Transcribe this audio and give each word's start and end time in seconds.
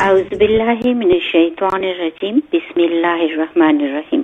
اعوذ 0.00 0.34
باللہ 0.38 0.86
من 0.86 1.10
الشیطان 1.12 1.84
الرجیم، 1.84 2.38
بسم 2.52 2.82
اللہ 2.82 3.06
الرحمن 3.06 3.76
الرحیم۔ 3.80 4.22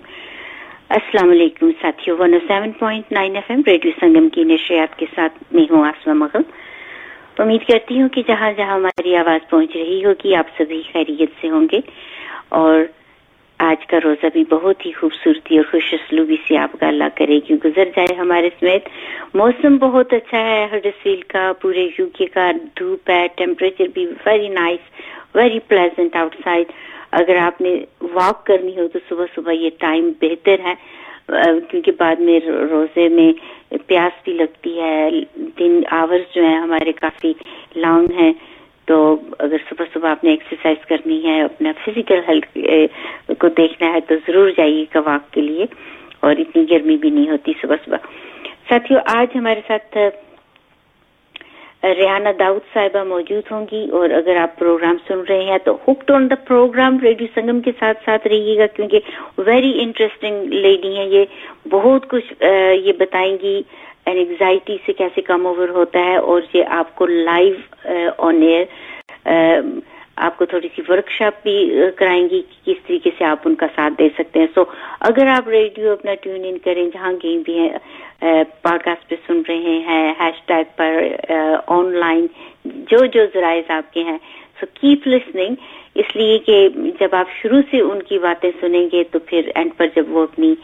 السلام 0.88 1.30
علیکم 1.30 1.70
ساتھیو 1.82 2.16
107.9 2.22 3.34
ایف 3.34 3.50
ایم 3.50 3.60
ریڈیو 3.66 3.92
سنگم 4.00 4.28
کی 4.28 4.44
نشریات 4.44 4.98
کے 4.98 5.06
ساتھ 5.14 5.54
میں 5.54 5.64
ہوں 5.70 5.86
آسما 5.86 6.12
مغل۔ 6.12 6.42
امید 7.38 7.68
کرتی 7.68 8.00
ہوں 8.00 8.08
کہ 8.08 8.22
جہاں 8.26 8.52
جہاں 8.52 8.74
ہماری 8.76 9.16
آواز 9.16 9.50
پہنچ 9.50 9.76
رہی 9.76 10.04
ہوگی، 10.04 10.34
آپ 10.34 10.46
سبھی 10.58 10.82
خیریت 10.92 11.30
سے 11.40 11.48
ہوں 11.48 11.66
گے۔ 11.72 11.80
اور 12.48 12.80
آج 13.62 13.86
کا 13.86 13.98
روزہ 14.04 14.26
بھی 14.32 14.44
بہت 14.50 14.86
ہی 14.86 14.92
خوبصورتی 14.92 15.56
اور 15.56 15.64
خوش 15.70 15.94
اسلوبی 15.94 16.36
سے 16.48 16.56
آپ 16.58 16.72
کا 16.80 16.88
اللہ 16.88 17.08
کرے 17.14 17.38
گی۔ 17.48 17.54
گزر 17.64 17.84
جائے 17.96 18.14
ہمارے 18.14 18.48
سمیت۔ 18.60 18.88
موسم 19.34 19.76
بہت 19.76 20.12
اچھا 20.12 20.38
ہے 20.38 20.66
ہڈسفیل 20.72 21.20
کا، 21.20 21.52
پورے 21.60 21.88
یو 21.98 22.06
کے 22.06 22.26
کا، 22.26 22.50
دھوپ 22.78 23.10
ہے 23.10 23.26
ٹیمپریچر 23.36 23.86
بھی 23.94 24.06
very 24.26 24.48
nice 24.48 24.82
very 25.34 25.58
pleasant 25.68 26.16
outside 26.44 26.72
اگر 27.12 27.36
آپ 27.36 27.60
نے 27.60 27.74
واک 28.14 28.46
کرنی 28.46 28.76
ہو 28.76 28.88
تو 28.88 28.98
صبح 29.08 29.26
صبح 29.34 29.52
یہ 29.52 29.70
ٹائم 29.78 30.10
بہتر 30.20 30.56
ہے 30.64 30.74
کیونکہ 31.68 31.92
بعد 31.98 32.16
میں 32.20 32.40
روزے 32.46 33.08
میں 33.08 33.32
پیاس 33.86 34.22
بھی 34.24 34.32
لگتی 34.32 34.80
ہے۔ 34.80 35.10
دن 35.58 35.80
آورز 35.90 36.34
جو 36.34 36.42
ہیں 36.44 36.58
ہمارے 36.58 36.92
کافی 36.92 37.32
لانگ 37.76 38.12
ہیں۔ 38.12 38.32
تو 38.86 39.16
اگر 39.38 39.56
صبح 39.68 39.84
صبح 39.94 40.10
آپ 40.10 40.24
نے 40.24 40.30
ایکسرسائز 40.30 40.86
کرنی 40.86 41.24
ہے، 41.24 41.40
اپنا 41.42 41.72
فزیکل 41.84 42.20
ہیلتھ 42.28 42.58
کو 43.38 43.48
دیکھنا 43.48 43.92
ہے 43.92 44.00
تو 44.00 44.14
ضرور 44.26 44.50
جائیے 44.56 44.84
گا 44.94 45.00
واک 45.00 45.32
کے 45.32 45.40
لیے 45.40 45.66
اور 46.20 46.36
اتنی 46.38 46.70
گرمی 46.70 46.96
بھی 46.96 47.10
نہیں 47.10 47.30
ہوتی 47.30 47.52
صبح 47.60 47.76
صبح۔ 47.84 47.96
ساتھیو، 48.68 48.98
آج 49.06 49.36
ہمارے 49.36 49.60
ساتھ، 49.66 49.96
ریحانہ 51.84 52.28
داؤد 52.38 52.60
صاحبہ 52.74 53.02
موجود 53.04 53.44
ہوں 53.50 53.66
گی 53.72 53.88
اور 53.90 54.10
اگر 54.10 54.36
آپ 54.36 54.58
پروگرام 54.58 54.96
سن 55.08 55.20
رہے 55.28 55.44
ہیں 55.44 55.58
تو 55.64 55.74
ہپڈ 55.88 56.10
آن 56.10 56.30
دا 56.30 56.34
پروگرام 56.48 56.98
ریڈیو 57.02 57.26
سنگم 57.34 57.60
کے 57.60 57.72
ساتھ 57.78 57.98
ساتھ 58.04 58.26
رہیے 58.26 58.58
گا 58.58 58.66
کیونکہ 58.66 59.00
ویری 59.38 59.72
انٹرسٹنگ 59.82 60.52
لیڈی 60.64 60.96
ہیں۔ 60.96 61.06
یہ 61.06 61.24
بہت 61.70 62.08
کچھ 62.10 62.32
یہ 62.80 62.92
بتائیں 62.98 63.36
گی۔ 63.42 63.62
انگزائٹی 64.06 64.76
سے 64.86 64.92
کیسے 64.92 65.22
کم 65.22 65.46
اوور 65.46 65.68
ہوتا 65.68 66.04
ہے 66.04 66.16
اور 66.16 66.42
یہ 66.54 66.64
آپ 66.78 66.94
کو 66.96 67.06
لائیو 67.06 67.54
آن 68.18 68.42
ایئر 68.42 68.64
آپ 70.16 70.36
کو 70.38 70.44
تھوڑی 70.44 70.68
سی 70.76 70.82
ورک 70.88 71.10
شاپ 71.10 71.42
بھی 71.42 71.54
uh, 71.82 71.90
کرائیں 71.96 72.28
گی 72.30 72.40
کہ 72.42 72.56
کس 72.64 72.86
طریقے 72.86 73.10
سے 73.18 73.24
آپ 73.24 73.38
ان 73.44 73.54
کا 73.54 73.66
ساتھ 73.76 73.94
دے 73.98 74.08
سکتے 74.18 74.38
ہیں. 74.38 74.46
سو 74.54 74.64
اگر 75.00 75.26
آپ 75.26 75.48
ریڈیو 75.48 75.92
اپنا 75.92 76.14
ٹیون 76.14 76.44
ان 76.44 76.58
کریں 76.58 76.84
جہاں 76.94 77.12
کہیں 77.12 77.38
بھی 77.38 77.58
ہیں 77.58 77.68
uh, 77.68 78.42
پوڈ 78.62 78.82
کاسٹ 78.82 79.08
پہ 79.10 79.16
سن 79.26 79.40
رہے 79.48 79.78
ہیں 79.86 80.12
ہیش 80.20 80.42
ٹیگ 80.46 80.76
پر 80.76 81.00
uh, 81.32 81.56
آن 81.66 81.92
لائن 81.94 82.26
جو 82.64 83.04
جو 83.06 83.24
ذرائع 83.34 83.62
آپ 83.68 83.92
کے 83.92 84.02
ہیں. 84.02 84.18
سو 84.60 84.66
کیپ 84.74 85.06
لسننگ 85.08 85.54
اس 86.00 86.16
لیے 86.16 86.38
کہ 86.38 86.68
جب 87.00 87.14
آپ 87.14 87.26
شروع 87.42 87.60
سے 87.70 87.80
ان 87.80 88.02
کی 88.02 88.18
باتیں 88.18 88.50
سنیں 88.60 88.88
گے 88.92 89.04
تو 89.04 89.18
پھر 89.18 89.50
اینڈ 89.54 89.70
پر 89.76 89.86
جب 89.96 90.04
وہ 90.08 90.22
اپنی 90.22 90.54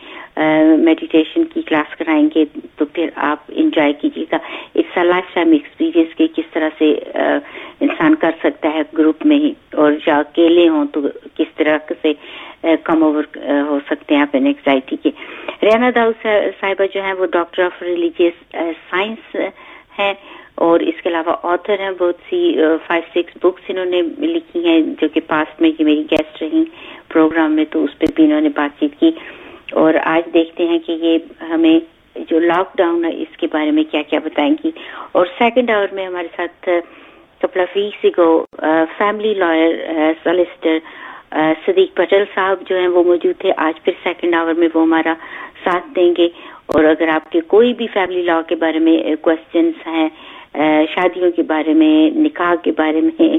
میڈیٹیشن 0.78 1.44
کی 1.44 1.62
کلاس 1.62 1.96
کرائیں 1.96 2.28
گے 2.34 2.44
تو 2.76 2.84
پھر 2.84 3.10
آپ 3.14 3.38
انجوائے 3.48 3.92
کیجیے 3.92 4.24
گا۔ 4.32 4.36
اٹس 4.74 4.96
لائف 4.96 5.34
ٹائم 5.34 5.52
ایکسپیرئنس 5.52 6.14
کے 6.14 6.26
کس 6.36 6.50
طرح 6.52 6.68
سے 6.78 6.90
انسان 7.80 8.14
کر 8.14 8.30
سکتا 8.42 8.68
ہے 8.74 8.82
گروپ 8.98 9.26
میں 9.26 9.36
ہی۔ 9.36 9.52
اور 9.72 9.92
یا 10.06 10.18
اکیلے 10.18 10.68
ہوں 10.68 10.84
تو 10.92 11.00
کس 11.34 11.56
طرح 11.56 11.78
سے 12.02 12.12
کم 12.84 13.02
اوور 13.02 13.24
ہو 13.68 13.78
سکتے 13.86 14.14
ہیں 14.14 14.22
آپ 14.22 14.36
انگزائٹی 14.36 14.96
کے۔ 15.02 15.10
ریانہ 15.62 15.90
داؤ 15.94 16.10
صاحبہ 16.60 16.84
جو 16.94 17.02
ہیں 17.02 17.12
وہ 17.12 17.26
ڈاکٹر 17.26 17.62
آف 17.62 17.82
ریلیجیس 17.82 18.56
سائنس 18.90 19.36
ہیں۔ 19.98 20.14
اور 20.56 20.80
اس 20.80 21.02
کے 21.02 21.08
علاوہ 21.08 21.36
آتھر 21.42 21.78
ہیں، 21.78 21.90
بہت 21.90 22.14
سی 22.30 22.56
فائیو 22.86 23.02
سکس 23.14 23.36
بکس 23.42 23.62
انہوں 23.68 23.84
نے 23.84 24.02
لکھی 24.18 24.68
ہیں 24.68 24.80
جو 25.00 25.08
کہ 25.08 25.20
پاسٹ 25.26 25.60
میں 25.60 25.70
یہ 25.70 25.84
میری 25.84 26.04
گیسٹ 26.10 26.42
رہی 26.42 26.64
پروگرام 27.08 27.52
میں، 27.52 27.64
تو 27.70 27.84
اس 27.84 27.98
پہ 27.98 28.06
بھی 28.14 28.24
انہوں 28.24 28.40
نے 28.40 28.48
بات 28.48 28.80
چیت 28.80 29.00
کی۔ 29.00 29.10
اور 29.72 29.94
آج 30.04 30.34
دیکھتے 30.34 30.64
ہیں 30.66 30.78
کہ 30.78 30.92
یہ 30.92 31.18
ہمیں 31.44 31.80
جو 32.30 32.38
لاک 32.38 32.76
ڈاؤن 32.76 33.04
ہے، 33.04 33.10
اس 33.22 33.36
کے 33.36 33.46
بارے 33.52 33.70
میں 33.70 33.84
کیا 33.90 34.02
کیا 34.02 34.18
بتائیں 34.24 34.54
گی۔ 34.64 34.70
اور 35.12 35.26
سیکنڈ 35.38 35.70
آور 35.70 35.94
میں 35.94 36.06
ہمارے 36.06 36.28
ساتھ 36.36 36.68
کپلا 37.40 37.64
ویکس 37.76 38.18
گو 38.18 38.44
family 38.98 39.34
lawyer 39.34 39.74
solicitor 40.24 40.78
Siddiq 41.66 41.96
Patel 41.96 42.24
صاحب 42.34 42.68
جو 42.68 42.78
ہیں، 42.78 42.88
وہ 42.88 43.04
موجود 43.04 43.40
تھے۔ 43.40 43.52
آج 43.56 43.84
پھر 43.84 43.92
سیکنڈ 44.02 44.34
آور 44.34 44.52
میں 44.52 44.68
وہ 44.74 44.82
ہمارا 44.82 45.14
ساتھ 45.64 45.84
دیں 45.96 46.14
گے۔ 46.18 46.28
اور 46.66 46.84
اگر 46.84 47.08
آپ 47.08 47.32
کے 47.32 47.40
کوئی 47.40 47.74
بھی 47.74 47.86
فیملی 47.86 48.22
لا 48.22 48.42
کے 48.42 48.56
بارے 48.56 48.78
میں 48.78 49.16
کوشچنس 49.20 49.86
ہیں 49.86 50.08
شادیوں 50.94 51.30
کے 51.30 51.42
بارے 51.42 51.74
میں، 51.74 52.18
نکاح 52.18 52.54
کے 52.62 52.72
بارے 52.76 53.00
میں 53.00 53.38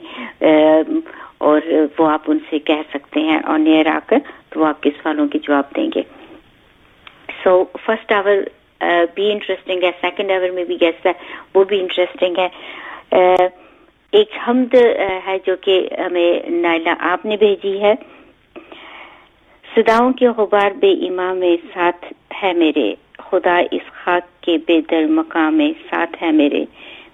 اور 1.38 1.62
وہ 2.00 2.10
آپ 2.10 2.22
ان 2.28 2.38
سے 2.50 2.60
کہہ 2.60 2.84
سکتے 2.94 3.20
ہیں 3.20 3.40
اور 3.46 3.60
نیئر 3.60 3.88
آ 3.88 4.00
کر 4.06 4.18
تو 4.50 4.60
وہ 4.60 4.66
آپ 4.66 4.84
کے 4.84 4.90
سوالوں 4.90 5.28
کے 5.28 5.40
جواب 5.40 5.64
دیں 5.76 5.90
گے۔ 5.96 6.02
سو 7.44 7.64
فرسٹ 7.86 8.12
آور 8.12 8.36
بھی 9.16 9.32
انٹرسٹنگ 9.32 9.84
ہے۔ 9.84 9.92
سیکنڈ 10.02 10.32
آور 10.32 10.50
میں 10.50 10.64
بھی 10.64 10.82
گیسٹ 10.82 11.08
ہے۔ 11.08 11.14
وہ 11.56 11.64
بھی 11.64 11.80
انٹرسٹنگ 11.80 12.36
ہے۔ 12.38 12.50
ایک 14.12 14.30
حمد 14.48 14.76
ہے 15.28 15.38
جو 15.46 15.56
کہ 15.56 15.90
ہمیں 16.06 16.50
نائلہ 16.50 16.90
آپ 17.00 17.26
نے 17.26 17.38
بھیجی 17.38 17.82
ہے۔ 17.82 17.94
صداؤں 19.76 20.14
کے 20.14 20.28
غبار 20.28 20.72
بے 20.72 20.92
امام 20.92 21.38
میں 21.38 21.58
ساتھ 21.74 22.14
ہے 22.44 22.54
میرے۔ 22.54 22.96
خدا 23.18 23.58
اس 23.72 23.92
خاک 23.92 24.44
کے 24.44 24.58
بے 24.68 24.82
در 24.92 25.06
مقام 25.06 25.58
میں 25.58 25.72
ساتھ 25.90 26.24
ہے 26.24 26.32
میرے۔ 26.32 26.66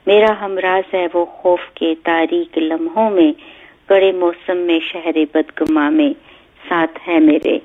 میرا 0.06 0.46
ہمراز 0.46 0.94
ہے 0.94 1.08
وہ 1.14 1.26
خوف 1.26 1.60
کے 1.74 1.96
تاریک 2.04 2.58
لمحوں 2.58 3.10
میں، 3.10 3.32
کڑے 3.90 4.12
موسم 4.12 4.58
میں، 4.58 4.80
شہر 4.80 5.18
بدگما 5.34 5.90
میں، 5.90 6.14
ساتھ 6.70 7.10
ہے 7.10 7.20
میرے۔ 7.20 7.60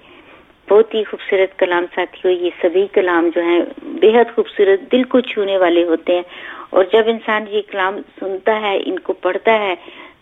بہت 0.70 0.94
ہی 0.94 1.04
خوبصورت 1.04 1.58
کلام 1.58 1.86
ساتھیوں 1.94 2.34
یہ 2.34 2.50
سبھی 2.60 2.86
کلام 2.92 3.30
جو 3.34 3.42
ہیں 3.42 3.60
بے 3.82 4.08
حد 4.08 4.34
خوبصورت، 4.34 4.92
دل 4.92 5.02
کو 5.02 5.20
چھونے 5.20 5.58
والے 5.58 5.84
ہوتے 5.84 6.14
ہیں۔ 6.14 6.22
اور 6.70 6.84
جب 6.92 7.02
انسان 7.06 7.44
یہ 7.48 7.62
کلام 7.70 7.96
سنتا 8.20 8.60
ہے، 8.60 8.78
ان 8.86 8.98
کو 8.98 9.12
پڑھتا 9.12 9.58
ہے 9.58 9.74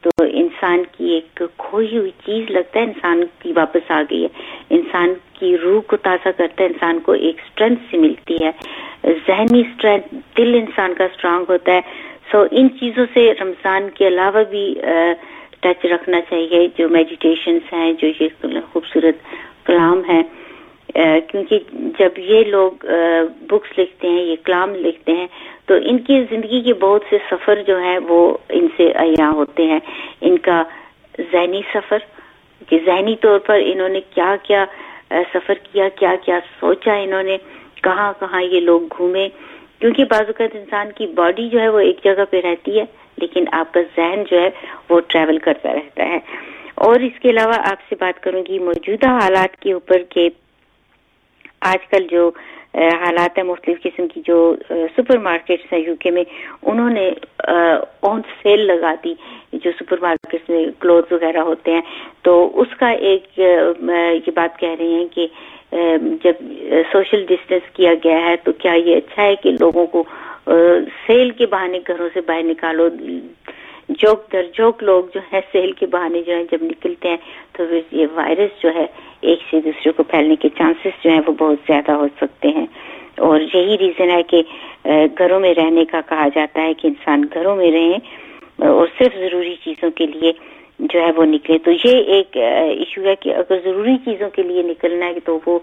تو 0.06 0.25
انسان 0.33 0.83
کی 0.93 1.05
ایک 1.11 1.43
کھوئی 1.59 1.99
ہوئی 1.99 2.11
چیز 2.27 2.50
لگتا 2.50 2.81
ہے، 2.81 2.84
انسان 2.84 3.22
کی 3.39 3.53
واپس 3.53 3.91
آ 3.91 4.03
گئی 4.11 4.22
ہے۔ 4.22 4.28
انسان 4.71 5.15
کی 5.39 5.59
روح 5.59 5.81
کو 5.81 5.97
تازہ 5.97 6.28
کرتا 6.37 6.62
ہے، 6.62 6.67
انسان 6.67 7.00
کو 7.00 7.12
ایک 7.12 7.37
اسٹرینتھ 7.39 7.81
سے 7.91 7.97
ملتی 7.97 8.37
ہے۔ 8.44 8.50
ذہنی 9.27 9.61
اسٹرینتھ 9.61 10.15
دل 10.37 10.55
انسان 10.55 10.94
کا 10.94 11.05
اسٹرانگ 11.05 11.44
ہوتا 11.49 11.72
ہے۔ 11.72 11.81
سو 12.33 12.39
so 12.39 12.47
ان 12.50 12.69
چیزوں 12.81 13.06
سے 13.15 13.33
رمضان 13.41 13.89
کے 13.94 14.09
علاوہ 14.09 14.44
بھی 14.50 14.75
ٹچ 15.61 15.84
رکھنا 15.84 16.21
چاہیے۔ 16.21 16.69
جو 16.78 16.88
میڈیٹیشنس 16.88 17.73
ہیں، 17.73 17.93
جو 17.93 18.09
یہ 18.21 18.28
خوبصورت 18.73 19.15
کلام 19.67 20.03
ہے 20.09 20.23
کیونکہ 21.29 21.59
جب 21.99 22.19
یہ 22.19 22.45
لوگ 22.45 22.87
بکس 23.41 23.79
لکھتے 23.79 24.09
ہیں، 24.09 24.23
یہ 24.23 24.37
کلام 24.45 24.75
لکھتے 24.75 25.12
ہیں، 25.12 25.27
تو 25.67 25.75
ان 25.83 25.99
کی 25.99 26.23
زندگی 26.31 26.61
کے 26.61 26.75
بہت 26.75 27.03
سے 27.11 27.19
سفر 27.31 27.62
جو 27.67 27.79
ہیں 27.79 27.99
وہ 28.09 28.37
ان 28.49 28.67
سے 28.77 28.91
عیاں 28.95 29.31
ہوتے 29.33 29.67
ہیں۔ 29.67 29.81
ان 30.21 30.39
کا 30.39 30.62
ذہنی 31.33 31.61
سفر، 31.75 31.99
کہ 32.69 32.79
ذہنی 32.85 33.17
طور 33.21 33.39
پر 33.39 33.61
انہوں 33.65 33.89
نے 33.89 34.01
کیا 34.15 34.35
کیا 34.43 34.65
سفر 35.35 35.55
کیا 35.73 35.89
کیا 35.89 36.15
کیا 36.25 36.39
سوچا 36.61 36.95
انہوں 36.95 37.23
نے، 37.23 37.37
کہاں 37.83 38.12
کہاں 38.21 38.43
یہ 38.43 38.61
لوگ 38.61 38.81
گھومے۔ 38.97 39.29
کیونکہ 39.79 40.05
بعض 40.05 40.27
اوقات 40.27 40.56
انسان 40.56 40.93
کی 40.93 41.06
باڈی 41.06 41.49
جو 41.49 41.61
ہے 41.61 41.69
وہ 41.69 41.79
ایک 41.79 41.99
جگہ 42.05 42.25
پہ 42.31 42.41
رہتی 42.41 42.79
ہے، 42.79 42.85
لیکن 43.17 43.45
آپ 43.53 43.73
کا 43.75 43.81
ذہن 43.97 44.23
جو 44.31 44.41
ہے 44.41 44.51
وہ 44.91 45.01
ٹریول 45.09 45.39
کرتا 45.39 45.73
رہتا 45.75 46.09
ہے۔ 46.09 46.19
اور 46.75 47.01
اس 47.01 47.19
کے 47.21 47.31
علاوہ 47.31 47.55
آپ 47.71 47.79
سے 47.89 47.95
بات 48.01 48.23
کروں 48.23 48.43
گی 48.49 48.59
موجودہ 48.59 49.09
حالات 49.09 49.56
کے 49.56 49.73
اوپر 49.73 50.03
کہ 50.09 50.29
آج 51.62 51.87
کل 51.91 52.06
جو 52.11 52.31
حالات 52.75 53.39
ہیں، 53.39 53.44
مختلف 53.44 53.83
قسم 53.83 54.06
کی 54.09 54.21
جو 54.25 54.39
سپر 54.97 55.19
مارکیٹس 55.19 55.72
ہیں 55.72 55.81
یو 55.81 55.94
کے 56.00 56.11
میں، 56.11 56.25
انہوں 56.62 56.91
نے 56.91 57.08
آن 58.11 58.20
سیل 58.43 58.67
لگا 58.67 58.94
دی، 59.05 59.14
جو 59.53 59.70
سپر 59.79 60.00
مارکیٹس 60.03 60.49
میں 60.50 60.64
کلوتھ 60.81 61.12
وغیرہ 61.12 61.43
ہوتے 61.49 61.73
ہیں۔ 61.73 61.81
تو 62.25 62.35
اس 62.61 62.76
کا 62.79 62.88
ایک 63.11 63.38
یہ 63.38 64.31
بات 64.35 64.58
کہہ 64.61 64.75
رہے 64.79 64.88
ہیں 64.88 65.06
کہ 65.14 65.26
جب 66.25 66.43
سوشل 66.93 67.25
ڈسٹینس 67.29 67.70
کیا 67.76 67.93
گیا 68.05 68.19
ہے، 68.26 68.37
تو 68.44 68.53
کیا 68.53 68.73
یہ 68.73 68.97
اچھا 68.97 69.23
ہے 69.23 69.35
کہ 69.43 69.50
لوگوں 69.61 69.87
کو 69.87 70.05
سیل 71.06 71.31
کے 71.38 71.47
بہانے 71.47 71.79
گھروں 71.88 72.08
سے 72.14 72.20
باہر 72.26 72.43
نکالو 72.43 72.88
جوک 73.88 74.33
در 74.33 74.43
جوک 74.53 74.83
لوگ 74.83 75.05
جو 75.15 75.21
ہے 75.33 75.41
سیل 75.53 75.73
کے 75.73 75.87
بہانے 75.87 76.23
جو 76.23 76.35
ہیں 76.35 76.44
جب 76.50 76.62
نکلتے 76.62 77.09
ہیں، 77.09 77.17
تو 77.53 77.65
پھر 77.69 77.81
یہ 77.91 78.06
وائرس 78.15 78.62
جو 78.62 78.69
ہے 78.75 78.87
ایک 79.21 79.38
سے 79.50 79.61
دوسرے 79.61 79.93
کو 79.93 80.03
پھیلنے 80.03 80.37
کے 80.37 80.49
چانسز 80.49 81.05
جو 81.05 81.11
ہیں 81.11 81.21
وہ 81.27 81.33
بہت 81.38 81.59
زیادہ 81.67 81.93
ہو 81.93 82.06
سکتے 82.17 82.49
ہیں۔ 82.49 82.67
اور 83.19 83.41
یہی 83.41 83.77
ریزن 83.79 84.11
ہے 84.11 84.23
کہ 84.23 84.43
گھروں 85.19 85.41
میں 85.41 85.55
رہنے 85.55 85.85
کا 85.85 86.00
کہا 86.09 86.29
جاتا 86.35 86.62
ہے 86.62 86.75
کہ 86.75 86.87
انسان 86.87 87.25
گھروں 87.35 87.56
میں 87.56 87.71
رہیں 87.73 87.99
اور 88.69 88.87
صرف 88.99 89.19
ضروری 89.19 89.55
چیزوں 89.65 89.91
کے 89.91 90.06
لیے 90.06 90.32
جو 90.79 91.00
ہے 91.00 91.11
وہ 91.17 91.25
نکلے۔ 91.25 91.59
تو 91.59 91.71
یہ 91.71 91.97
ایک 92.15 92.37
ایشو 92.37 93.05
ہے 93.05 93.15
کہ 93.21 93.35
اگر 93.35 93.59
ضروری 93.65 93.97
چیزوں 94.05 94.31
کے 94.31 94.43
لیے 94.43 94.62
نکلنا 94.62 95.06
ہے 95.06 95.21
تو 95.25 95.39
وہ 95.47 95.59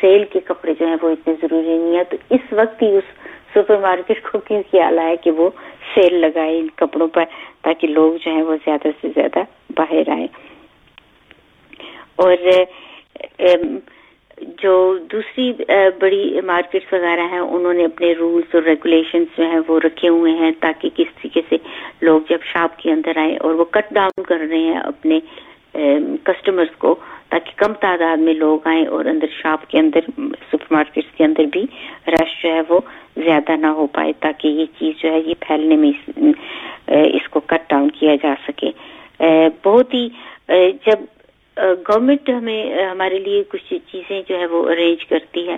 سیل 0.00 0.24
کے 0.32 0.40
کپڑے 0.44 0.72
جو 0.80 0.86
ہیں 0.86 0.96
وہ 1.02 1.08
اتنے 1.08 1.34
ضروری 1.42 1.78
نہیں 1.78 1.96
ہے 1.96 2.04
تو 2.04 2.16
اس 2.30 2.52
وقت 2.52 2.82
ہی 2.82 2.96
اس 2.96 3.12
سپر 3.54 3.78
مارکیٹ 3.78 4.22
کو 4.22 4.38
کیوں 4.38 4.62
خیال 4.70 4.98
آیا 4.98 5.14
کہ 5.22 5.30
وہ 5.30 5.48
سیل 5.94 6.14
لگائے 6.20 6.58
ان 6.58 6.68
کپڑوں 6.76 7.08
پر 7.08 7.24
تاکہ 7.62 7.88
لوگ 7.88 8.16
جو 8.24 8.30
ہیں 8.30 8.42
وہ 8.42 8.56
زیادہ 8.64 8.88
سے 9.00 9.08
زیادہ 9.14 9.42
باہر 9.76 10.10
آئے 10.10 10.26
اور 12.16 12.36
جو 14.58 14.72
دوسری 15.12 15.52
بڑی 16.00 16.40
مارکیٹس 16.44 16.92
وغیرہ 16.92 17.26
ہیں، 17.32 17.38
انہوں 17.38 17.72
نے 17.72 17.84
اپنے 17.84 18.12
رولز 18.12 18.54
اور 18.54 18.62
ریگولیشنز 18.62 19.36
جو 19.38 19.44
ہیں 19.44 19.60
وہ 19.68 19.78
رکھے 19.80 20.08
ہوئے 20.08 20.32
ہیں 20.32 20.50
تاکہ 20.60 20.88
کس 20.94 21.14
طریقے 21.14 21.40
سے 21.48 21.56
لوگ 22.00 22.20
جب 22.28 22.44
شاپ 22.44 22.78
کے 22.78 22.92
اندر 22.92 23.18
آئیں 23.18 23.36
اور 23.36 23.54
وہ 23.54 23.64
کٹ 23.70 23.92
ڈاؤن 23.94 24.22
کر 24.22 24.46
رہے 24.50 24.58
ہیں 24.58 24.78
اپنے 24.78 25.20
کسٹمرز 26.24 26.76
کو 26.78 26.94
تاکہ 27.34 27.52
کم 27.56 27.72
تعداد 27.80 28.16
میں 28.16 28.32
لوگ 28.34 28.66
آئیں 28.68 28.86
اور 28.86 29.04
اندر 29.04 29.26
شاپ 29.32 29.66
کے 29.70 29.78
اندر 29.78 30.00
سپر 30.50 30.66
مارکیٹس 30.70 31.16
کے 31.16 31.24
اندر 31.24 31.44
بھی 31.52 31.62
رش 32.08 32.42
جو 32.42 32.52
ہے 32.54 32.60
وہ 32.68 32.78
زیادہ 33.16 33.56
نہ 33.56 33.66
ہو 33.76 33.86
پائے 33.92 34.12
تاکہ 34.20 34.48
یہ 34.48 34.66
چیز 34.78 35.02
جو 35.02 35.10
ہے، 35.12 35.18
یہ 35.18 35.34
پھیلنے 35.40 35.76
میں 35.76 35.90
اس 36.88 37.28
کو 37.30 37.40
کٹ 37.40 37.68
ڈاؤن 37.70 37.90
کیا 37.90 38.14
جا 38.22 38.34
سکے۔ 38.46 38.70
بہت 39.64 39.94
ہی 39.94 40.08
جب 40.86 41.02
گورنمنٹ 41.88 42.30
ہمیں، 42.30 42.84
ہمارے 42.84 43.18
لیے 43.26 43.42
کچھ 43.48 43.74
چیزیں 43.92 44.20
جو 44.28 44.38
ہے 44.38 44.46
وہ 44.46 44.62
ارینج 44.70 45.04
کرتی 45.08 45.46
ہے، 45.48 45.56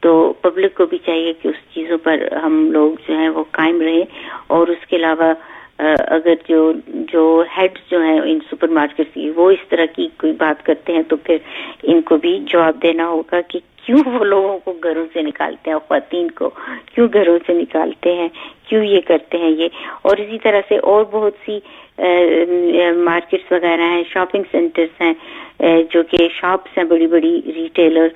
تو 0.00 0.32
پبلک 0.40 0.76
کو 0.76 0.86
بھی 0.86 0.98
چاہیے 1.06 1.32
کہ 1.42 1.48
اس 1.48 1.62
چیزوں 1.74 1.98
پر 2.02 2.26
ہم 2.42 2.60
لوگ 2.72 3.08
جو 3.08 3.18
ہیں 3.18 3.28
وہ 3.28 3.44
قائم 3.52 3.80
رہیں 3.82 4.04
اور 4.46 4.68
اس 4.68 4.86
کے 4.86 4.96
علاوہ 4.96 5.32
اگر 5.78 6.34
جو 6.48 6.60
جو 7.12 7.22
ہیڈ 7.56 7.78
جو 7.90 8.00
ہیں 8.02 8.18
ان 8.20 8.38
سپر 8.50 8.68
مارکیٹ 8.78 9.14
کی، 9.14 9.30
وہ 9.36 9.50
اس 9.50 9.68
طرح 9.68 9.86
کی 9.94 10.08
کوئی 10.18 10.32
بات 10.38 10.64
کرتے 10.66 10.92
ہیں 10.92 11.02
تو 11.08 11.16
پھر 11.16 11.36
ان 11.82 12.00
کو 12.08 12.16
بھی 12.24 12.38
جواب 12.52 12.82
دینا 12.82 13.06
ہوگا 13.08 13.40
کہ 13.48 13.58
کیوں 13.84 14.02
وہ 14.06 14.24
لوگوں 14.24 14.58
کو 14.64 14.72
گھروں 14.84 15.04
سے 15.12 15.22
نکالتے 15.22 15.70
ہیں، 15.70 15.78
خواتین 15.88 16.30
کو 16.38 16.50
کیوں 16.86 17.06
گھروں 17.12 17.38
سے 17.46 17.52
نکالتے 17.54 18.14
ہیں، 18.14 18.28
کیوں 18.68 18.82
یہ 18.84 19.00
کرتے 19.06 19.38
ہیں 19.38 19.50
یہ؟ 19.50 19.68
اور 20.02 20.16
اسی 20.16 20.38
طرح 20.42 20.60
سے 20.68 20.78
اور 20.90 21.04
بہت 21.10 21.34
سی 21.44 21.58
مارکیٹس 23.04 23.52
وغیرہ 23.52 23.88
ہیں 23.90 24.02
شاپنگ 24.12 24.42
سینٹرز 24.50 25.00
ہیں 25.00 25.14
جو 25.92 26.02
کہ 26.10 26.28
شاپس 26.34 26.76
ہیں، 26.78 26.84
بڑی 26.84 27.06
بڑی 27.06 27.40
ریٹیلر 27.54 28.08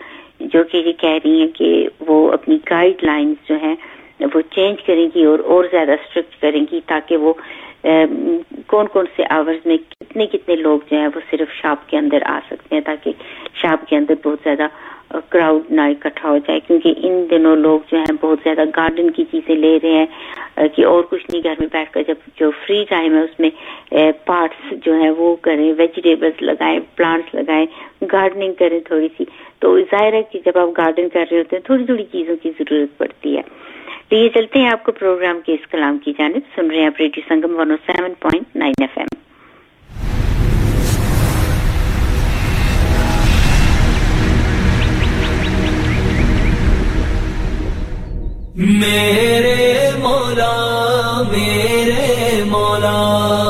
جو 0.42 0.62
کہ 0.70 0.76
یہ 0.76 0.92
کہہ 1.00 1.18
رہی 1.24 1.40
ہیں 1.40 1.48
کہ 1.54 1.88
وہ 2.06 2.16
اپنی 2.32 2.58
گائیڈ 2.70 3.04
لائنز 3.04 3.48
جو 3.48 3.56
ہیں 3.62 3.74
وہ 4.34 4.40
چینج 4.50 4.82
کریں 4.82 5.06
گی 5.14 5.24
اور 5.24 5.38
اور 5.38 5.64
زیادہ 5.70 5.92
اسٹرکٹ 5.92 6.40
کریں 6.40 6.64
گی 6.72 6.80
تاکہ 6.86 7.16
وہ 7.16 7.32
کون 8.66 8.86
کون 8.86 9.06
سے 9.16 9.22
آورز 9.30 9.66
میں 9.66 9.76
کتنے 9.90 10.26
کتنے 10.26 10.56
لوگ 10.56 10.78
جو 10.90 10.96
ہیں 10.96 11.08
وہ 11.14 11.20
صرف 11.30 11.52
شاپ 11.52 11.88
کے 11.88 11.96
اندر 11.98 12.22
آ 12.26 12.38
سکتے 12.50 12.74
ہیں 12.74 12.82
تاکہ 12.82 13.12
شاپ 13.54 13.86
کے 13.88 13.96
اندر 13.96 14.14
بہت 14.24 14.38
زیادہ 14.44 14.66
کراؤڈ 15.30 15.70
نہ 15.70 15.80
اکٹھا 15.80 16.28
ہو 16.28 16.36
جائے 16.38 16.60
کیونکہ 16.60 16.94
ان 17.02 17.26
دنوں 17.30 17.56
لوگ 17.56 17.80
جو 17.90 17.98
ہیں 17.98 18.12
بہت 18.20 18.38
زیادہ 18.44 18.64
گارڈن 18.76 19.10
کی 19.10 19.24
چیزیں 19.30 19.54
لے 19.54 19.78
رہے 19.82 19.90
ہیں 19.90 20.68
کہ 20.68 20.84
اور 20.84 21.02
کچھ 21.10 21.24
نہیں 21.32 21.42
گھر 21.42 21.54
میں 21.58 21.66
بیٹھ 21.72 21.92
کر 21.92 22.02
جب 22.08 22.14
جو 22.36 22.50
فری 22.66 22.84
ٹائم 22.88 23.14
ہے 23.14 23.20
اس 23.20 23.40
میں 23.40 23.50
پارٹس 24.24 24.72
جو 24.84 24.94
ہیں 24.94 25.10
وہ 25.10 25.34
کریں 25.42 25.72
ویجیٹیبلس 25.78 26.42
لگائیں 26.42 26.78
پلانٹس 26.96 27.34
لگائیں 27.34 27.66
گارڈننگ 28.12 28.52
کریں 28.58 28.80
تھوڑی 28.80 29.08
سی۔ 29.18 29.24
تو 29.60 29.78
ظاہر 29.80 30.12
ہے 30.12 30.22
کہ 30.22 30.38
جب 30.44 30.58
آپ 30.58 30.68
گارڈن 30.78 31.08
کر 31.08 31.24
رہے 31.30 31.38
ہوتے 31.38 31.56
ہیں، 31.56 31.62
تھوڑی 31.62 31.84
تھوڑی 31.84 32.04
چیزوں 32.12 32.36
کی 32.42 32.50
ضرورت 32.58 32.98
پڑتی 32.98 33.36
ہے۔ 33.36 33.42
تو 34.12 34.16
یہ 34.16 34.28
چلتے 34.28 34.58
ہیں 34.58 34.68
آپ 34.68 34.84
کو 34.84 34.92
پروگرام 34.92 35.38
کے 35.46 35.52
اس 35.52 35.70
کلام 35.70 35.98
کی 35.98 36.12
جانب۔ 36.18 36.40
سن 36.54 36.70
رہے 36.70 36.78
ہیں 36.78 36.86
آپ 36.86 37.00
radio 37.00 37.22
Sangam 37.28 37.58
one 37.58 37.72
seven 37.86 38.12
point 38.20 38.56
nine 38.56 38.72
FM 38.80 38.98
M 38.98 39.20
میرے 48.80 49.90
مولا 49.98 51.22
میرے 51.30 52.44
مولا۔ 52.44 53.41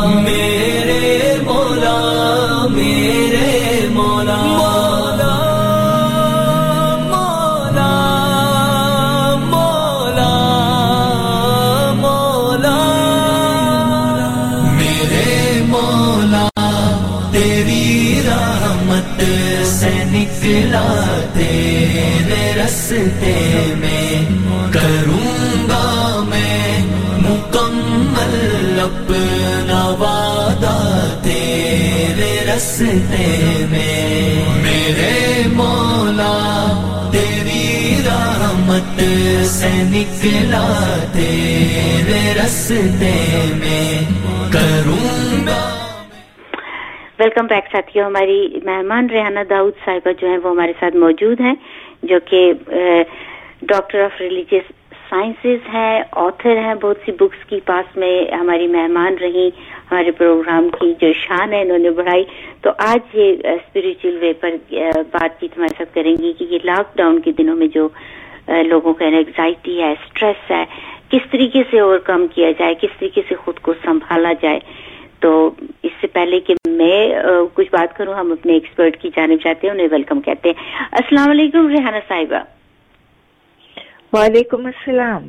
رستے 32.54 33.26
میں 33.70 34.44
میرے 34.62 35.49
مولا، 35.52 36.32
تیری 37.12 37.96
رحمت 38.06 39.00
سے 39.49 39.70
نکلا، 39.93 40.66
تیرے 41.12 42.20
رستے 42.38 43.12
میں 43.60 44.00
کروں 44.52 45.46
گا۔ 45.46 45.62
ویلکم 47.19 47.46
بیک 47.46 47.72
ساتھیوں 47.72 48.06
ہماری 48.06 48.40
مہمان 48.64 49.10
ریحانہ 49.10 49.44
داؤد 49.50 49.72
صاحبہ 49.84 50.12
جو 50.20 50.28
ہیں 50.28 50.38
وہ 50.44 50.50
ہمارے 50.50 50.72
ساتھ 50.81 50.96
موجود 50.96 51.40
ہیں، 51.40 51.55
جو 52.02 52.19
کہ 52.25 52.52
ڈاکٹر 53.62 54.05
آف 54.05 54.20
ریلیجیس 54.20 54.72
سائنسز 55.12 55.74
ہیں 55.74 56.02
آتھر 56.10 56.56
ہیں، 56.56 56.74
بہت 56.74 56.96
سی 57.04 57.12
بکس 57.12 57.44
کی 57.44 57.60
پاس 57.64 57.96
میں 57.96 58.34
ہماری 58.34 58.66
مہمان 58.66 59.14
رہی 59.20 59.48
ہمارے 59.90 60.10
پروگرام 60.10 60.68
کی 60.68 60.92
جو 61.00 61.12
شان 61.12 61.52
ہے، 61.52 61.62
انہوں 61.62 61.78
نے 61.78 61.90
بڑھائی۔ 61.90 62.24
تو 62.60 62.70
آج 62.78 63.16
یہ 63.16 63.32
اسپرچل 63.44 64.18
وے 64.20 64.32
پر 64.32 64.50
بات 65.12 65.40
چیت 65.40 65.58
ہمارے 65.58 65.74
ساتھ 65.78 65.94
کریں 65.94 66.16
گی 66.16 66.32
کہ 66.38 66.44
یہ 66.44 66.58
لاک 66.64 66.96
ڈاؤن 66.96 67.20
کے 67.20 67.32
دنوں 67.32 67.56
میں 67.56 67.66
جو 67.66 67.88
لوگوں 68.48 68.94
کا 68.94 69.04
انگزائٹی 69.04 69.82
ہے 69.82 69.92
اسٹریس 69.92 70.50
ہے، 70.50 70.64
کس 71.08 71.30
طریقے 71.30 71.62
سے 71.70 71.80
اوور 71.80 71.98
کم 71.98 72.26
کیا 72.34 72.50
جائے، 72.50 72.74
کس 72.74 72.98
طریقے 72.98 73.20
سے 73.28 73.34
خود 73.34 73.58
کو 73.58 73.72
سنبھالا 73.84 74.32
جائے۔ 74.42 74.60
تو 75.20 75.50
اس 75.82 75.92
سے 76.00 76.06
پہلے 76.06 76.40
کہ 76.40 76.54
میں 76.66 77.14
کچھ 77.54 77.70
بات 77.72 77.96
کروں، 77.96 78.14
ہم 78.14 78.32
اپنے 78.32 78.52
ایکسپرٹ 78.52 78.96
کی 78.96 79.10
جانب 79.16 79.38
چاہتے 79.42 79.66
ہیں، 79.66 79.74
انہیں 79.74 79.88
ویلکم 79.90 80.20
کہتے 80.20 80.48
ہیں۔ 80.48 80.84
السلام 80.92 81.30
علیکم، 81.30 81.68
ریحانہ 81.68 82.02
صاحبہ۔ 82.08 82.61
وعلیکم 84.12 84.66
السلام۔ 84.66 85.22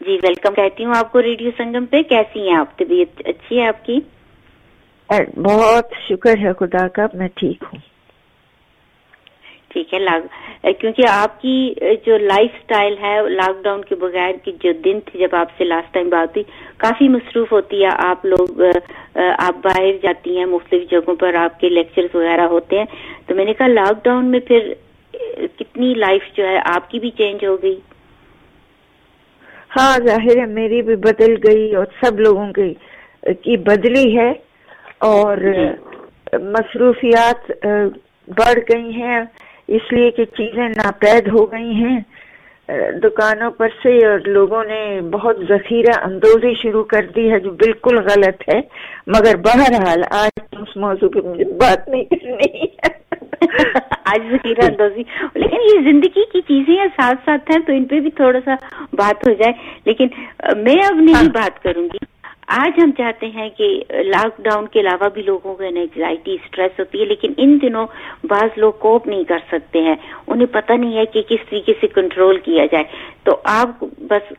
جی 0.00 0.18
ویلکم۔ 0.22 0.54
کہتی 0.54 0.84
ہوں 0.84 0.92
آپ 0.96 1.12
کو 1.12 1.22
ریڈیو 1.22 1.50
سنگم 1.56 1.86
پہ 1.86 2.02
کیسی 2.02 2.48
ہیں؟ 2.48 2.56
آپ 2.56 2.76
طبیعت 2.78 3.22
اچھی 3.24 3.60
ہے 3.60 3.66
آپ 3.68 3.84
کی؟ 3.86 3.98
بہت 5.36 5.92
شکر 6.08 6.38
ہے 6.38 6.52
خدا 6.58 6.86
کا 6.88 7.06
میں 7.14 7.28
ٹھیک 7.34 7.62
ہوں۔ 7.62 7.78
ٹھیک 9.68 9.94
ہے 9.94 10.72
کیونکہ 10.80 11.02
آپ 11.10 11.40
کی 11.40 11.56
جو 12.06 12.16
لائف 12.18 12.50
سٹائل 12.62 12.94
ہے 13.02 13.16
لاک 13.30 13.62
ڈاؤن 13.64 13.82
کے 13.84 13.94
بغیر 13.94 14.34
کی 14.44 14.52
جو 14.62 14.72
دن 14.84 14.98
تھی 15.06 15.18
جب 15.18 15.34
آپ 15.36 15.50
سے 15.58 15.64
لاسٹ 15.64 15.92
ٹائم 15.94 16.08
بات 16.10 16.36
ہوئی 16.36 16.42
کافی 16.76 17.08
مصروف 17.08 17.52
ہوتی 17.52 17.82
ہے۔ 17.82 17.88
آپ 18.06 18.24
لوگ 18.26 18.62
آپ 19.38 19.54
باہر 19.64 19.92
جاتی 20.02 20.38
ہیں 20.38 20.46
مختلف 20.46 20.90
جگہوں 20.90 21.16
پر 21.16 21.34
آپ 21.40 21.60
کے 21.60 21.68
لیکچرز 21.68 22.14
وغیرہ 22.14 22.46
ہوتے 22.54 22.78
ہیں۔ 22.78 22.86
تو 23.26 23.34
میں 23.34 23.44
نے 23.44 23.52
کہا 23.54 23.66
لاک 23.66 24.04
ڈاؤن 24.04 24.30
میں 24.30 24.40
پھر 24.48 24.72
کتنی 25.58 25.94
لائف 25.94 26.22
جو 26.36 26.46
ہے 26.46 26.58
آپ 26.74 26.90
کی 26.90 26.98
بھی 26.98 27.10
چینج 27.10 27.44
ہو 27.44 27.56
گئی؟ 27.62 27.78
ہاں 29.76 29.96
ظاہر 30.06 30.38
ہے 30.38 30.46
میری 30.46 30.82
بھی 30.82 30.96
بدل 30.96 31.34
گئی 31.48 31.74
اور 31.74 31.86
سب 32.04 32.20
لوگوں 32.20 32.52
کی 32.52 33.56
بدلی 33.56 34.18
ہے 34.18 34.32
اور 35.06 35.36
جی۔ 35.36 36.36
مصروفیات 36.38 37.50
بڑھ 38.28 38.58
گئی 38.72 38.92
ہیں 38.92 39.20
اس 39.68 39.92
لیے 39.92 40.10
کہ 40.10 40.24
چیزیں 40.24 40.68
ناپید 40.68 41.28
ہو 41.28 41.44
گئی 41.52 41.74
ہیں۔ 41.74 41.98
دکانوں 43.02 43.50
پر 43.50 43.68
سے 43.82 44.06
اور 44.06 44.26
لوگوں 44.26 44.62
نے 44.64 45.00
بہت 45.12 45.36
ذخیرہ 45.48 45.98
اندوزی 46.02 46.54
شروع 46.62 46.84
کر 46.84 47.06
دی 47.16 47.30
ہے 47.32 47.38
جو 47.40 47.50
بالکل 47.50 47.98
غلط 47.98 48.48
ہے۔ 48.48 48.60
مگر 49.06 49.36
بہرحال 49.36 50.02
آج 50.10 50.40
اس 50.60 50.76
موضوع 50.76 51.08
پہ 51.08 51.20
مجھے 51.28 51.44
بات 51.44 51.88
نہیں 51.88 52.04
کرنی 52.04 52.66
آج 54.06 54.26
ذخیرہ 54.30 54.66
اندوزی 54.66 55.02
لیکن 55.34 55.64
یہ 55.66 55.80
زندگی 55.82 56.24
کی 56.32 56.40
چیزیں 56.40 56.74
ساتھ 56.96 57.24
ساتھ 57.24 57.50
ہیں 57.50 57.58
تو 57.66 57.72
ان 57.72 57.84
پہ 57.84 58.00
بھی 58.00 58.10
تھوڑا 58.16 58.38
سا 58.44 58.54
بات 58.92 59.26
ہو 59.28 59.32
جائے 59.32 59.52
لیکن 59.84 60.08
میں 60.56 60.76
اب 60.82 61.00
نہیں 61.00 61.14
ہاں۔ 61.14 61.32
بات 61.32 61.62
کروں 61.62 61.84
گی 61.84 62.04
آج 62.46 62.80
ہم 62.82 62.90
چاہتے 62.98 63.26
ہیں 63.26 63.50
کہ 63.50 63.82
لاک 63.90 64.38
ڈاؤن 64.38 64.66
کے 64.66 64.80
علاوہ 64.80 65.08
بھی 65.08 65.22
لوگوں 65.22 65.54
کو 65.54 65.62
انگزائٹی 65.62 66.34
اسٹریس 66.34 66.78
ہوتی 66.78 67.00
ہے، 67.00 67.04
لیکن 67.04 67.32
ان 67.36 67.58
دنوں 67.62 67.86
بعض 68.24 68.48
لوگ 68.56 68.72
کوپ 68.72 69.06
نہیں 69.06 69.24
کر 69.24 69.38
سکتے 69.52 69.80
ہیں۔ 69.80 69.94
انہیں 70.26 70.46
پتہ 70.46 70.72
نہیں 70.72 70.96
ہے 70.96 71.06
کہ 71.06 71.22
کس 71.22 71.50
طریقے 71.50 71.72
سے 71.80 71.86
کنٹرول 71.86 72.38
کیا 72.38 72.66
جائے۔ 72.72 72.84
تو 73.22 73.36
آپ 73.44 73.84
بس 73.98 74.32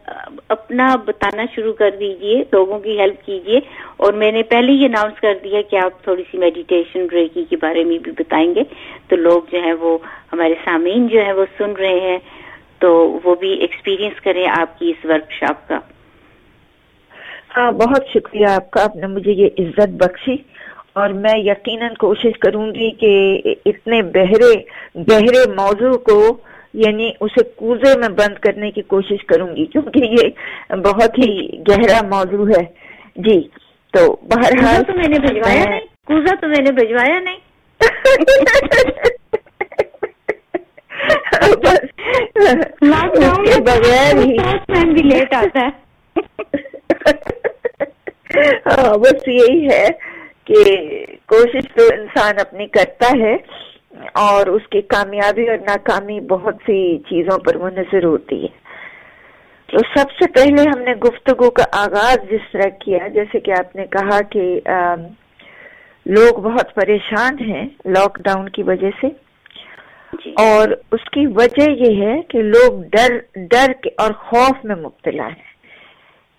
اپنا 0.49 0.95
بتانا 1.05 1.43
شروع 1.55 1.73
کر 1.73 1.89
دیجیے، 1.99 2.43
لوگوں 2.51 2.79
کی 2.79 2.99
ہیلپ 2.99 3.25
کیجیے۔ 3.25 3.59
اور 3.97 4.13
میں 4.13 4.31
نے 4.31 4.43
پہلے 4.43 4.71
ہی 4.71 4.85
اناؤنس 4.85 5.19
کر 5.21 5.37
دیا 5.43 5.61
کہ 5.61 5.75
آپ 5.75 6.03
تھوڑی 6.03 6.23
سی 6.31 6.37
میڈیٹیشن 6.37 7.05
ریکی 7.11 7.45
کے 7.49 7.55
بارے 7.55 7.83
میں 7.83 7.97
بھی 7.97 8.11
بتائیں 8.11 8.55
گے۔ 8.55 8.63
تو 9.07 9.15
لوگ 9.15 9.41
جو 9.51 9.63
ہے 9.63 9.73
وہ 9.73 9.97
ہمارے 10.33 10.53
سامعین 10.65 11.07
جو 11.07 11.25
ہے 11.25 11.33
وہ 11.33 11.45
سن 11.57 11.71
رہے 11.71 11.99
ہیں۔ 11.99 12.17
تو 12.79 13.19
وہ 13.23 13.35
بھی 13.35 13.53
ایکسپیرینس 13.53 14.21
کریں 14.21 14.47
آپ 14.59 14.79
کی 14.79 14.89
اس 14.89 15.05
ورک 15.05 15.31
شاپ 15.31 15.67
کا۔ 15.67 15.79
ہاں 17.57 17.71
بہت 17.73 18.07
شکریہ 18.07 18.47
آپ 18.47 18.69
کا 18.71 18.83
آپ 18.83 18.95
نے 18.95 19.07
مجھے 19.07 19.31
یہ 19.33 19.59
عزت 19.59 19.93
بخشی 20.01 20.35
اور 20.93 21.09
میں 21.17 21.37
یقیناً 21.37 21.93
کوشش 21.99 22.37
کروں 22.39 22.65
گی 22.75 22.89
کہ 22.99 23.11
اتنے 23.65 24.01
بہرے 24.13 24.51
گہرے 25.07 25.43
موضوع 25.51 25.97
کو 26.05 26.17
یعنی 26.75 27.11
اسے 27.19 27.43
کوزے 27.55 27.97
میں 27.99 28.09
بند 28.17 28.37
کرنے 28.39 28.71
کی 28.71 28.81
کوشش 28.87 29.25
کروں 29.25 29.55
گی 29.55 29.65
کیونکہ 29.65 30.05
یہ 30.11 30.75
بہت 30.83 31.17
ہی 31.17 31.29
گہرا 31.69 32.01
موضوع 32.07 32.47
ہے۔ 32.47 32.63
جی 33.19 33.39
تو 33.93 34.01
بہرحال 34.25 34.83
تو 34.83 34.93
میں 34.93 35.07
نے 35.07 35.19
بھجوایا 35.19 35.63
نہیں 35.65 35.85
کوزا 36.07 36.35
تو 36.35 36.47
میں 36.47 36.61
نے 36.61 36.71
بھجوایا 36.73 37.19
نہیں۔ 37.19 37.39
بغیر 43.61 44.17
ہی 44.17 44.35
لیٹ 45.03 45.33
آتا 45.33 45.59
ہے 45.59 45.85
ہاں 48.67 48.86
بس 48.97 49.27
یہی 49.27 49.67
ہے 49.67 49.87
کہ 50.43 50.63
کوشش 51.25 51.63
تو 51.75 51.83
انسان 51.99 52.35
اپنی 52.39 52.67
کرتا 52.67 53.07
ہے 53.19 53.35
اور 54.13 54.47
اس 54.47 54.67
کی 54.67 54.81
کامیابی 54.81 55.49
اور 55.49 55.57
ناکامی 55.57 56.19
بہت 56.19 56.55
سی 56.55 56.97
چیزوں 56.97 57.39
پر 57.39 57.57
منحصر 57.57 58.03
ہوتی 58.03 58.43
ہے۔ 58.43 58.67
تو 59.67 59.77
سب 59.77 60.11
سے 60.11 60.31
پہلے 60.31 60.61
ہم 60.61 60.81
نے 60.81 60.93
گفتگو 60.93 61.49
کا 61.49 61.63
آغاز 61.71 62.17
جس 62.31 62.51
طرح 62.51 62.69
کیا 62.69 63.07
جیسے 63.07 63.39
کہ 63.39 63.51
آپ 63.51 63.75
نے 63.75 63.85
کہا 63.85 64.21
کہ 64.21 64.59
لوگ 66.05 66.39
بہت 66.39 66.75
پریشان 66.75 67.39
ہیں 67.39 67.65
لاک 67.85 68.17
ڈاؤن 68.19 68.49
کی 68.49 68.63
وجہ 68.63 68.89
سے۔ 69.01 69.07
جی۔ 70.13 70.31
اور 70.31 70.69
اس 70.91 71.09
کی 71.09 71.27
وجہ 71.27 71.71
یہ 71.71 72.05
ہے 72.05 72.21
کہ 72.21 72.41
لوگ 72.41 72.83
ڈر 72.83 73.17
ڈر 73.35 73.73
کے 73.83 73.89
اور 73.97 74.11
خوف 74.11 74.65
میں 74.65 74.75
مبتلا 74.75 75.27
ہیں 75.27 75.47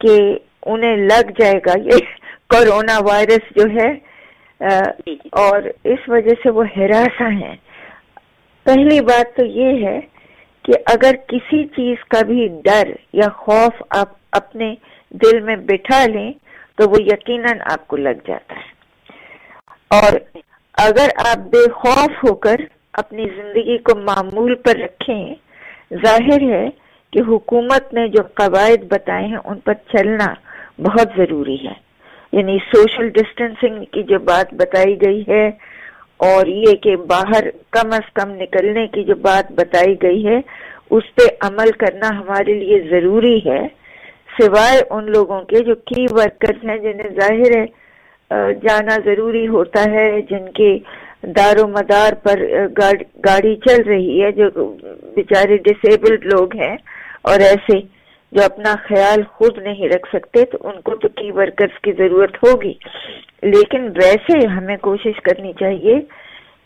کہ 0.01 0.39
انہیں 0.67 0.97
لگ 0.97 1.31
جائے 1.41 1.59
گا 1.67 1.79
یہ۔ 1.85 2.28
کورونا 2.51 2.99
وائرس 3.01 3.51
جو 3.57 3.65
ہے 3.71 3.93
جی، 4.61 5.15
جی۔ 5.15 5.29
اور 5.33 5.63
اس 5.85 6.09
وجہ 6.09 6.35
سے 6.43 6.51
وہ 6.51 6.65
ہراساں 6.77 7.31
ہیں۔ 7.31 7.57
پہلی 8.67 9.01
بات 9.01 9.37
تو 9.37 9.45
یہ 9.45 9.87
ہے 9.87 10.01
کہ 10.65 10.73
اگر 10.87 11.17
کسی 11.29 11.67
چیز 11.67 12.05
کا 12.05 12.21
بھی 12.27 12.49
ڈر 12.65 12.93
یا 13.13 13.29
خوف 13.37 13.83
آپ 13.91 14.09
اپنے 14.33 14.75
دل 15.11 15.41
میں 15.41 15.57
بٹھا 15.57 16.05
لیں 16.07 16.33
تو 16.75 16.89
وہ 16.91 16.97
یقیناً 17.03 17.59
آپ 17.73 17.87
کو 17.89 17.97
لگ 17.97 18.27
جاتا 18.27 18.55
ہے۔ 18.55 18.77
اور 19.91 20.13
اگر 20.79 21.09
آپ 21.27 21.39
بے 21.39 21.71
خوف 21.73 22.25
ہو 22.25 22.35
کر 22.35 22.57
اپنی 22.93 23.25
زندگی 23.37 23.79
کو 23.79 23.99
معمول 23.99 24.55
پر 24.55 24.77
رکھیں 24.77 25.35
ظاہر 26.07 26.43
ہے 26.43 26.69
کہ 27.13 27.21
حکومت 27.29 27.95
نے 27.95 28.09
جو 28.09 28.23
قواعد 28.35 28.85
بتائے 28.89 29.27
ہیں 29.27 29.39
ان 29.45 29.59
پر 29.59 29.75
چلنا 29.75 30.27
بہت 30.79 31.17
ضروری 31.17 31.57
ہے۔ 31.67 31.88
یعنی 32.33 32.57
سوشل 32.67 33.09
ڈسٹینسنگ 33.11 33.85
کی 33.93 34.03
جو 34.09 34.19
بات 34.25 34.53
بتائی 34.55 35.01
گئی 35.03 35.23
ہے 35.29 35.47
اور 36.21 36.47
یہ 36.47 36.75
کہ 36.83 36.97
باہر 37.11 37.49
کم 37.73 37.93
از 37.93 38.13
کم 38.15 38.31
نکلنے 38.41 38.87
کی 38.95 39.05
جو 39.05 39.15
بات 39.23 39.53
بتائی 39.59 39.95
گئی 40.03 40.27
ہے، 40.27 40.41
اس 40.91 41.15
پہ 41.17 41.27
عمل 41.47 41.71
کرنا 41.81 42.09
ہمارے 42.19 42.55
لیے 42.55 42.79
ضروری 42.91 43.39
ہے، 43.45 43.61
سوائے 44.39 44.81
ان 44.91 45.11
لوگوں 45.13 45.41
کے 45.51 45.63
جو 45.65 45.75
کی 45.91 46.07
ورکرز 46.13 46.65
ہیں 46.69 46.79
جنہیں 46.79 47.11
ظاہر 47.21 47.57
ہے 47.57 47.67
جانا 48.63 48.97
ضروری 49.05 49.47
ہوتا 49.49 49.83
ہے، 49.93 50.09
جن 50.31 50.51
کے 50.57 50.79
دار 51.37 51.59
و 51.63 51.67
مدار 51.69 52.13
پر 52.25 52.41
گاڑی 53.27 53.55
چل 53.67 53.83
رہی 53.87 54.23
ہے، 54.23 54.31
جو 54.33 54.49
بیچارے 55.17 55.57
ڈسیبلڈ 55.65 56.27
لوگ 56.33 56.57
ہیں 56.57 56.77
اور 57.31 57.41
ایسے 57.47 57.81
جو 58.33 58.43
اپنا 58.45 58.75
خیال 58.83 59.23
خود 59.33 59.59
نہیں 59.59 59.89
رکھ 59.89 60.09
سکتے 60.13 60.45
تو 60.45 60.59
ان 60.69 60.81
کو 60.81 60.97
تو 60.97 61.09
کی 61.09 61.31
ورکرز 61.33 61.79
کی 61.83 61.93
ضرورت 61.99 62.37
ہوگی۔ 62.45 62.73
لیکن 63.43 63.87
ویسے 63.97 64.47
ہمیں 64.49 64.77
کوشش 64.83 65.21
کرنی 65.23 65.53
چاہیے 65.61 66.01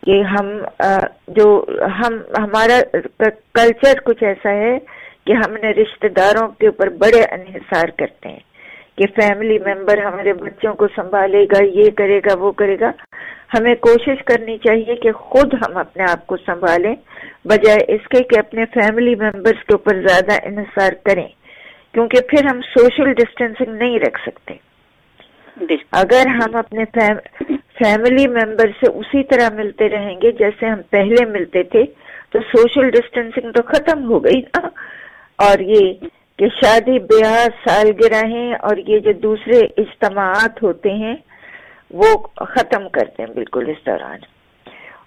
کہ 0.02 0.22
ہم 0.30 0.48
جو 1.36 1.44
ہم، 1.98 2.14
ہمارا 2.38 2.78
کلچر 3.54 4.00
کچھ 4.04 4.24
ایسا 4.24 4.52
ہے 4.52 4.76
کہ 5.26 5.32
ہم 5.32 5.52
نے 5.62 5.70
رشتہ 5.72 6.08
داروں 6.16 6.48
کے 6.60 6.66
اوپر 6.66 6.88
بڑے 7.00 7.22
انحصار 7.30 7.90
کرتے 7.98 8.28
ہیں، 8.28 8.40
کہ 8.96 9.06
فیملی 9.16 9.58
ممبر 9.58 10.02
ہمارے 10.04 10.32
بچوں 10.40 10.72
کو 10.74 10.86
سنبھالے 10.96 11.44
گا، 11.44 11.62
یہ 11.64 11.90
کرے 11.96 12.18
گا، 12.18 12.34
وہ 12.38 12.50
کرے 12.52 12.76
گا۔ 12.80 12.90
ہمیں 13.54 13.74
کوشش 13.80 14.22
کرنی 14.24 14.56
چاہیے 14.58 14.96
کہ 14.96 15.12
خود 15.12 15.54
ہم 15.54 15.76
اپنے 15.76 16.04
آپ 16.10 16.26
کو 16.26 16.36
سنبھالیں، 16.36 16.94
بجائے 17.44 17.94
اس 17.94 18.08
کے 18.08 18.22
کہ 18.24 18.38
اپنے 18.38 18.64
فیملی 18.74 19.14
ممبرس 19.14 19.64
کے 19.64 19.74
اوپر 19.74 20.00
زیادہ 20.08 20.38
انحصار 20.42 20.92
کریں۔ 21.04 21.28
کیونکہ 21.92 22.20
پھر 22.20 22.44
ہم 22.44 22.60
سوشل 22.60 23.12
ڈسٹینسنگ 23.12 23.74
نہیں 23.74 23.98
رکھ 23.98 24.20
سکتے۔ 24.26 24.54
اگر 25.92 26.26
ہم 26.26 26.56
اپنے 26.56 26.84
فیملی 27.78 28.26
ممبر 28.26 28.66
سے 28.68 28.90
اسی 28.92 29.22
طرح 29.24 29.48
ملتے 29.54 29.88
رہیں 29.88 30.20
گے 30.22 30.32
جیسے 30.32 30.66
ہم 30.66 30.80
پہلے 30.90 31.24
ملتے 31.24 31.62
تھے 31.62 31.84
تو 32.30 32.38
سوشل 32.56 32.90
ڈسٹینسنگ 32.90 33.52
تو 33.52 33.62
ختم 33.62 34.04
ہو 34.10 34.24
گئی 34.24 34.40
نا۔ 34.40 34.66
اور 35.38 35.58
یہ 35.58 35.92
کہ 36.38 36.48
شادی 36.48 36.98
بیاہ 36.98 37.46
سالگرہیں 37.68 38.54
اور 38.54 38.76
یہ 38.76 38.98
جو 38.98 39.12
دوسرے 39.12 39.58
اجتماعات 39.58 40.62
ہوتے 40.62 40.92
ہیں 40.92 41.16
وہ 41.90 42.16
ختم 42.36 42.88
کرتے 42.88 43.22
ہیں 43.22 43.34
بالکل 43.34 43.64
اس 43.68 43.86
دوران۔ 43.86 44.18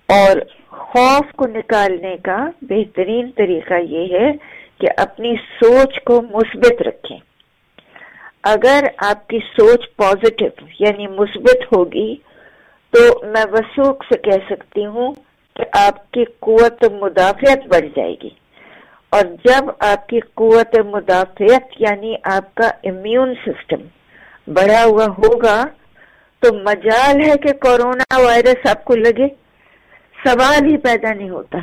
اور 0.07 0.37
خوف 0.67 1.31
کو 1.35 1.47
نکالنے 1.47 2.17
کا 2.23 2.49
بہترین 2.61 3.31
طریقہ 3.35 3.73
یہ 3.73 4.19
ہے 4.19 4.31
کہ 4.79 4.87
اپنی 4.97 5.35
سوچ 5.63 6.03
کو 6.03 6.21
مثبت 6.21 6.81
رکھیں۔ 6.81 7.19
اگر 8.43 8.83
آپ 8.97 9.27
کی 9.27 9.39
سوچ 9.39 9.95
پازیٹو 9.95 10.65
یعنی 10.79 11.07
مثبت 11.07 11.73
ہوگی، 11.75 12.15
تو 12.91 13.25
میں 13.25 13.45
وسوخ 13.51 13.97
سے 14.13 14.17
کہہ 14.17 14.45
سکتی 14.49 14.85
ہوں 14.85 15.13
کہ 15.55 15.63
آپ 15.71 16.11
کی 16.11 16.25
قوت 16.39 16.85
مدافعت 16.85 17.67
بڑھ 17.67 17.87
جائے 17.97 18.15
گی۔ 18.23 18.29
اور 19.09 19.21
جب 19.21 19.69
آپ 19.79 20.07
کی 20.07 20.19
قوت 20.19 20.79
مدافعت 20.79 21.63
یعنی 21.79 22.15
آپ 22.23 22.55
کا 22.55 22.67
امیون 22.83 23.33
سسٹم 23.45 23.81
بڑھا 24.47 24.83
ہوا 24.83 25.05
ہوگا، 25.05 25.63
تو 26.39 26.53
مجال 26.53 27.29
ہے 27.29 27.37
کہ 27.37 27.53
کورونا 27.53 28.19
وائرس 28.19 28.69
آپ 28.69 28.85
کو 28.85 28.95
لگے۔ 28.95 29.27
سوال 30.25 30.65
ہی 30.65 30.77
پیدا 30.77 31.13
نہیں 31.13 31.29
ہوتا۔ 31.29 31.57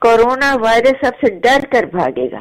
کورونا 0.00 0.56
وائرس 0.60 1.06
آپ 1.06 1.26
سے 1.26 1.34
ڈر 1.34 1.66
کر 1.72 1.82
بھاگے 1.82 2.30
گا۔ 2.30 2.40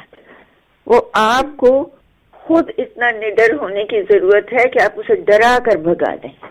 وہ 0.86 1.02
آپ 1.14 1.58
کو 1.58 1.90
خود 2.32 2.70
اتنا 2.78 3.12
نڈر 3.12 3.54
ہونے 3.54 3.84
کی 3.84 4.02
ضرورت 4.02 4.54
ہے 4.54 4.70
کہ 4.70 4.82
آپ 4.82 4.92
اسے 4.96 5.16
ڈرا 5.16 5.58
کر 5.66 5.78
بھگا 5.78 6.16
دیں۔ 6.16 6.46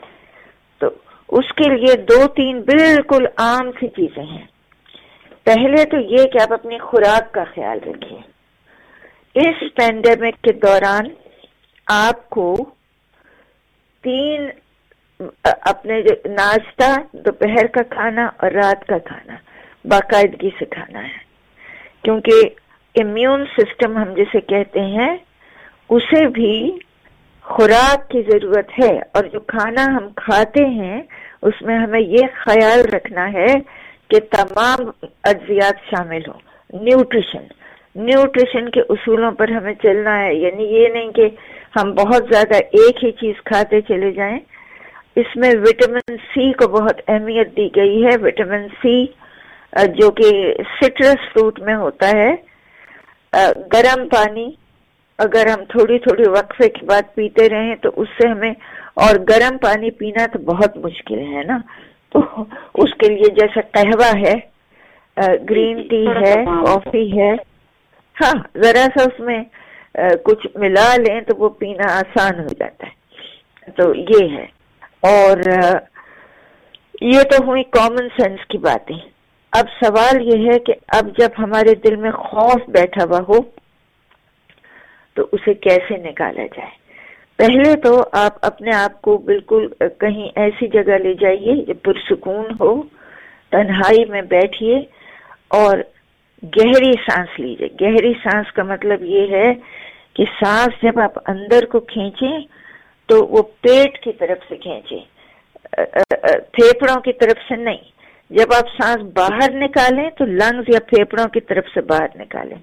تو 0.79 0.89
اس 1.29 1.53
کے 1.53 1.77
لیے 1.77 1.97
دو 1.97 2.29
تین 2.29 2.61
بالکل 2.61 3.27
عام 3.37 3.73
سی 3.73 3.89
چیزیں 3.89 4.23
ہیں۔ 4.23 4.47
پہلے 5.45 5.85
تو 5.85 5.97
یہ 5.97 6.17
کہ 6.17 6.43
آپ 6.43 6.53
اپنی 6.53 6.79
خوراک 6.79 7.33
کا 7.33 7.45
خیال 7.45 7.79
رکھیں۔ 7.87 8.19
اس 9.35 9.75
پینڈیمک 9.75 10.43
کے 10.43 10.53
دوران 10.53 11.05
آپ 11.87 12.31
کو 12.31 12.57
تین، 14.03 14.51
اپنے 15.43 16.03
جو 16.03 16.29
ناشتہ، 16.29 17.17
دوپہر 17.17 17.67
کا 17.67 17.83
کھانا 17.83 18.29
اور 18.37 18.51
رات 18.51 18.87
کا 18.87 18.99
کھانا۔ 18.99 19.35
باقاعدگی 19.85 20.51
سے 20.59 20.65
کھانا 20.65 21.03
ہے۔ 21.03 21.25
کیونکہ 22.03 22.33
امیون 23.03 23.45
سسٹم 23.59 23.97
ہم 23.97 24.15
جسے 24.15 24.41
کہتے 24.41 24.81
ہیں، 24.81 25.17
اسے 25.89 26.29
بھی 26.29 26.73
خوراک 27.43 28.11
کی 28.11 28.23
ضرورت 28.29 28.85
ہے۔ 28.85 28.99
اور 28.99 29.25
جو 29.25 29.41
کھانا 29.41 29.85
ہم 29.85 30.09
کھاتے 30.17 30.65
ہیں، 30.65 31.03
اس 31.43 31.63
میں 31.63 31.79
ہمیں 31.79 32.01
یہ 32.01 32.23
خیال 32.35 32.81
رکھنا 32.95 33.33
ہے 33.33 33.47
کہ 34.09 34.21
تمام 34.31 35.07
اجزیات 35.25 35.75
شامل 35.91 36.21
ہوں۔ 36.29 36.41
نیوٹریشن 36.83 37.43
نیوٹریشن 37.95 38.71
کے 38.71 38.81
اصولوں 38.89 39.33
پر 39.33 39.49
ہمیں 39.49 39.75
چلنا 39.83 40.25
ہے۔ 40.25 40.35
یعنی 40.35 40.65
یہ 40.65 40.89
نہیں 40.89 41.13
کہ 41.13 41.29
ہم 41.77 41.93
بہت 41.93 42.25
زیادہ 42.31 42.55
ایک 42.55 43.05
ہی 43.05 43.13
چیز 43.13 43.35
کھاتے 43.45 43.81
چلے 43.81 44.11
جائیں۔ 44.11 44.39
اس 45.17 45.37
میں 45.37 45.51
وٹامن 45.51 46.17
سی 46.17 46.53
کو 46.53 46.69
بہت 46.69 47.01
اہمیت 47.09 47.57
دی 47.57 47.69
گئی 47.77 48.05
ہے۔ 48.05 48.17
وٹامن 48.23 48.69
سی 48.83 49.07
جو 49.75 50.11
کہ 50.11 50.31
سٹرس 50.81 51.33
فروٹ 51.33 51.61
میں 51.61 51.75
ہوتا 51.75 52.09
ہے 52.09 52.31
گرم 53.73 54.09
پانی 54.09 54.51
اگر 55.19 55.47
ہم 55.47 55.65
تھوڑی 55.65 55.99
تھوڑی 55.99 56.29
وقفے 56.29 56.69
کے 56.69 56.87
بعد 56.87 57.15
پیتے 57.15 57.49
رہیں 57.49 57.75
تو 57.77 57.91
اس 57.97 58.09
سے 58.09 58.29
ہمیں 58.29 58.53
اور 58.95 59.19
گرم 59.29 59.57
پانی 59.59 59.91
پینا 59.91 60.27
تو 60.27 60.39
بہت 60.39 60.77
مشکل 60.77 61.19
ہے 61.19 61.43
نا؟ 61.43 61.59
تو 62.13 62.21
اس 62.75 62.95
کے 62.95 63.09
لیے 63.09 63.35
جیسا 63.35 63.61
قہوہ 63.73 64.11
ہے 64.17 64.35
گرین 65.51 65.83
ٹی 65.89 66.07
ہے 66.07 66.35
کافی 66.45 67.07
ہے۔ 67.21 67.33
ہاں 68.17 68.33
ذرا 68.63 68.87
سا 68.99 69.03
اس 69.03 69.21
میں 69.21 69.43
کچھ 70.25 70.47
ملا 70.55 70.97
لیں 70.97 71.21
تو 71.21 71.37
وہ 71.39 71.49
پینا 71.49 71.93
آسان 71.99 72.41
ہو 72.41 72.47
جاتا 72.59 72.87
ہے۔ 72.87 73.71
تو 73.71 73.95
یہ 73.95 74.37
ہے۔ 74.37 74.47
اور 75.03 75.37
یہ 77.01 77.23
تو 77.23 77.45
ہوئی 77.47 77.63
کامن 77.63 78.09
سینس 78.17 78.47
کی 78.47 78.59
باتیں۔ 78.59 79.14
اب 79.55 79.69
سوال 79.85 80.23
یہ 80.23 80.51
ہے 80.51 80.59
کہ 80.59 80.75
اب 80.89 81.09
جب 81.19 81.29
ہمارے 81.39 81.75
دل 81.75 81.97
میں 81.97 82.11
خوف 82.11 82.69
بیٹھا 82.69 83.05
ہوا 83.05 83.21
ہو، 83.29 83.39
تو 85.17 85.27
اسے 85.33 85.55
کیسے 85.55 85.97
نکالا 85.97 86.47
جائے؟ 86.57 86.71
پہلے 87.39 87.75
تو 87.77 87.93
آپ 88.13 88.39
اپنے 88.43 88.75
آپ 88.75 89.01
کو 89.03 89.17
بالکل 89.19 89.67
کہیں 90.01 90.29
ایسی 90.37 90.69
جگہ 90.69 90.99
لے 90.99 91.15
جائیے 91.15 91.55
جو 91.65 91.75
پرسکون 91.83 92.45
ہو، 92.61 92.83
تنہائی 93.51 94.05
میں 94.05 94.23
بیٹھیے 94.23 94.79
اور 95.49 95.79
گہری 96.43 96.93
سانس 97.11 97.39
لیجیے 97.41 97.69
گہری 97.81 98.13
سانس 98.13 98.53
کا 98.53 98.63
مطلب 98.63 99.03
یہ 99.05 99.37
ہے 99.37 99.53
کہ 100.15 100.25
سانس 100.45 100.83
جب 100.83 101.01
آپ 101.01 101.19
اندر 101.27 101.65
کو 101.65 101.81
کھینچیں 101.81 102.39
تو 103.09 103.25
وہ 103.27 103.43
پیٹ 103.61 104.03
کی 104.03 104.13
طرف 104.13 104.49
سے 104.49 104.57
کھینچیں۔ 104.57 105.01
پھیپڑوں 106.53 107.01
کی 107.01 107.13
طرف 107.13 107.49
سے 107.49 107.57
نہیں۔ 107.57 107.94
جب 108.31 108.53
آپ 108.57 108.69
سانس 108.83 109.03
باہر 109.13 109.53
نکالیں 109.53 110.11
تو 110.11 110.25
لنگز 110.25 110.69
یا 110.69 110.79
پھیپڑوں 110.89 111.29
کی 111.29 111.41
طرف 111.41 111.65
سے 111.75 111.81
باہر 111.81 112.17
نکالیں۔ 112.17 112.57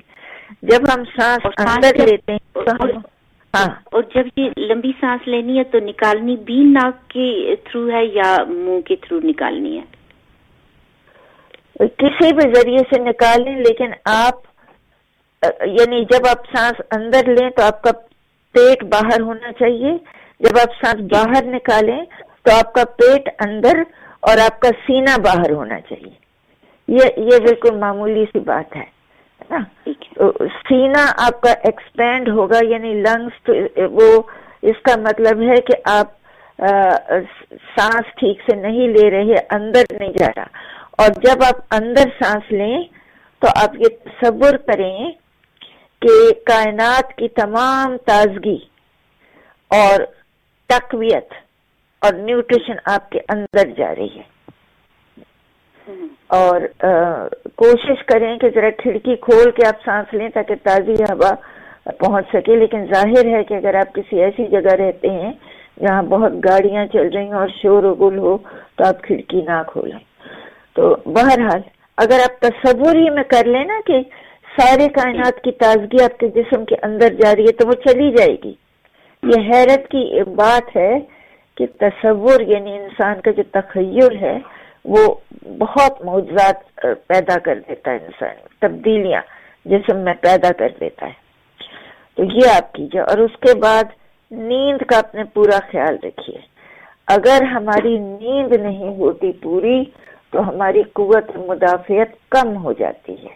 جب 0.61 0.81
ہم 0.93 1.03
سانس 1.19 1.45
اندر 1.57 2.05
لیتے 2.05 2.31
ہیں 2.31 2.39
تو 2.53 2.71
ہم 2.71 2.89
ہاں۔ 3.53 3.67
اور 3.85 4.03
جب 4.15 4.27
یہ 4.35 4.49
لمبی 4.57 4.91
سانس 5.01 5.27
لینی 5.27 5.57
ہے 5.57 5.63
تو 5.63 5.79
نکالنی 5.79 6.35
بھی 6.35 6.63
ناک 6.63 7.09
کے 7.09 7.55
تھرو 7.63 7.89
ہے 7.91 8.05
یا 8.05 8.35
منہ 8.47 8.81
کے 8.81 8.95
تھرو 8.95 9.19
نکالنی 9.23 9.79
ہے؟ 9.79 9.85
کسی 11.97 12.33
بھی 12.33 12.53
ذریعے 12.53 12.83
سے 12.95 13.01
نکالیں 13.01 13.55
لیکن 13.57 13.91
آپ 14.05 14.35
یعنی 15.61 16.03
جب 16.05 16.27
آپ 16.29 16.45
سانس 16.57 16.81
اندر 16.91 17.27
لیں 17.27 17.49
تو 17.49 17.63
آپ 17.63 17.81
کا 17.81 17.91
پیٹ 18.55 18.83
باہر 18.83 19.21
ہونا 19.21 19.51
چاہیے۔ 19.51 19.97
جب 20.39 20.57
آپ 20.61 20.85
سانس 20.85 21.11
باہر 21.11 21.45
نکالیں 21.45 22.05
تو 22.41 22.55
آپ 22.57 22.73
کا 22.73 22.83
پیٹ 22.97 23.29
اندر 23.39 23.83
اور 24.21 24.37
آپ 24.37 24.59
کا 24.59 24.69
سینہ 24.87 25.19
باہر 25.21 25.51
ہونا 25.51 25.81
چاہیے۔ 25.81 26.21
یہ 26.87 27.03
یہ 27.17 27.37
بالکل 27.37 27.75
معمولی 27.75 28.25
سی 28.25 28.39
بات 28.39 28.75
ہے 28.75 28.83
نا؟ 29.49 29.57
سینا 30.69 31.05
آپ 31.27 31.41
کا 31.41 31.51
ایکسپینڈ 31.51 32.29
ہوگا 32.29 32.59
یعنی 32.67 32.93
لنگس 32.93 33.49
وہ 33.91 34.21
اس 34.61 34.81
کا 34.81 34.99
مطلب 34.99 35.41
ہے 35.41 35.61
کہ 35.61 35.81
آپ 35.85 36.07
سانس 37.77 38.15
ٹھیک 38.15 38.41
سے 38.49 38.55
نہیں 38.55 38.87
لے 38.87 39.09
رہے 39.11 39.33
اندر 39.49 39.83
نہیں 39.99 40.13
جا 40.17 40.27
رہا۔ 40.37 40.45
اور 40.97 41.07
جب 41.23 41.43
آپ 41.43 41.61
اندر 41.71 42.09
سانس 42.23 42.51
لیں 42.51 42.83
تو 43.41 43.47
آپ 43.55 43.75
یہ 43.75 43.87
تصور 44.03 44.57
کریں 44.57 45.11
کہ 46.01 46.31
کائنات 46.45 47.13
کی 47.13 47.27
تمام 47.27 47.97
تازگی 47.97 48.57
اور 49.71 50.05
تقویت 50.69 51.33
اور 52.01 52.13
نیوٹریشن 52.13 52.73
آپ 52.85 53.09
کے 53.09 53.19
اندر 53.29 53.69
جا 53.77 53.95
رہی 53.95 54.19
ہے۔ 54.19 54.41
اور 56.27 56.61
کوشش 57.55 58.03
کریں 58.05 58.37
کہ 58.37 58.49
ذرا 58.55 58.69
کھڑکی 58.77 59.15
کھول 59.15 59.51
کے 59.51 59.67
آپ 59.67 59.81
سانس 59.85 60.13
لیں 60.13 60.29
تاکہ 60.29 60.55
تازی 60.63 61.03
ہوا 61.03 61.31
پہنچ 61.91 62.27
سکے۔ 62.33 62.55
لیکن 62.55 62.85
ظاہر 62.93 63.25
ہے 63.25 63.43
کہ 63.43 63.53
اگر 63.53 63.75
آپ 63.75 63.95
کسی 63.95 64.23
ایسی 64.23 64.45
جگہ 64.47 64.73
رہتے 64.73 65.09
ہیں 65.09 65.31
جہاں 65.79 66.03
بہت 66.03 66.31
گاڑیاں 66.33 66.85
چل 66.85 67.07
رہی 67.13 67.25
ہیں 67.25 67.33
اور 67.33 67.47
شور 67.61 67.83
و 67.83 67.93
گل 67.93 68.17
ہو، 68.17 68.37
تو 68.75 68.87
آپ 68.87 69.03
کھڑکی 69.03 69.41
نہ 69.41 69.61
کھولیں۔ 69.67 69.99
تو 70.73 70.95
بہرحال، 71.05 71.61
اگر 71.97 72.19
آپ 72.23 72.41
تصور 72.41 72.95
ہی 72.95 73.09
میں 73.09 73.23
کر 73.23 73.45
لیں 73.45 73.65
نا 73.65 73.79
کہ 73.85 74.01
سارے 74.59 74.87
کائنات 74.89 75.41
کی 75.43 75.51
تازگی 75.51 76.03
آپ 76.03 76.19
کے 76.19 76.27
جسم 76.27 76.65
کے 76.65 76.75
اندر 76.83 77.13
جا 77.13 77.35
رہی 77.35 77.43
ہے، 77.43 77.51
تو 77.51 77.67
وہ 77.67 77.71
چلی 77.71 78.11
جائے 78.11 78.37
گی۔ 78.43 78.53
یہ 79.23 79.49
حیرت 79.49 79.87
کی 79.91 80.23
بات 80.23 80.75
ہے 80.75 80.99
کہ 81.61 81.67
تصور 81.79 82.41
یعنی 82.41 82.77
انسان 82.77 83.21
کا 83.21 83.31
جو 83.31 83.43
تخیل 83.51 84.17
ہے 84.21 84.37
وہ 84.85 85.03
بہت 85.59 86.05
معجزات 86.05 86.85
پیدا 87.07 87.39
کر 87.39 87.59
دیتا 87.69 87.91
ہے 87.91 87.95
انسان 87.95 88.35
تبدیلیاں 88.59 89.21
جسم 89.65 89.97
میں 89.97 90.13
پیدا 90.21 90.51
کر 90.57 90.69
دیتا 90.79 91.05
ہے۔ 91.05 91.19
تو 92.15 92.23
یہ 92.23 92.55
آپ 92.55 92.73
کیجیے، 92.73 93.01
اور 93.01 93.17
اس 93.17 93.37
کے 93.39 93.57
بعد 93.59 93.83
نیند 94.31 94.81
کا 94.81 94.97
اپنے 94.99 95.23
پورا 95.23 95.59
خیال 95.71 95.97
رکھیے۔ 96.03 96.37
اگر 97.07 97.43
ہماری 97.43 97.97
نیند 97.99 98.53
نہیں 98.53 98.97
ہوتی 98.97 99.31
پوری، 99.31 99.83
تو 100.31 100.49
ہماری 100.49 100.81
قوت 100.93 101.37
مدافعت 101.37 102.29
کم 102.29 102.55
ہو 102.63 102.73
جاتی 102.73 103.15
ہے۔ 103.23 103.35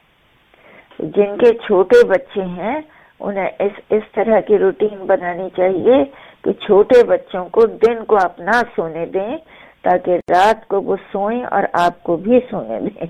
جن 1.00 1.38
کے 1.38 1.54
چھوٹے 1.58 2.08
بچے 2.08 2.46
ہیں، 2.58 2.82
انہیں 3.20 3.50
اس 3.60 3.80
اس 3.90 4.04
طرح 4.12 4.40
کی 4.40 4.58
روٹین 4.58 5.06
بنانی 5.06 5.50
چاہیے 5.56 6.04
کہ 6.46 6.54
چھوٹے 6.54 7.08
بچوں 7.08 7.46
کو 7.46 7.62
دن 7.66 8.06
کو 8.06 8.18
آپ 8.24 8.40
نہ 8.40 8.62
سونے 8.76 9.06
دیں 9.06 9.38
تاکہ 9.82 10.12
رات 10.12 10.68
کو 10.68 10.82
وہ 10.82 10.96
سوئیں 11.12 11.44
اور 11.44 11.64
آپ 11.74 12.04
کو 12.04 12.18
بھی 12.18 12.40
سونے 12.52 12.80
دیں 12.80 13.06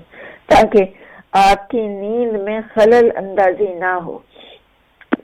تاکہ 0.46 0.84
آپ 1.32 1.68
کی 1.68 1.86
نیند 1.86 2.36
میں 2.36 2.60
خلل 2.74 3.08
اندازی 3.16 3.74
نہ 3.74 3.92
ہو۔ 4.04 4.18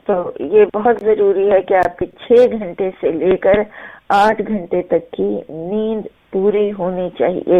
تو 0.03 0.31
یہ 0.39 0.65
بہت 0.73 0.99
ضروری 0.99 1.51
ہے 1.51 1.61
کہ 1.61 1.73
آپ 1.73 1.97
کے 1.97 2.05
چھ 2.05 2.51
گھنٹے 2.51 2.89
سے 3.01 3.11
لے 3.11 3.37
کر 3.37 3.53
آٹھ 4.09 4.41
گھنٹے 4.47 4.81
تک 4.81 5.11
کی 5.11 5.41
نیند 5.49 6.07
پوری 6.31 6.71
ہونی 6.79 7.09
چاہیے۔ 7.19 7.59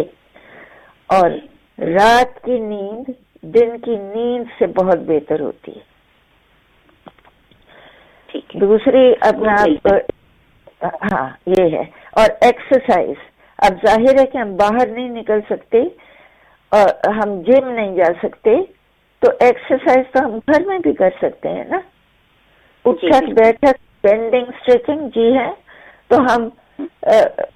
اور 1.07 1.29
رات 1.77 2.43
کی 2.43 2.59
نیند 2.59 3.09
دن 3.41 3.77
کی 3.77 3.95
نیند 3.95 4.43
سے 4.59 4.67
بہت 4.67 4.99
بہتر 4.99 5.39
ہوتی 5.39 5.71
ہے۔ 5.71 5.93
دوسری 8.53 9.13
اپنا 9.21 9.55
ہاں 10.83 11.27
یہ 11.47 11.75
ہے۔ 11.77 11.83
اور 12.11 12.29
ایکسرسائز 12.41 13.15
اب 13.59 13.85
ظاہر 13.85 14.19
ہے 14.19 14.25
کہ 14.25 14.37
ہم 14.37 14.55
باہر 14.55 14.87
نہیں 14.87 15.09
نکل 15.09 15.39
سکتے 15.49 15.81
اور 16.71 17.09
ہم 17.15 17.41
جم 17.41 17.69
نہیں 17.69 17.95
جا 17.95 18.11
سکتے 18.23 18.55
تو 19.21 19.31
ایکسرسائز 19.39 20.11
تو 20.11 20.25
ہم 20.25 20.37
گھر 20.47 20.65
میں 20.65 20.79
بھی 20.79 20.93
کر 20.93 21.09
سکتے 21.21 21.49
ہیں 21.49 21.63
نا۔ 21.63 21.79
اٹھک 22.85 23.29
بیٹھک 23.33 23.77
بینڈنگ 24.03 24.45
اسٹریچنگ 24.47 25.07
جی 25.15 25.31
ہے۔ 25.37 25.49
تو 26.07 26.17
ہم 26.23 26.47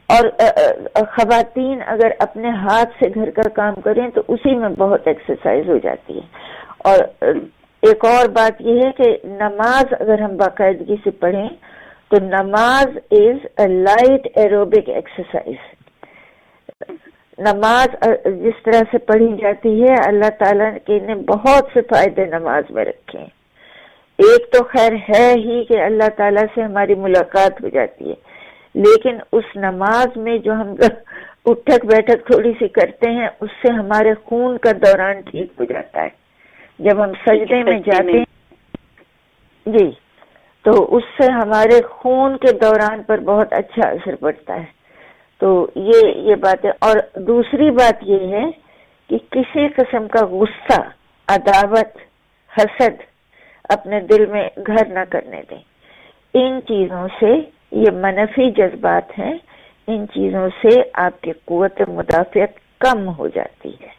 اور 0.10 0.26
خواتین 1.16 1.82
اگر 1.88 2.12
اپنے 2.20 2.50
ہاتھ 2.62 3.04
سے 3.04 3.10
گھر 3.16 3.30
کا 3.32 3.50
کام 3.50 3.82
کریں 3.82 4.08
تو 4.10 4.22
اسی 4.28 4.56
میں 4.56 4.70
بہت 4.78 5.08
ایکسرسائز 5.08 5.70
ہو 5.70 5.78
جاتی 5.84 6.20
ہے۔ 6.20 6.26
اور 6.86 7.00
ایک 7.84 8.06
اور 8.06 8.30
بات 8.30 8.62
یہ 8.62 8.80
ہے 8.86 8.92
کہ 8.92 9.16
نماز 9.26 9.94
اگر 10.00 10.22
ہم 10.22 10.38
باقاعدگی 10.38 10.96
سے 11.04 11.12
پڑھیں 11.20 11.48
تو 12.12 12.18
نماز 12.26 12.98
is 13.12 13.46
a 13.60 13.68
light 13.68 14.28
aerobic 14.36 14.90
exercise 14.90 15.66
نماز 17.38 17.96
جس 18.26 18.64
طرح 18.64 18.82
سے 18.92 18.98
پڑھی 18.98 19.28
جاتی 19.42 19.82
ہے 19.84 19.94
اللہ 20.08 20.30
تعالیٰ 20.40 20.70
کے 20.86 21.00
نے 21.00 21.16
بہت 21.16 21.70
سے 21.74 21.82
فائدے 21.82 22.26
نماز 22.26 22.64
میں 22.70 22.86
رکھے 22.86 23.20
ہیں۔ 23.20 23.28
ایک 24.20 24.52
تو 24.54 24.64
خیر 24.64 24.94
ہے 25.10 25.34
ہی 25.36 25.64
کہ 25.66 25.82
اللہ 25.82 26.10
تعالیٰ 26.18 26.44
سے 26.56 26.62
ہماری 26.62 26.96
ملاقات 26.96 27.62
ہو 27.64 27.70
جاتی 27.70 28.10
ہے۔ 28.10 28.16
لیکن 28.74 29.18
اس 29.32 29.56
نماز 29.56 30.18
میں 30.18 30.38
جو 30.38 30.54
ہم 30.54 30.74
اٹھک 31.46 31.86
بیٹھک 31.86 32.26
تھوڑی 32.32 32.52
سی 32.60 32.68
کرتے 32.68 33.12
ہیں 33.12 33.28
اس 33.42 33.50
سے 33.62 33.74
ہمارے 33.74 34.14
خون 34.24 34.58
کا 34.58 34.72
دوران 34.72 35.22
ٹھیک 35.22 35.52
ہو 35.60 35.64
جاتا 35.64 36.04
ہے۔ 36.04 36.10
جب 36.80 37.04
ہم 37.04 37.12
سجدے 37.26 37.64
میں 37.64 37.80
جاتے 37.80 38.18
ہیں 38.18 38.26
جی۔ 39.66 39.90
تو 40.68 40.96
اس 40.96 41.04
سے 41.18 41.32
ہمارے 41.32 41.82
خون 41.90 42.38
کے 42.38 42.52
دوران 42.52 43.04
پر 43.04 43.18
بہت 43.18 43.54
اچھا 43.54 43.90
اثر 43.90 44.16
پڑتا 44.16 44.56
ہے۔ 44.56 44.66
تو 45.38 45.68
یہ 45.76 46.08
یہ 46.16 46.36
بات 46.36 46.66
ہے۔ 46.66 46.70
اور 46.70 47.20
دوسری 47.20 47.72
بات 47.72 47.94
یہ 48.02 48.28
ہے 48.28 48.52
کہ 49.10 49.18
کسی 49.32 49.68
قسم 49.68 50.08
کا 50.08 50.26
غصہ، 50.26 50.82
عداوت، 51.28 51.98
حسد 52.58 53.02
اپنے 53.70 54.00
دل 54.00 54.26
میں 54.26 54.50
گھر 54.68 54.86
نہ 54.88 55.00
کرنے 55.10 55.42
دیں۔ 55.50 55.62
ان 56.34 56.60
چیزوں 56.68 57.08
سے 57.20 57.50
یہ 57.72 57.92
منفی 57.92 58.52
جذبات 58.52 59.20
ہیں۔ 59.20 59.38
ان 59.88 60.06
چیزوں 60.08 60.50
سے 60.62 60.82
آپ 60.94 61.22
کی 61.22 61.32
قوت 61.46 61.82
مدافعت 61.88 62.80
کم 62.80 63.08
ہو 63.08 63.28
جاتی 63.28 63.70
ہے۔ 63.70 63.98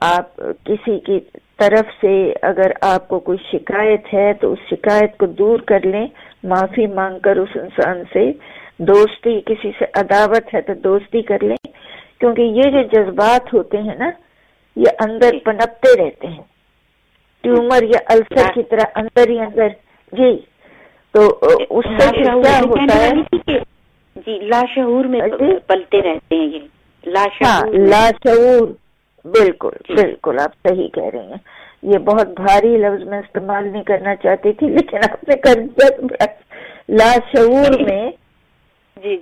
آپ 0.00 0.36
کسی 0.64 1.00
کی 1.00 1.20
طرف 1.60 1.90
سے 2.00 2.12
اگر 2.42 2.72
آپ 2.80 3.08
کو 3.08 3.18
کوئی 3.18 3.38
شکایت 3.52 4.14
ہے 4.14 4.32
تو 4.40 4.52
اس 4.52 4.58
شکایت 4.70 5.16
کو 5.18 5.26
دور 5.38 5.58
کر 5.58 5.86
لیں 5.86 6.06
معافی 6.44 6.86
مانگ 6.86 7.18
کر 7.18 7.36
اس 7.36 7.56
انسان 7.56 8.02
سے 8.12 8.30
دوستی 8.78 9.40
کسی 9.46 9.70
سے 9.78 9.84
عداوت 9.94 10.54
ہے 10.54 10.60
تو 10.60 10.74
دوستی 10.84 11.22
کر 11.22 11.42
لیں۔ 11.42 11.56
کیونکہ 12.20 12.42
یہ 12.42 12.70
جو 12.70 12.82
جذبات 12.92 13.54
ہوتے 13.54 13.78
ہیں 13.78 13.94
نا 13.98 14.10
یہ 14.76 15.02
اندر 15.04 15.38
پنپتے 15.44 15.92
رہتے 16.04 16.26
ہیں۔ 16.26 16.42
ٹیومر 17.44 17.82
یا 17.82 18.00
السر 18.08 18.52
کی 18.54 18.62
طرح 18.62 18.90
اندر 18.94 19.28
ہی 19.28 19.38
اندر۔ 19.38 19.68
جی 20.12 20.36
تو 21.14 21.26
اس 21.70 21.84
سے 21.98 22.08
کیا 22.12 22.58
ہوتا 22.60 22.96
ہے؟ 22.96 23.58
جی 24.16 24.38
لاشعور 24.38 25.04
میں 25.04 25.20
جی؟ 25.20 25.58
پلتے 25.66 26.02
رہتے 26.02 26.36
ہیں 26.36 26.46
یہ 26.46 26.58
لاشعور 27.06 27.48
ہاں 27.48 27.86
لاشعور۔ 27.88 28.68
بالکل 29.24 29.70
جی۔ 29.88 29.94
بالکل 29.94 30.38
آپ 30.42 30.52
صحیح 30.68 30.88
کہہ 30.88 31.10
رہی 31.12 31.26
ہیں۔ 31.26 31.42
یہ 31.82 31.98
بہت 31.98 32.28
بھاری 32.40 32.76
لفظ 32.76 33.08
میں 33.08 33.18
استعمال 33.18 33.68
نہیں 33.68 33.82
کرنا 33.82 34.14
چاہتی 34.16 34.52
تھی 34.52 34.68
لیکن 34.68 35.10
آپ 35.10 35.28
نے 35.28 35.36
کر 35.36 35.60
دیا۔ 35.60 36.26
لاشعور 36.88 37.80
میں 37.80 38.10
جی، 38.96 39.16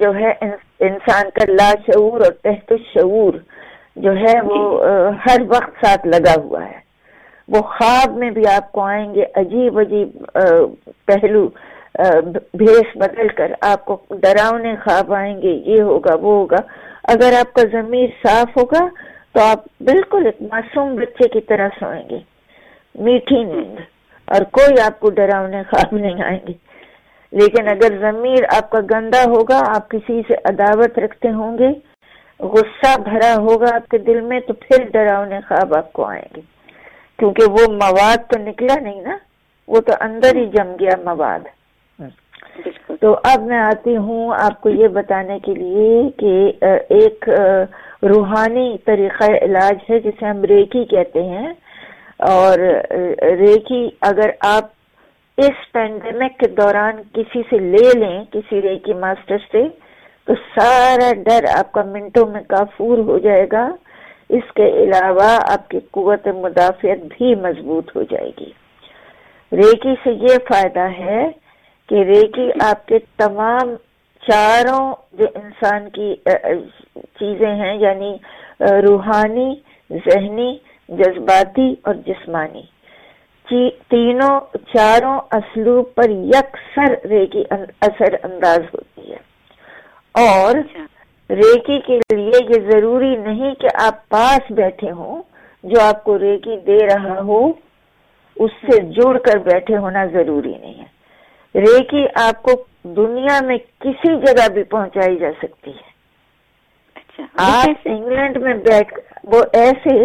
جو 0.00 0.14
ہے 0.14 0.30
انسان 0.86 1.30
کا 1.30 1.44
لاشعور 1.48 2.20
اور 2.20 2.32
تحت 2.42 2.72
شعور 2.94 3.34
جو 3.96 4.12
ہے 4.16 4.34
وہ 4.44 4.80
ہر 5.26 5.42
وقت 5.48 5.84
ساتھ 5.84 6.06
لگا 6.06 6.34
ہوا 6.44 6.64
ہے۔ 6.64 6.80
وہ 7.48 7.60
خواب 7.68 8.16
میں 8.18 8.30
بھی 8.30 8.42
آپ 8.56 8.72
کو 8.72 8.80
آئیں 8.80 9.14
گے 9.14 9.24
عجیب 9.34 9.78
عجیب 9.78 10.36
پہلو 11.06 11.46
بھیس 12.58 12.96
بدل 12.96 13.28
کر 13.28 13.52
آپ 13.60 13.84
کو 13.84 13.96
ڈراؤنے 14.10 14.74
خواب 14.84 15.12
آئیں 15.14 15.36
گے۔ 15.42 15.52
یہ 15.66 15.82
ہوگا 15.82 16.14
وہ 16.14 16.34
ہوگا۔ 16.38 16.60
اگر 17.12 17.38
آپ 17.38 17.52
کا 17.54 17.62
ضمیر 17.72 18.08
صاف 18.26 18.56
ہوگا 18.56 18.86
تو 19.32 19.40
آپ 19.42 19.58
بالکل 19.80 20.26
ایک 20.26 20.42
معصوم 20.42 20.94
بچے 20.94 21.28
کی 21.28 21.40
طرح 21.40 21.68
سوئیں 21.80 22.08
گے۔ 22.10 22.18
میٹھی 22.94 23.44
نیند۔ 23.44 23.80
اور 24.24 24.40
کوئی 24.40 24.80
آپ 24.80 25.00
کو 25.00 25.10
ڈراؤنے 25.10 25.62
خواب 25.62 25.94
نہیں 25.94 26.22
آئیں 26.24 26.38
گے۔ 26.48 26.52
لیکن 27.32 27.68
اگر 27.68 27.98
ضمیر 28.00 28.44
آپ 28.56 28.70
کا 28.70 28.78
گندا 28.90 29.22
ہوگا 29.22 29.60
آپ 29.76 29.90
کسی 29.90 30.22
سے 30.28 30.34
عداوت 30.44 30.98
رکھتے 30.98 31.30
ہوں 31.30 31.58
گے 31.58 31.68
غصہ 32.40 33.00
بھرا 33.00 33.34
ہوگا 33.38 33.74
آپ 33.74 33.88
کے 33.88 33.98
دل 33.98 34.20
میں 34.20 34.40
تو 34.40 34.52
پھر 34.52 34.84
ڈراؤنے 34.92 35.40
خواب 35.48 35.74
آپ 35.74 35.92
کو 35.92 36.04
آئیں 36.04 36.28
گے۔ 36.36 36.40
کیونکہ 37.18 37.50
وہ 37.50 37.72
مواد 37.72 38.16
تو 38.16 38.38
نکلا 38.38 38.80
نہیں 38.80 39.00
نا 39.00 39.16
وہ 39.68 39.80
تو 39.80 39.92
اندر 40.00 40.36
ہی 40.36 40.46
جم 40.46 40.76
گیا 40.80 40.96
مواد۔ 41.04 41.40
تو 43.00 43.16
اب 43.24 43.42
میں 43.42 43.58
آتی 43.58 43.96
ہوں 43.96 44.34
آپ 44.40 44.60
کو 44.60 44.68
یہ 44.68 44.88
بتانے 44.88 45.38
کے 45.38 45.54
لیے 45.54 46.10
کہ 46.16 46.52
ایک 46.88 47.28
روحانی 48.02 48.76
طریقہ 48.84 49.24
علاج 49.24 49.90
ہے 49.90 49.98
جسے 49.98 50.26
ہم 50.26 50.42
ریکی 50.42 50.84
کہتے 50.84 51.22
ہیں۔ 51.22 51.52
اور 52.18 52.58
ریکی 53.22 53.88
اگر 54.00 54.30
آپ 54.40 54.64
اس 55.38 55.72
پینڈیمک 55.72 56.38
کے 56.38 56.50
دوران 56.50 57.02
کسی 57.12 57.42
سے 57.50 57.58
لے 57.58 57.98
لیں، 57.98 58.24
کسی 58.30 58.62
ریکی 58.62 58.92
ماسٹر 58.92 59.38
سے، 59.38 59.68
تو 60.24 60.34
سارا 60.34 61.12
ڈر 61.12 61.44
آپ 61.58 61.72
کا 61.72 61.82
منٹوں 61.82 62.26
میں 62.26 62.42
کافور 62.48 62.98
ہو 62.98 63.18
جائے 63.18 63.46
گا۔ 63.52 63.70
اس 64.28 64.52
کے 64.54 64.66
علاوہ 64.66 65.38
آپ 65.50 65.68
کی 65.68 65.78
قوت 65.90 66.28
مدافعت 66.28 66.98
بھی 66.98 67.34
مضبوط 67.34 67.96
ہو 67.96 68.02
جائے 68.02 68.30
گی۔ 68.40 68.50
ریکی 69.52 69.94
سے 70.04 70.10
یہ 70.10 70.38
فائدہ 70.48 70.88
ہے 70.98 71.28
کہ 71.88 71.94
ریکی 71.94 72.50
آپ 72.60 72.86
کے 72.86 72.98
تمام 73.18 73.74
چاروں 74.30 74.94
جو 75.12 75.26
انسان 75.34 75.90
کی 75.90 76.14
چیزیں 77.18 77.54
ہیں 77.54 77.78
یعنی 77.78 78.16
روحانی 78.60 79.54
ذہنی 79.90 80.58
جذباتی 80.88 81.74
اور 81.82 81.94
جسمانی۔ 81.94 82.62
تینوں 83.88 84.40
چاروں 84.74 85.20
اسلوب 85.36 85.94
پر 85.94 86.10
یکسر 86.10 87.06
ریکی 87.08 87.44
اثر 87.80 88.14
انداز 88.22 88.58
ہوتی 88.58 89.12
ہے۔ 89.12 89.16
اور 90.14 90.58
اچھا۔ 90.58 90.86
ریکی 91.30 91.80
کے 91.80 92.16
لیے 92.16 92.44
یہ 92.48 92.70
ضروری 92.70 93.16
نہیں 93.16 93.54
کہ 93.54 93.68
آپ 93.82 94.08
پاس 94.08 94.50
بیٹھے 94.50 94.90
ہوں 94.90 95.22
جو 95.62 95.80
آپ 95.80 96.04
کو 96.04 96.18
ریکی 96.18 96.56
دے 96.56 96.78
رہا 96.86 97.20
ہو 97.20 97.52
اس 98.36 98.50
سے 98.62 98.82
جڑ 98.82 99.18
کر 99.18 99.38
بیٹھے 99.38 99.76
ہونا 99.76 100.04
ضروری 100.06 100.54
نہیں 100.60 100.80
ہے۔ 100.80 100.86
ریکی 101.60 102.06
آپ 102.14 102.42
کو 102.42 102.50
دنیا 102.84 103.38
میں 103.44 103.56
کسی 103.80 104.14
جگہ 104.20 104.48
بھی 104.52 104.62
پہنچائی 104.70 105.18
جا 105.18 105.30
سکتی 105.42 105.70
ہے 105.72 105.90
آپ 107.38 107.88
انگلینڈ 107.88 108.36
میں 108.38 108.54
بیٹھ 108.64 108.94
وہ 109.24 109.42
ایسے 109.54 109.96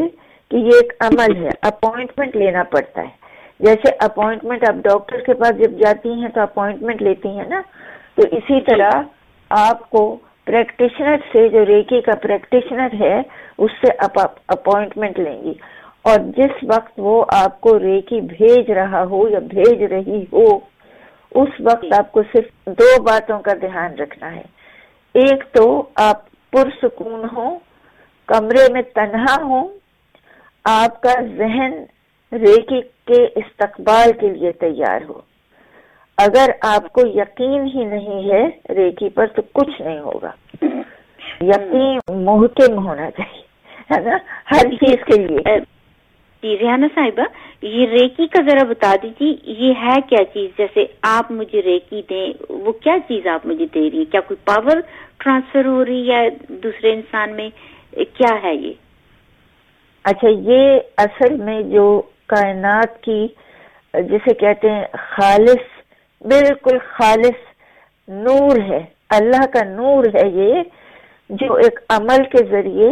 کہ 0.52 0.58
یہ 0.58 0.76
ایک 0.76 0.94
عمل 1.02 1.36
ہے 1.38 1.50
اپوائنٹمنٹ 1.68 2.36
لینا 2.36 2.64
پڑتا 2.72 3.02
ہے 3.02 3.16
جیسے 3.60 3.96
اپوائنٹمنٹ 4.02 4.68
آپ 4.70 4.84
ڈاکٹر 4.84 5.22
کے 5.22 5.34
پاس 5.34 5.58
جب 5.60 5.80
جاتی 5.80 6.12
ہیں 6.12 6.30
تو 6.30 6.42
اپوائنٹمنٹ 6.42 7.02
لیتی 7.02 7.30
ہیں 7.30 7.48
نا 7.50 7.62
تو 8.16 8.28
اسی 8.32 8.60
طرح 8.64 9.02
آپ 9.52 9.90
کو 9.90 10.04
پریکٹیشنر 10.48 11.16
سے 11.32 11.48
جو 11.50 11.66
ریکی 11.66 12.02
کا 12.02 12.16
پریکٹیشنر 12.22 12.94
ہے 13.00 13.18
اس 13.58 13.72
سے 13.82 13.92
آپ 14.00 14.20
اپوائنٹمنٹ 14.48 15.20
لیں 15.20 15.42
گی 15.44 15.54
اور 16.06 16.20
جس 16.38 16.64
وقت 16.68 17.00
وہ 17.00 17.24
آپ 17.36 17.60
کو 17.62 17.78
ریکی 17.80 18.20
بھیج 18.28 18.72
رہا 18.72 19.04
ہو 19.04 19.28
یا 19.30 19.40
بھیج 19.48 19.84
رہی 19.86 20.24
ہو 20.32 20.48
اس 21.32 21.50
وقت 21.60 22.00
آپ 22.00 22.12
کو 22.12 22.22
صرف 22.22 22.66
دو 22.66 23.04
باتوں 23.04 23.40
کا 23.40 23.54
دھیان 23.62 23.94
رکھنا 23.94 24.36
ہے۔ 24.36 24.42
ایک 25.14 25.44
تو 25.52 25.84
آپ 25.96 26.18
پرسکون 26.52 27.26
ہو 27.36 27.58
کمرے 28.26 28.74
میں 28.74 28.82
تنہا 28.82 29.36
ہو 29.42 29.68
آپ 30.64 31.02
کا 31.02 31.14
ذہن 31.38 31.74
ریکی 32.32 32.82
کے 32.82 33.24
استقبال 33.24 34.12
کے 34.20 34.30
لیے 34.30 34.52
تیار 34.52 35.00
ہو۔ 35.10 35.22
اگر 36.18 36.46
آپ 36.62 36.94
کو 36.94 37.02
یقین 37.08 37.66
ہی 37.66 37.86
نہیں 37.86 38.32
ہے 38.32 38.74
ریکی 38.74 39.10
پر 39.10 39.28
تو 39.28 39.42
کچھ 39.54 39.82
نہیں 39.82 40.00
ہوگا۔ 40.00 40.32
یقین 41.42 42.00
محکم 42.10 42.88
ہونا 42.88 43.12
چاہیے 43.12 43.42
ہے 43.96 44.02
نا؟ 44.02 44.18
ہر 44.52 44.72
چیز 44.72 44.96
کے 45.06 45.22
لیے۔ 45.22 45.77
جی 46.48 46.58
ریحانہ 46.58 46.86
صاحبہ، 46.96 47.24
یہ 47.62 47.88
ریکی 47.88 48.28
کا 48.28 48.42
ذرا 48.42 48.64
بتا 48.64 48.96
دیجیے، 49.04 49.36
یہ 49.44 49.74
ہے 49.82 49.96
کیا 50.10 50.24
چیز؟ 50.34 50.50
جیسے 50.58 50.86
آپ 51.02 51.32
مجھے 51.32 51.62
ریکی 51.62 52.02
دیں، 52.10 52.28
وہ 52.50 52.72
کیا 52.72 52.98
چیز 53.08 53.28
آپ 53.28 53.46
مجھے 53.46 53.66
دے 53.76 53.90
رہی 53.90 53.98
ہیں؟ 53.98 54.12
کیا 54.12 54.22
کوئی 54.22 54.38
پاور 54.46 54.82
ٹرانسفر 55.18 55.66
ہو 55.66 55.86
رہی 55.86 56.12
ہے 56.12 56.30
دوسرے 56.64 56.94
انسان 56.94 57.36
میں؟ 57.36 57.50
کیا 58.14 58.36
ہے 58.44 58.54
یہ؟ 58.56 58.74
اچھا 60.06 60.28
یہ 60.30 60.80
اصل 60.98 61.36
میں 61.38 61.62
جو 61.62 62.02
کائنات 62.28 63.02
کی، 63.04 63.28
جسے 63.94 64.34
کہتے 64.34 64.72
ہیں، 64.72 64.86
خالص، 64.94 65.66
بالکل 66.22 66.78
خالص 66.90 67.40
نور 68.08 68.60
ہے، 68.60 68.84
اللہ 69.10 69.46
کا 69.46 69.64
نور 69.64 70.04
ہے 70.14 70.28
یہ، 70.28 70.64
جو 71.30 71.54
ایک 71.54 71.80
عمل 71.90 72.24
کے 72.24 72.44
ذریعے 72.44 72.90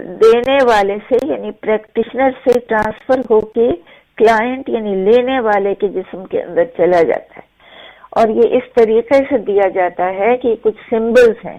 دینے 0.00 0.56
والے 0.64 0.96
سے 1.08 1.26
یعنی 1.26 1.50
پریکٹیشنر 1.50 2.30
سے 2.44 2.60
ٹرانسفر 2.60 3.20
ہو 3.30 3.40
کے 3.40 3.68
کلائنٹ 4.16 4.68
یعنی 4.68 4.94
لینے 4.94 5.40
والے 5.40 5.74
کے 5.74 5.88
جسم 5.88 6.24
کے 6.24 6.42
اندر 6.42 6.64
چلا 6.64 7.02
جاتا 7.02 7.36
ہے۔ 7.36 7.52
اور 8.10 8.28
یہ 8.28 8.56
اس 8.56 8.72
طریقے 8.74 9.18
سے 9.18 9.38
دیا 9.38 9.68
جاتا 9.68 10.10
ہے 10.14 10.36
کہ 10.36 10.56
کچھ 10.62 10.80
سمبلز 10.90 11.46
ہیں۔ 11.46 11.58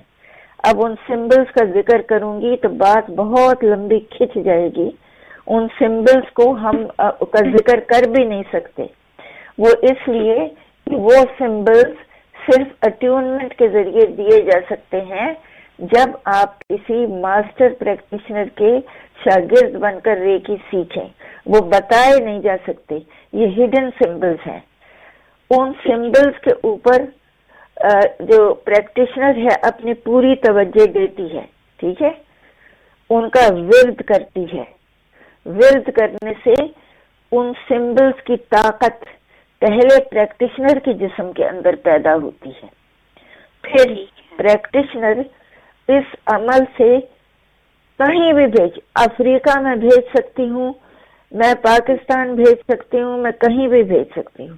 اب 0.58 0.86
ان 0.86 0.96
سمبلز 1.08 1.54
کا 1.54 1.66
ذکر 1.66 2.02
کروں 2.02 2.42
گی 2.42 2.56
تو 2.56 2.70
بات 2.70 3.12
بہت 3.12 3.64
لمبی 3.64 4.00
کھچ 4.00 4.38
جائے 4.46 4.70
گی۔ 4.78 4.90
ان 5.48 5.68
سمبلز 5.80 6.34
کو 6.34 6.52
ہم 6.52 6.86
کا 6.98 7.50
ذکر 7.58 7.80
کر 7.80 8.08
بھی 8.10 8.24
نہیں 8.24 8.44
سکتے۔ 8.54 8.84
وہ 9.58 9.66
اس 9.82 10.08
لیے 10.08 10.48
وہ 10.92 11.24
سمبلس 11.38 11.96
صرف 12.46 12.68
اٹیونمنٹ 12.82 13.54
کے 13.54 13.68
ذریعے 13.68 14.06
دیے 14.06 14.42
جا 14.42 14.60
سکتے 14.70 15.02
ہیں۔ 15.02 15.34
جب 15.80 16.10
آپ 16.34 16.60
کسی 16.60 17.06
ماسٹر 17.22 17.74
پریکٹیشنر 17.80 18.48
کے 18.56 18.72
شاگرد 19.24 19.76
بن 19.82 20.00
کر 20.04 20.18
ریکی 20.18 20.56
سیکھیں 20.70 21.08
وہ 21.46 21.60
بتائے 21.70 22.24
نہیں 22.24 22.40
جا 22.42 22.56
سکتے 22.68 22.98
یہ 23.34 23.48
ہڈن 23.58 23.90
سمبلس 24.00 24.48
ہیں۔ 24.48 24.60
ان 25.52 25.72
سمبلس 25.84 26.40
کے 26.42 26.54
اوپر 26.64 27.06
جو 28.30 28.54
پریکٹیشنر 28.66 29.38
ہے 29.38 29.56
اپنی 29.68 29.94
پوری 30.06 30.36
توجہ 30.44 30.86
دیتی 30.94 31.26
ہے 31.34 31.46
ٹھیک 31.80 32.02
ہے؟ 32.02 32.12
ان 33.10 33.30
کا 33.30 33.46
ورد 33.54 34.02
کرتی 34.08 34.46
ہے 34.54 34.64
ورد 35.46 35.90
کرنے 35.96 36.34
سے 36.44 36.54
ان 37.32 37.52
سمبلس 37.68 38.24
کی 38.24 38.38
طاقت 38.52 39.06
پہلے 39.62 40.04
پریکٹیشنر 40.12 40.80
کے 40.86 40.94
جسم 41.00 41.32
کے 41.32 41.46
اندر 41.48 41.76
پیدا 41.84 42.16
ہوتی 42.16 42.50
ہے۔ 42.50 42.68
پھر 43.64 43.94
پریکٹیشنر 44.38 45.22
اس 45.88 46.16
عمل 46.28 46.64
سے 46.78 47.00
کہیں 48.00 48.34
بھی 48.34 48.48
بھیج، 48.48 48.80
افریقہ 48.96 49.60
میں 49.60 49.76
بھیج 49.76 50.00
سکتی 50.14 50.50
ہوں، 50.50 50.74
میں 51.32 51.54
پاکستان 51.62 52.36
بھیج 52.36 52.56
سکتی 52.70 53.02
ہوں، 53.02 53.18
میں 53.18 53.32
کہیں 53.32 53.68
بھی 53.68 53.84
بھیج 53.84 54.04
سکتی 54.16 54.50
ہوں۔ 54.50 54.58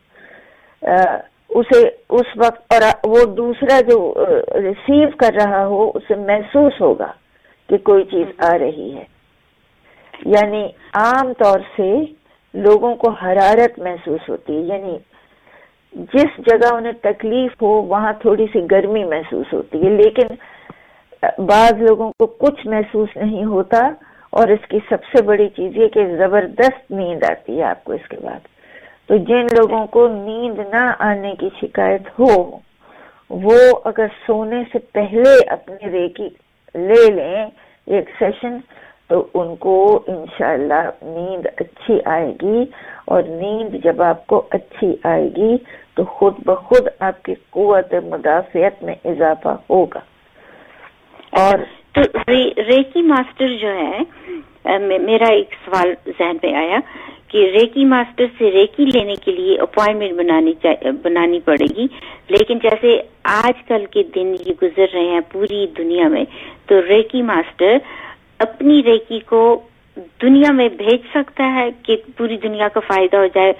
اسے 1.49 1.87
اس 2.09 2.27
وقت، 2.35 2.73
اور 2.73 2.81
وہ 3.03 3.25
دوسرا 3.25 3.81
جو 3.81 4.13
ریسیو 4.55 5.07
کر 5.17 5.29
رہا 5.33 5.65
ہو، 5.65 5.91
اسے 5.95 6.15
محسوس 6.15 6.81
ہوگا 6.81 7.11
کہ 7.69 7.77
کوئی 7.77 8.03
چیز 8.03 8.27
آ 8.53 8.57
رہی 8.57 8.95
ہے۔ 8.95 9.03
یعنی 10.25 10.67
عام 10.93 11.33
طور 11.33 11.59
سے 11.59 11.99
لوگوں 12.53 12.95
کو 12.95 13.09
حرارت 13.09 13.79
محسوس 13.79 14.29
ہوتی 14.29 14.57
ہے۔ 14.57 14.61
یعنی 14.61 14.97
جس 15.93 16.27
جگہ 16.37 16.75
انہیں 16.75 16.93
تکلیف 17.01 17.61
ہو، 17.61 17.67
وہاں 17.67 18.13
تھوڑی 18.21 18.45
سی 18.53 18.59
گرمی 18.71 19.03
محسوس 19.03 19.53
ہوتی 19.53 19.85
ہے۔ 19.85 19.89
لیکن 19.89 20.27
بعض 21.37 21.81
لوگوں 21.81 22.11
کو 22.19 22.25
کچھ 22.25 22.67
محسوس 22.67 23.09
نہیں 23.15 23.45
ہوتا 23.45 23.89
اور 24.29 24.47
اس 24.47 24.67
کی 24.67 24.79
سب 24.89 24.97
سے 25.03 25.23
بڑی 25.23 25.49
چیز 25.49 25.77
یہ 25.77 25.87
کہ 25.87 26.15
زبردست 26.17 26.91
نیند 26.91 27.23
آتی 27.23 27.57
ہے 27.57 27.63
آپ 27.63 27.83
کو 27.83 27.93
اس 27.93 28.07
کے 28.07 28.17
بعد۔ 28.23 28.39
تو 29.07 29.17
جن 29.17 29.41
لوگوں 29.41 29.87
کو 29.87 30.07
نیند 30.07 30.59
نہ 30.59 30.93
آنے 30.99 31.33
کی 31.39 31.49
شکایت 31.61 32.19
ہو، 32.19 32.57
وہ 33.29 33.79
اگر 33.85 34.05
سونے 34.27 34.63
سے 34.73 34.79
پہلے 34.79 35.49
اپنی 35.49 35.91
ریکی 35.91 36.29
لے 36.75 37.11
لیں 37.11 37.45
ایک 37.87 38.09
سیشن، 38.19 38.57
تو 39.07 39.27
ان 39.33 39.55
کو 39.55 40.03
انشاءاللہ 40.07 40.89
نیند 41.01 41.45
اچھی 41.57 41.99
آئے 42.05 42.33
گی۔ 42.41 42.65
اور 43.05 43.23
نیند 43.23 43.75
جب 43.83 44.01
آپ 44.01 44.27
کو 44.27 44.47
اچھی 44.49 44.95
آئے 45.03 45.29
گی، 45.37 45.57
تو 45.95 46.03
خود 46.03 46.33
بخود 46.45 46.87
آپ 46.99 47.23
کی 47.23 47.33
قوت 47.49 47.93
مدافعت 47.93 48.83
میں 48.83 48.95
اضافہ 49.05 49.55
ہوگا۔ 49.69 49.99
اور 51.31 51.63
تو 51.93 52.01
ریکی 52.27 53.01
ماسٹر 53.01 53.55
جو 53.61 53.73
ہے 53.77 53.99
میرا 54.79 55.27
ایک 55.31 55.55
سوال 55.65 55.93
ذہن 56.07 56.37
پہ 56.41 56.53
آیا 56.55 56.79
کہ 57.27 57.45
ریکی 57.51 57.85
ماسٹر 57.85 58.25
سے 58.37 58.51
ریکی 58.51 58.85
لینے 58.85 59.15
کے 59.23 59.31
لیے 59.31 59.57
اپوائنٹمنٹ 59.61 60.13
بنانی 60.17 60.53
بنانی 61.03 61.39
پڑے 61.45 61.65
گی۔ 61.75 61.87
لیکن 62.29 62.59
جیسے 62.63 62.97
آج 63.23 63.61
کل 63.67 63.85
کے 63.91 64.03
دن 64.15 64.35
یہ 64.47 64.53
گزر 64.61 64.93
رہے 64.93 65.05
ہیں 65.05 65.19
پوری 65.31 65.65
دنیا 65.77 66.07
میں، 66.07 66.23
تو 66.67 66.81
ریکی 66.87 67.21
ماسٹر 67.21 67.77
اپنی 68.39 68.81
ریکی 68.83 69.19
کو 69.25 69.41
دنیا 70.21 70.51
میں 70.51 70.67
بھیج 70.77 71.01
سکتا 71.13 71.53
ہے 71.53 71.69
کہ 71.83 71.95
پوری 72.17 72.37
دنیا 72.37 72.67
کا 72.73 72.79
فائدہ 72.87 73.17
ہو 73.17 73.27
جائے؟ 73.35 73.53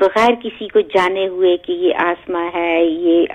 بغیر 0.00 0.34
کسی 0.42 0.68
کو 0.68 0.80
جانے 0.94 1.26
ہوئے 1.28 1.56
کہ 1.56 1.72
یہ 1.72 1.94
آسما 1.98 2.44
ہے، 2.54 2.84
یہ 2.84 3.26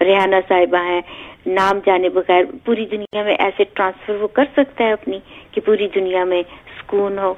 ریحانہ 0.00 0.36
صاحبہ 0.48 0.84
ہے 0.84 1.00
نام 1.46 1.78
جانے 1.86 2.08
بغیر 2.08 2.44
پوری 2.64 2.86
دنیا 2.86 3.22
میں 3.22 3.34
ایسے 3.38 3.64
ٹرانسفر 3.64 4.14
وہ 4.14 4.28
کر 4.28 4.44
سکتا 4.52 4.84
ہے 4.84 4.92
اپنی 4.92 5.18
کہ 5.50 5.60
پوری 5.60 5.88
دنیا 5.94 6.24
میں 6.24 6.42
سکون 6.78 7.18
ہو؟ 7.18 7.34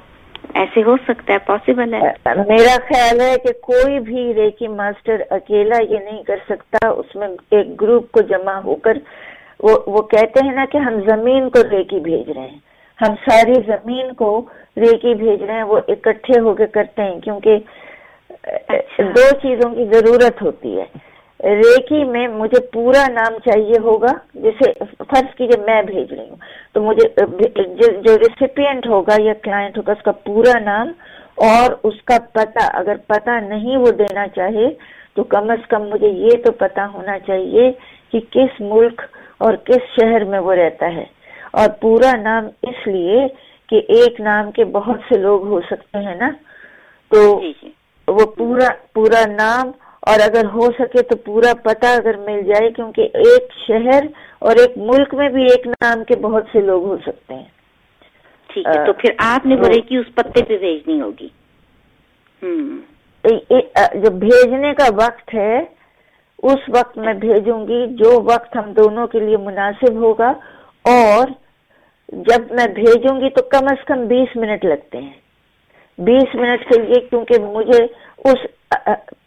ایسے 0.53 0.83
ہو 0.83 0.95
سکتا 1.07 1.33
ہے؟ 1.33 1.37
پاسبل 1.37 1.93
ہے؟ 1.93 1.99
میرا 2.47 2.75
خیال 2.87 3.21
ہے 3.21 3.35
کہ 3.37 3.51
کوئی 3.61 3.99
بھی 3.99 4.33
ریکی 4.33 4.67
ماسٹر 4.67 5.21
اکیلا 5.29 5.81
یہ 5.89 5.99
نہیں 5.99 6.23
کر 6.23 6.37
سکتا 6.49 6.87
اس 6.87 7.15
میں 7.15 7.27
ایک 7.51 7.81
گروپ 7.81 8.11
کو 8.11 8.21
جمع 8.21 8.59
ہو 8.59 8.75
کر 8.75 8.97
وہ 9.59 9.77
وہ 9.87 10.01
کہتے 10.01 10.45
ہیں 10.45 10.55
نا 10.55 10.65
کہ 10.71 10.77
ہم 10.77 10.99
زمین 11.09 11.49
کو 11.49 11.63
ریکی 11.71 11.99
بھیج 11.99 12.31
رہے 12.31 12.41
ہیں۔ 12.41 12.57
ہم 13.01 13.15
ساری 13.29 13.53
زمین 13.67 14.13
کو 14.13 14.45
ریکی 14.77 15.13
بھیج 15.13 15.43
رہے 15.43 15.53
ہیں 15.53 15.63
وہ 15.63 15.79
اکٹھے 15.87 16.39
ہو 16.39 16.53
کے 16.53 16.67
کرتے 16.67 17.01
ہیں 17.01 17.19
کیونکہ 17.21 17.57
اچھا۔ 18.43 19.03
دو 19.03 19.29
چیزوں 19.41 19.75
کی 19.75 19.85
ضرورت 19.85 20.41
ہوتی 20.41 20.79
ہے۔ 20.79 21.12
ریکی 21.43 22.03
میں 22.03 22.27
مجھے 22.27 22.61
پورا 22.61 23.07
نام 23.07 23.37
چاہیے 23.39 23.79
ہوگا 23.83 24.11
جیسے 24.33 24.71
فرض 24.97 25.35
کیجیے 25.35 25.61
میں 25.65 25.81
بھیج 25.81 26.13
رہی 26.13 26.29
ہوں۔ 26.29 26.35
تو 26.73 26.81
مجھے 26.81 27.07
جو 28.01 28.17
ریسیپینٹ 28.17 28.87
ہوگا 28.87 29.21
یا 29.21 29.33
کلائنٹ 29.43 29.77
ہوگا 29.77 29.91
اس 29.91 30.03
کا 30.03 30.11
پورا 30.11 30.59
نام 30.59 30.91
اور 31.35 31.75
اس 31.83 32.01
کا 32.03 32.17
پتہ 32.33 32.69
اگر 32.73 32.95
پتہ 33.07 33.29
نہیں 33.29 33.77
وہ 33.77 33.91
دینا 33.91 34.27
چاہے 34.27 34.69
تو 35.15 35.23
کم 35.23 35.49
از 35.49 35.67
کم 35.67 35.83
مجھے 35.83 36.07
یہ 36.07 36.43
تو 36.45 36.51
پتا 36.51 36.87
ہونا 36.93 37.19
چاہیے 37.19 37.71
کہ 38.11 38.19
کس 38.31 38.61
ملک 38.61 39.01
اور 39.37 39.53
کس 39.53 40.01
شہر 40.01 40.23
میں 40.23 40.39
وہ 40.39 40.53
رہتا 40.53 40.85
ہے۔ 40.85 41.05
اور 41.51 41.69
پورا 41.81 42.11
نام 42.21 42.45
اس 42.63 42.87
لیے 42.87 43.27
کہ 43.69 43.75
ایک 43.75 44.21
نام 44.21 44.51
کے 44.51 44.63
بہت 44.65 44.99
سے 45.09 45.19
لوگ 45.19 45.47
ہو 45.47 45.61
سکتے 45.61 45.97
ہیں 45.97 46.15
نا۔ 46.15 46.29
تو 47.11 47.39
جی، 47.41 47.53
جی۔ 47.63 47.69
وہ 48.07 48.25
پورا 48.25 48.67
پورا 48.93 49.25
نام 49.31 49.71
اور 50.07 50.19
اگر 50.23 50.45
ہو 50.45 50.71
سکے 50.79 51.01
تو 51.01 51.17
پورا 51.17 51.53
پتہ 51.63 51.85
اگر 51.85 52.17
مل 52.17 52.41
جائے 52.41 52.71
کیونکہ 52.71 53.01
ایک 53.01 53.53
شہر 53.67 53.99
اور 54.39 54.51
ایک 54.55 54.77
ملک 54.77 55.13
میں 55.13 55.29
بھی 55.29 55.43
ایک 55.43 55.67
نام 55.67 56.03
کے 56.03 56.15
بہت 56.15 56.43
سے 56.51 56.61
لوگ 56.61 56.85
ہو 56.85 56.97
سکتے 56.97 57.33
ہیں۔ 57.33 57.43
ٹھیک 58.47 58.67
ہے 58.67 58.85
تو 58.85 58.93
پھر 58.93 59.09
آپ 59.17 59.45
نے 59.45 59.55
بولے 59.55 59.81
کہ 59.81 59.95
اس 59.97 60.15
پتے 60.15 60.43
پہ 60.45 60.57
بھیجنی 60.57 61.01
ہوگی۔ 61.01 61.27
جو 63.93 64.11
بھیجنے 64.11 64.73
کا 64.73 64.83
وقت 64.95 65.33
ہے 65.33 65.59
اس 66.43 66.69
وقت 66.69 66.97
میں 66.97 67.13
بھیجوں 67.13 67.67
گی۔ 67.67 67.85
جو 67.87 68.21
وقت 68.21 68.57
ہم 68.57 68.73
دونوں 68.73 69.07
کے 69.07 69.19
لیے 69.19 69.37
مناسب 69.37 69.93
ہوگا۔ 69.93 70.33
اور 70.85 71.27
جب 72.09 72.51
میں 72.51 72.67
بھیجوں 72.67 73.21
گی 73.21 73.29
تو 73.29 73.43
کم 73.43 73.65
از 73.65 73.85
کم 73.85 74.05
بیس 74.07 74.35
منٹ 74.35 74.65
لگتے 74.65 74.97
ہیں۔ 74.97 75.13
بیس 75.97 76.35
منٹ 76.35 76.69
کے 76.69 76.81
لیے 76.81 76.99
کیونکہ 76.99 77.43
مجھے 77.43 77.83
اس 78.17 78.45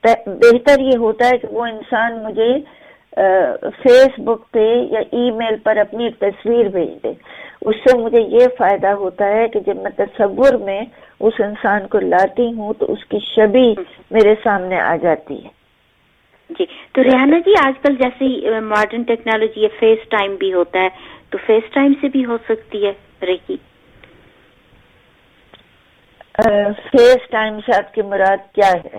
بہتر 0.04 0.80
یہ 0.80 0.96
ہوتا 0.98 1.28
ہے 1.28 1.38
کہ 1.38 1.48
وہ 1.50 1.64
انسان 1.66 2.22
مجھے 2.24 2.52
فیس 3.82 4.18
بک 4.18 4.50
پہ 4.52 4.66
یا 4.92 5.00
ای 5.10 5.30
میل 5.30 5.56
پر 5.64 5.76
اپنی 5.76 6.10
تصویر 6.18 6.68
بھیج 6.68 6.90
دے۔ 7.02 7.12
اس 7.62 7.76
سے 7.84 7.96
مجھے 7.98 8.20
یہ 8.30 8.46
فائدہ 8.58 8.90
ہوتا 8.98 9.28
ہے 9.28 9.46
کہ 9.48 9.60
جب 9.66 9.76
میں 9.76 9.90
تصور 9.96 10.58
میں 10.64 10.80
اس 11.20 11.40
انسان 11.44 11.86
کو 11.86 12.00
لاتی 12.00 12.46
ہوں 12.56 12.72
تو 12.78 12.92
اس 12.92 13.04
کی 13.04 13.18
شبی 13.24 13.68
میرے 14.10 14.34
سامنے 14.42 14.80
آ 14.80 14.94
جاتی 15.02 15.44
ہے۔ 15.44 15.54
جی 16.50 16.64
تو 16.92 17.02
ریحانہ 17.04 17.36
جی 17.44 17.54
آج 17.60 17.78
کل 17.82 17.96
جیسے 17.96 18.60
ماڈرن 18.64 19.02
ٹیکنالوجی 19.02 19.68
فیس 19.78 20.08
ٹائم 20.08 20.34
بھی 20.34 20.52
ہوتا 20.52 20.82
ہے 20.82 20.88
تو 21.30 21.38
فیس 21.46 21.72
ٹائم 21.74 21.92
سے 22.00 22.08
بھی 22.08 22.24
ہو 22.24 22.36
سکتی 22.48 22.84
ہے 22.86 22.92
ریکی؟ 23.26 23.56
فیس 26.90 27.28
ٹائم 27.30 27.58
سے 27.66 27.76
آپ 27.76 27.92
کی 27.94 28.02
مراد 28.02 28.52
کیا 28.54 28.70
ہے؟ 28.84 28.98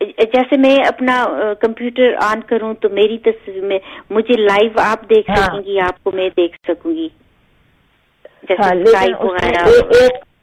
جیسے 0.00 0.56
میں 0.56 0.76
اپنا 0.86 1.24
کمپیوٹر 1.60 2.14
آن 2.22 2.40
کروں 2.40 2.72
تو 2.74 2.88
میری 2.90 3.18
تصویر 3.18 3.64
میں 3.64 3.78
مجھے 4.10 4.36
لائیو 4.36 4.80
آپ 4.82 5.08
دیکھ 5.10 5.30
ہاں۔ 5.30 5.46
سکیں 5.46 5.64
گی 5.64 5.80
آپ 5.80 6.02
کو 6.04 6.10
میں 6.10 6.28
دیکھ 6.36 6.56
سکوں 6.66 6.94
گی 6.94 7.08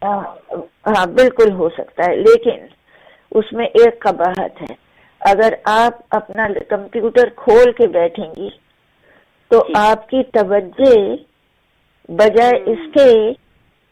ہاں, 0.04 0.22
ہاں 0.88 1.06
بالکل 1.14 1.52
ہو 1.52 1.70
سکتا 1.70 2.10
ہے 2.10 2.16
لیکن 2.18 2.66
اس 3.32 3.52
میں 3.54 3.66
ایک 3.74 4.00
قباہت 4.00 4.62
ہے 4.62 4.76
اگر 5.22 5.54
آپ 5.66 6.16
اپنا 6.16 6.48
کمپیوٹر 6.70 7.30
کھول 7.36 7.72
کے 7.72 7.88
بیٹھیں 7.88 8.30
گی 8.36 8.50
تو 9.52 9.64
جی۔ 9.68 9.74
آپ 9.78 10.08
کی 10.10 10.24
توجہ 10.34 10.96
بجائے 12.10 12.62
اس 12.66 12.86
کے 12.94 13.10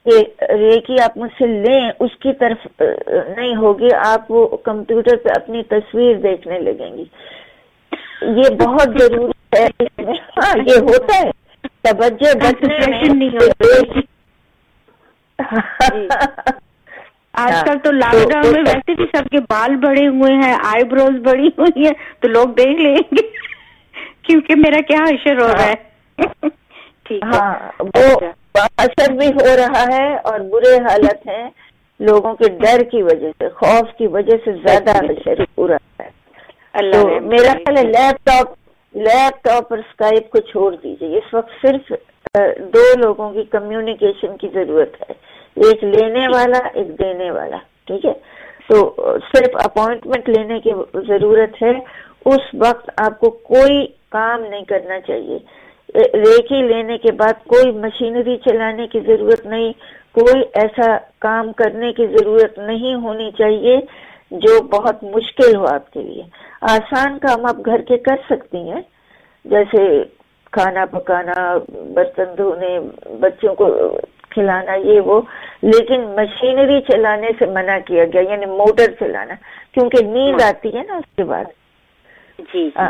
ریکی 0.08 1.02
آپ 1.02 1.18
مجھ 1.18 1.32
سے 1.38 1.48
لیں 1.48 1.92
اس 2.00 2.16
کی 2.20 2.34
طرف 2.34 2.82
نہیں 2.82 3.56
ہوگی 3.56 3.88
آپ 4.06 4.32
وہ 4.32 4.58
کمپیوٹر 4.58 5.16
پہ 5.16 5.30
اپنی 5.36 5.64
تصویر 5.64 6.16
دیکھنے 6.16 6.60
لگیں 6.60 6.98
گی۔ 6.98 7.06
یہ 8.22 8.56
بہت 8.56 9.00
ضروری 9.00 9.60
ہے۔ 9.60 9.68
ہاں 10.38 10.54
یہ 10.68 10.80
ہوتا 10.82 11.18
ہے۔ 11.18 11.32
توجہ 11.82 12.32
آج 17.34 17.64
کل 17.66 17.78
تو 17.80 17.92
لاک 17.92 18.30
ڈاؤن 18.32 18.52
میں 18.54 18.62
ویسے 18.68 18.94
بھی 18.94 19.06
سب 19.16 19.28
کے 19.30 19.40
بال 19.40 19.76
بڑے 19.76 20.08
ہوئے 20.08 20.34
ہیں 20.34 20.54
آئی 20.64 20.84
بروز 20.84 21.20
بڑی 21.22 21.48
ہوئی 21.58 21.86
ہیں 21.86 21.94
تو 22.20 22.28
لوگ 22.28 22.48
دیکھ 22.48 22.82
لیں 22.82 22.96
گے۔ 22.96 23.28
کیونکہ 24.22 24.56
میرا 24.56 24.82
کیا 24.82 25.04
اشر 25.04 25.42
ہو 25.42 25.48
رہا 25.48 25.66
ہے۔ 25.66 25.74
ٹھیک 26.18 26.65
ہاں 27.14 27.54
وہ 27.80 28.04
اچھا۔ 28.04 28.66
اثر 28.78 29.12
بھی 29.12 29.28
ہو 29.28 29.56
رہا 29.56 29.84
ہے 29.94 30.16
اور 30.16 30.40
برے 30.40 30.78
حالت 30.78 31.28
ہیں۔ 31.28 31.50
لوگوں 32.00 32.34
کے 32.34 32.50
ڈر 32.50 32.84
کی 32.84 33.04
وجہ 33.04 33.32
سے 33.40 33.50
خوف 33.50 33.98
کی 33.98 34.08
وجہ 34.08 34.38
سے 34.46 34.52
زیادہ 34.52 34.92
اثر 34.92 35.42
ہو 35.58 35.68
رہا 35.68 36.04
ہے۔ 36.04 36.10
تو 36.92 37.08
میرا 37.08 37.52
خیال 37.52 37.78
ہے 37.78 37.84
لیپ 37.84 38.26
ٹاپ 38.26 38.48
لیپ 38.96 39.44
ٹاپ 39.44 39.64
اور 39.70 39.78
اسکائپ 39.78 40.30
کو 40.30 40.40
چھوڑ 40.40 40.76
دیجیے 40.84 41.18
اس 41.18 41.34
وقت 41.34 41.68
صرف 41.68 41.94
دو 42.74 43.00
لوگوں 43.06 43.34
کی 43.34 43.44
کمیونیکیشن 43.44 44.38
کی 44.38 44.48
ضرورت 44.54 45.02
ہے۔ 45.02 45.14
ایک 45.56 45.84
لینے 45.84 46.28
والا 46.28 46.68
ایک 46.74 47.00
دینے 47.00 47.32
والا۔ 47.32 47.58
ٹھیک 47.88 48.06
ہے؟ 48.06 48.14
تو 48.70 48.96
صرف 49.34 49.50
اپوائنٹمنٹ 49.54 50.30
لینے 50.30 50.60
کی 50.60 50.72
ضرورت 50.94 51.64
ہے۔ 51.64 51.72
اس 52.26 52.66
وقت 52.68 52.90
آپ 52.98 53.20
کو 53.20 53.30
کوئی 53.30 53.88
کام 54.10 54.42
نہیں 54.42 54.66
کرنا 54.66 55.00
چاہیے۔ 55.00 55.40
ریکی 55.96 56.62
لینے 56.62 56.98
کے 56.98 57.12
بعد 57.12 57.48
کوئی 57.48 57.72
مشینری 57.72 58.38
چلانے 58.38 58.88
کی 58.88 59.00
ضرورت 59.00 59.46
نہیں 59.46 59.74
کوئی 60.14 60.44
ایسا 60.54 60.98
کام 61.20 61.52
کرنے 61.52 61.94
کی 61.94 62.08
ضرورت 62.08 62.58
نہیں 62.58 62.96
ہونی 62.96 63.32
چاہیے 63.38 63.80
جو 64.32 64.64
بہت 64.64 65.04
مشکل 65.04 65.56
ہو 65.56 65.66
آپ 65.66 65.92
کے 65.92 66.02
لیے۔ 66.02 66.24
آسان 66.62 67.20
کام 67.20 67.46
آپ 67.46 67.56
گھر 67.66 67.82
کے 67.82 67.98
کر 67.98 68.16
سکتی 68.30 68.58
ہیں 68.58 68.82
جیسے 69.46 70.04
کھانا 70.52 70.86
پکانا 70.86 71.58
برتن 71.94 72.24
دھونے 72.38 72.80
بچوں 73.20 73.56
کو 73.56 73.98
کھلانا 74.30 74.74
یہ 74.74 75.02
وہ۔ 75.02 75.22
لیکن 75.62 76.02
مشینری 76.02 76.82
چلانے 76.82 77.28
سے 77.40 77.46
منع 77.46 77.78
کیا 77.86 78.06
گیا 78.06 78.22
یعنی 78.22 78.46
موٹر 78.46 78.92
چلانا 79.00 79.34
کیونکہ 79.72 80.06
نیند 80.06 80.42
آتی 80.42 80.78
ہے 80.78 80.84
نا 80.88 80.94
اس 80.94 81.16
کے 81.16 81.24
بعد۔ 81.24 81.46
جی, 82.40 82.70
جی۔ 82.78 82.82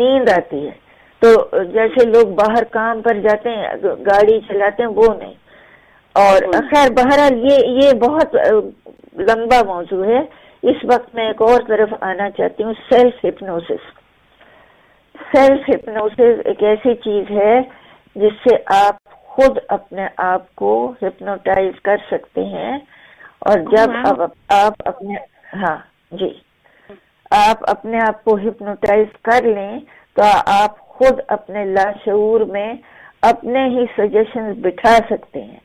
نیند 0.00 0.28
آتی 0.28 0.66
ہے۔ 0.66 0.87
تو 1.22 1.62
جیسے 1.64 2.08
لوگ 2.08 2.34
باہر 2.34 2.64
کام 2.64 3.02
پر 3.02 3.14
جاتے 3.14 3.50
ہیں 3.50 3.68
گاڑی 3.82 4.40
چلاتے 4.40 4.82
ہیں 4.82 4.90
وہ 4.90 5.14
نہیں۔ 5.14 5.34
اور 6.14 6.52
خیر 6.52 6.90
بہرحال 6.90 7.38
یہ 7.44 7.66
یہ 7.66 7.92
بہت 7.98 8.34
لمبا 9.14 9.62
موضوع 9.66 10.04
ہے۔ 10.04 10.20
اس 10.62 10.76
وقت 10.84 11.14
میں 11.14 11.26
ایک 11.26 11.42
اور 11.42 11.60
طرف 11.68 11.88
آنا 12.00 12.30
چاہتی 12.30 12.62
ہوں 12.62 12.72
سیلف 12.90 13.24
ہپنوس 13.24 13.70
سیلف 15.34 15.68
ہپنوس 15.68 16.20
ایک 16.44 16.62
ایسی 16.62 16.94
چیز 16.94 17.30
ہے 17.30 17.60
جس 18.16 18.32
سے 18.44 18.56
آپ 18.66 19.02
خود 19.12 19.58
اپنے 19.68 20.06
آپ 20.16 20.54
کو 20.54 20.92
ہپنوٹائز 21.02 21.80
کر 21.82 21.96
سکتے 22.10 22.44
ہیں۔ 22.44 22.78
اور 23.38 23.58
جب 23.58 23.90
آپ 24.48 24.72
اپنے 24.84 25.14
ہاں 25.56 25.76
جی۔ 26.10 26.32
آپ 27.30 27.70
اپنے 27.70 27.98
آپ 28.08 28.24
کو 28.24 28.34
ہپنوٹائز 28.36 29.06
کر 29.22 29.42
لیں 29.44 29.78
تو 30.14 30.22
آپ 30.46 30.87
خود 30.98 31.20
اپنے 31.28 31.64
لاشعور 31.64 32.40
میں 32.40 32.72
اپنے 33.22 33.64
ہی 33.68 33.84
سجیشن 33.96 34.52
بٹھا 34.52 34.96
سکتے 35.10 35.42
ہیں۔ 35.42 35.58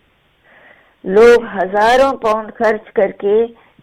لوگ 1.04 1.44
ہزاروں 1.56 2.12
پاؤنڈ 2.18 2.54
خرچ 2.54 2.92
کر 2.92 3.12
کے 3.12 3.36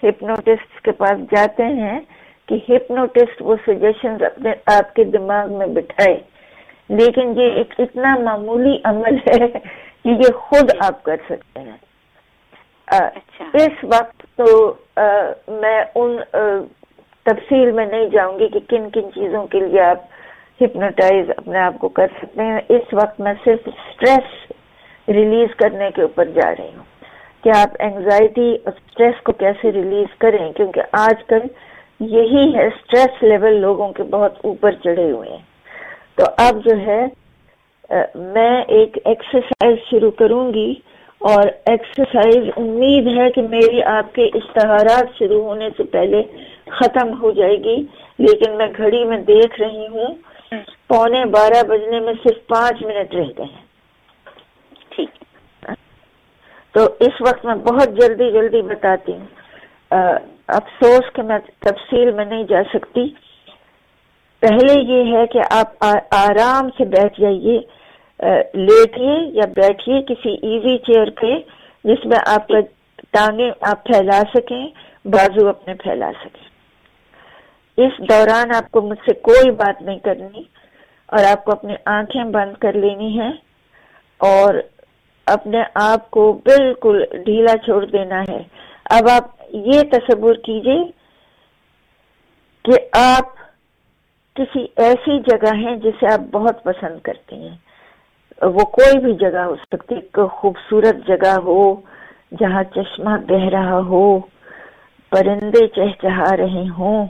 ہپنوٹسٹ 0.02 0.80
کے 0.80 0.92
پاس 0.92 1.20
جاتے 1.30 1.64
ہیں 1.64 2.00
کہ 2.48 2.58
ہپنوٹسٹ 2.68 3.42
وہ 3.42 3.56
سجیشن 3.66 4.24
اپنے 4.24 4.52
آپ 4.66 4.94
کے 4.94 5.04
دماغ 5.04 5.52
میں 5.52 5.66
بٹھائے۔ 5.66 6.18
لیکن 6.88 7.32
یہ 7.40 7.50
ایک 7.50 7.74
اتنا 7.78 8.14
معمولی 8.18 8.76
عمل 8.84 9.16
ہے 9.28 9.46
کہ 10.02 10.08
یہ 10.08 10.32
خود 10.32 10.70
آپ 10.84 11.02
کر 11.02 11.16
سکتے 11.28 11.60
ہیں۔ 11.60 11.76
اچھا۔ 12.86 13.44
اس 13.54 13.84
وقت 13.84 14.22
تو 14.36 14.74
میں 15.48 15.82
ان 15.94 16.16
تفصیل 17.22 17.70
میں 17.70 17.86
نہیں 17.86 18.06
جاؤں 18.06 18.38
گی 18.38 18.48
کہ 18.48 18.60
کن 18.68 18.88
کن 18.90 19.12
چیزوں 19.14 19.46
کے 19.46 19.60
لیے 19.60 19.80
آپ 19.80 20.00
ہپنوٹائز 20.60 21.30
اپنے 21.36 21.58
آپ 21.58 21.78
کو 21.78 21.88
کر 21.88 22.06
سکتے 22.18 22.42
ہیں۔ 22.42 22.60
اس 22.68 22.82
وقت 22.92 23.20
میں 23.20 23.34
صرف 23.44 23.58
اسٹریس 23.66 24.52
ریلیز 25.08 25.54
کرنے 25.56 25.90
کے 25.94 26.02
اوپر 26.02 26.24
جا 26.24 26.50
رہی 26.50 26.68
ہوں۔ 26.76 26.84
کہ 27.44 27.48
آپ 27.48 27.76
اینگزائٹی 27.78 28.56
اور 28.64 28.72
اسٹریس 28.76 29.22
کو 29.22 29.32
کیسے 29.32 29.72
ریلیز 29.72 30.18
کریں؟ 30.18 30.52
کیونکہ 30.52 30.82
آج 30.92 31.24
کل 31.24 31.38
یہی 32.00 32.54
ہے 32.54 32.66
اسٹریس 32.66 33.22
لیول 33.22 33.54
لوگوں 33.54 33.88
کے 33.88 34.02
بہت 34.02 34.34
اوپر 34.44 34.72
چڑھے 34.72 35.10
ہوئے 35.10 35.30
ہیں۔ 35.30 35.50
تو 36.16 36.24
اب 36.38 36.64
جو 36.64 36.76
ہے 36.76 37.06
میں 38.14 38.62
ایک 38.62 38.98
ایکسرسائز 39.04 39.76
شروع 39.90 40.10
کروں 40.10 40.54
گی 40.54 40.74
اور 41.18 41.42
ایکسرسائز 41.66 42.44
امید 42.56 43.18
ہے 43.18 43.30
کہ 43.30 43.42
میری 43.42 43.82
آپ 43.82 44.14
کے 44.14 44.24
اشتہارات 44.34 45.18
شروع 45.18 45.42
ہونے 45.42 45.68
سے 45.76 45.82
پہلے 45.82 46.22
ختم 46.70 47.22
ہو 47.22 47.30
جائے 47.30 47.56
گی، 47.56 47.76
لیکن 48.18 48.56
میں 48.56 48.66
گھڑی 48.76 49.04
میں 49.04 49.18
دیکھ 49.18 49.60
رہی 49.60 49.86
ہوں۔ 49.86 50.14
پونے 50.88 51.24
بارہ 51.24 51.62
بجنے 51.66 52.00
میں 52.00 52.12
صرف 52.22 52.46
پانچ 52.46 52.82
منٹ 52.82 53.14
رہ 53.14 53.28
گئے 53.38 53.44
ہیں۔ 53.44 53.64
ٹھیک۔ 54.88 55.10
تو 56.72 56.84
اس 57.00 57.20
وقت 57.20 57.44
میں 57.44 57.54
بہت 57.54 57.88
جلدی 57.88 58.30
جلدی 58.30 58.62
بتاتی 58.62 59.12
ہوں۔ 59.12 59.26
افسوس 60.48 61.12
کہ 61.12 61.22
میں 61.22 61.38
تفصیل 61.58 62.10
میں 62.10 62.24
نہیں 62.24 62.44
جا 62.44 62.62
سکتی۔ 62.74 63.08
پہلے 64.40 64.80
یہ 64.80 65.16
ہے 65.16 65.26
کہ 65.26 65.40
آپ 65.50 65.84
آرام 66.10 66.68
سے 66.78 66.84
بیٹھ 66.84 67.20
جائیے۔ 67.20 67.60
لیٹیے 68.54 69.18
یا 69.32 69.46
بیٹھیے 69.56 70.02
کسی 70.02 70.34
ایزی 70.42 70.78
چیئر 70.78 71.10
پہ 71.10 71.34
جس 71.84 72.04
میں 72.04 72.18
آپ 72.26 72.48
کا 72.48 72.60
ٹانگیں 73.10 73.50
آپ 73.60 73.84
پھیلا 73.84 74.22
سکیں 74.34 74.66
بازو 75.04 75.48
اپنے 75.48 75.74
پھیلا 75.74 76.10
سکیں۔ 76.20 76.49
اس 77.82 77.98
دوران 78.08 78.54
آپ 78.56 78.70
کو 78.70 78.80
مجھ 78.80 78.98
سے 78.98 79.14
کوئی 79.14 79.50
بات 79.50 79.82
نہیں 79.82 79.98
کرنی 79.98 80.42
اور 81.06 81.24
آپ 81.30 81.44
کو 81.44 81.52
اپنی 81.52 81.74
آنکھیں 81.86 82.24
بند 82.24 82.54
کر 82.60 82.72
لینی 82.72 83.18
ہے 83.20 83.30
اور 84.20 84.54
اپنے 85.26 85.62
آپ 85.74 86.10
کو 86.10 86.32
بالکل 86.44 87.04
ڈھیلا 87.24 87.56
چھوڑ 87.64 87.84
دینا 87.84 88.22
ہے۔ 88.22 88.42
اب 88.90 89.08
آپ 89.10 89.24
یہ 89.52 89.82
تصور 89.92 90.34
کیجیے 90.34 90.82
کہ 92.64 92.78
آپ 92.98 93.38
کسی 94.36 94.66
ایسی 94.76 95.18
جگہ 95.20 95.54
ہیں 95.54 95.76
جسے 95.76 96.12
آپ 96.12 96.20
بہت 96.30 96.62
پسند 96.64 97.00
کرتے 97.00 97.36
ہیں۔ 97.36 97.56
وہ 98.42 98.64
کوئی 98.72 98.98
بھی 98.98 99.12
جگہ 99.12 99.44
ہو 99.44 99.54
سکتی 99.56 99.94
خوبصورت 100.14 101.06
جگہ 101.08 101.34
ہو 101.44 101.60
جہاں 102.40 102.62
چشمہ 102.64 103.16
بہ 103.28 103.48
رہا 103.48 103.78
ہو، 103.78 104.18
پرندے 105.12 105.66
چہچہا 105.68 106.36
رہے 106.36 106.64
ہوں۔ 106.78 107.06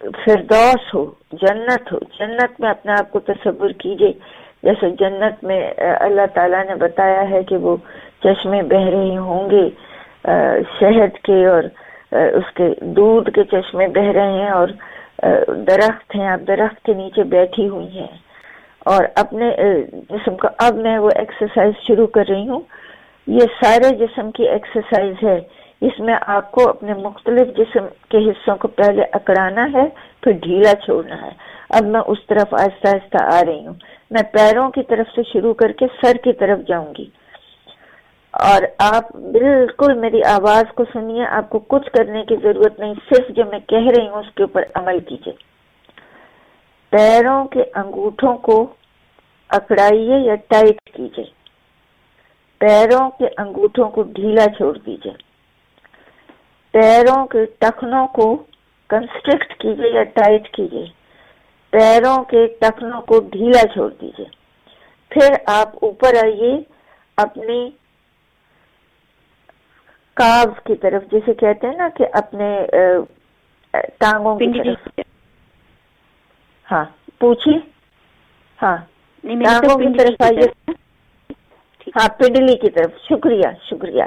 فردوس 0.00 0.94
ہو، 0.94 1.10
جنت 1.32 1.92
ہو۔ 1.92 1.98
جنت 2.18 2.60
میں 2.60 2.70
اپنے 2.70 2.92
آپ 2.92 3.12
کو 3.12 3.20
تصور 3.20 3.70
کیجیے۔ 3.70 4.12
جیسے 4.62 4.90
جنت 4.90 5.44
میں 5.44 5.74
اللہ 6.00 6.26
تعالیٰ 6.34 6.66
نے 6.66 6.74
بتایا 6.74 7.30
ہے 7.30 7.42
کہ 7.42 7.56
وہ 7.56 7.76
چشمے 8.24 8.62
بہ 8.62 8.88
رہے 8.88 9.16
ہوں 9.16 9.50
گے 9.50 9.70
شہد 10.80 11.18
کے 11.18 11.46
اور 11.46 11.62
اس 12.10 12.54
کے 12.54 12.68
دودھ 12.80 13.30
کے 13.30 13.44
چشمے 13.44 13.86
بہ 13.86 14.12
رہے 14.12 14.32
ہیں 14.32 14.50
اور 14.50 14.68
درخت 15.46 16.16
ہیں۔ 16.16 16.28
آپ 16.28 16.40
درخت 16.48 16.84
کے 16.84 16.94
نیچے 16.94 17.22
بیٹھی 17.22 17.68
ہوئی 17.68 17.98
ہیں۔ 17.98 18.16
اور 18.78 19.04
اپنے 19.16 19.50
جسم 20.10 20.36
کا، 20.36 20.48
اب 20.58 20.74
میں 20.74 20.98
وہ 20.98 21.10
ایکسرسائز 21.16 21.74
شروع 21.86 22.06
کر 22.06 22.24
رہی 22.28 22.48
ہوں۔ 22.48 22.60
یہ 23.26 23.46
سارے 23.62 23.96
جسم 23.96 24.30
کی 24.30 24.48
ایکسرسائز 24.48 25.14
ہے۔ 25.22 25.40
اس 25.82 26.00
میں 26.00 26.14
آپ 26.26 26.52
کو 26.52 26.68
اپنے 26.68 26.94
مختلف 26.94 27.56
جسم 27.56 27.86
کے 28.08 28.30
حصوں 28.30 28.56
کو 28.56 28.68
پہلے 28.68 29.02
اکڑانا 29.02 29.66
ہے، 29.74 29.88
پھر 30.20 30.32
ڈھیلا 30.32 30.74
چھوڑنا 30.84 31.22
ہے۔ 31.22 31.30
اب 31.70 31.84
میں 31.84 32.00
اس 32.06 32.18
طرف 32.26 32.54
آہستہ 32.60 32.88
آہستہ 32.88 33.24
آ 33.34 33.40
رہی 33.46 33.66
ہوں۔ 33.66 33.74
میں 34.10 34.22
پیروں 34.22 34.70
کی 34.70 34.82
طرف 34.82 35.06
سے 35.14 35.22
شروع 35.32 35.54
کر 35.54 35.72
کے 35.72 35.86
سر 36.02 36.16
کی 36.16 36.32
طرف 36.32 36.58
جاؤں 36.68 36.94
گی۔ 36.98 37.06
اور 38.30 38.62
آپ 38.78 39.16
بالکل 39.16 39.94
میری 39.94 40.22
آواز 40.24 40.64
کو 40.74 40.84
سنیے، 40.92 41.26
آپ 41.26 41.50
کو 41.50 41.58
کچھ 41.58 41.90
کرنے 41.90 42.24
کی 42.24 42.36
ضرورت 42.42 42.80
نہیں، 42.80 42.94
صرف 43.12 43.36
جو 43.36 43.42
میں 43.50 43.58
کہہ 43.58 43.88
رہی 43.98 44.08
ہوں 44.08 44.16
اس 44.16 44.34
کے 44.34 44.42
اوپر 44.42 44.62
عمل 44.74 44.98
کیجیے۔ 45.00 45.32
پیروں 46.90 47.44
کے 47.44 47.62
انگوٹھوں 47.74 48.36
کو 48.36 48.66
اکڑائیے 49.48 50.18
یا 50.18 50.34
ٹائٹ 50.34 50.90
کیجیے۔ 50.92 51.24
پیروں 52.58 53.10
کے 53.10 53.26
انگوٹھوں 53.38 53.88
کو 53.88 54.02
ڈھیلا 54.02 54.44
چھوڑ 54.44 54.78
دیجیے۔ 54.78 55.31
پیروں 56.74 57.26
کے 57.26 57.44
ٹخنوں 57.58 58.06
کو 58.06 58.44
کنسٹرکٹ 58.90 59.54
کیجیے 59.60 59.90
یا 59.90 60.02
ٹائٹ 60.02 60.48
کیجیے۔ 60.52 60.86
پیروں 61.72 62.24
کے 62.24 62.46
ٹخنوں 62.60 63.00
کو 63.00 63.20
ڈھیلا 63.20 63.66
چھوڑ 63.72 63.90
دیجیے۔ 64.00 64.24
پھر 65.10 65.28
آپ 65.46 65.84
اوپر 65.84 66.14
آئیے 66.24 66.52
اپنی 67.16 67.70
کاف 70.16 70.64
کی 70.64 70.74
طرف 70.76 71.02
جسے 71.12 71.34
کہتے 71.34 71.66
ہیں 71.66 71.76
نا 71.76 71.88
کہ 71.96 72.04
اپنے 72.12 72.66
ٹانگوں 73.98 74.38
کی 74.38 74.46
طرف۔ 74.58 75.00
ہاں 76.72 76.84
پوچھیے۔ 77.18 77.58
ہاں 78.62 78.76
ٹانگوں 79.24 79.78
کی 79.78 79.98
طرف 79.98 80.22
آئیے۔ 80.22 80.72
ہاں 81.88 82.08
پنڈلی 82.08 82.56
کی 82.56 82.70
طرف۔ 82.70 82.90
شکریہ 83.08 83.48
شکریہ۔ 83.70 84.02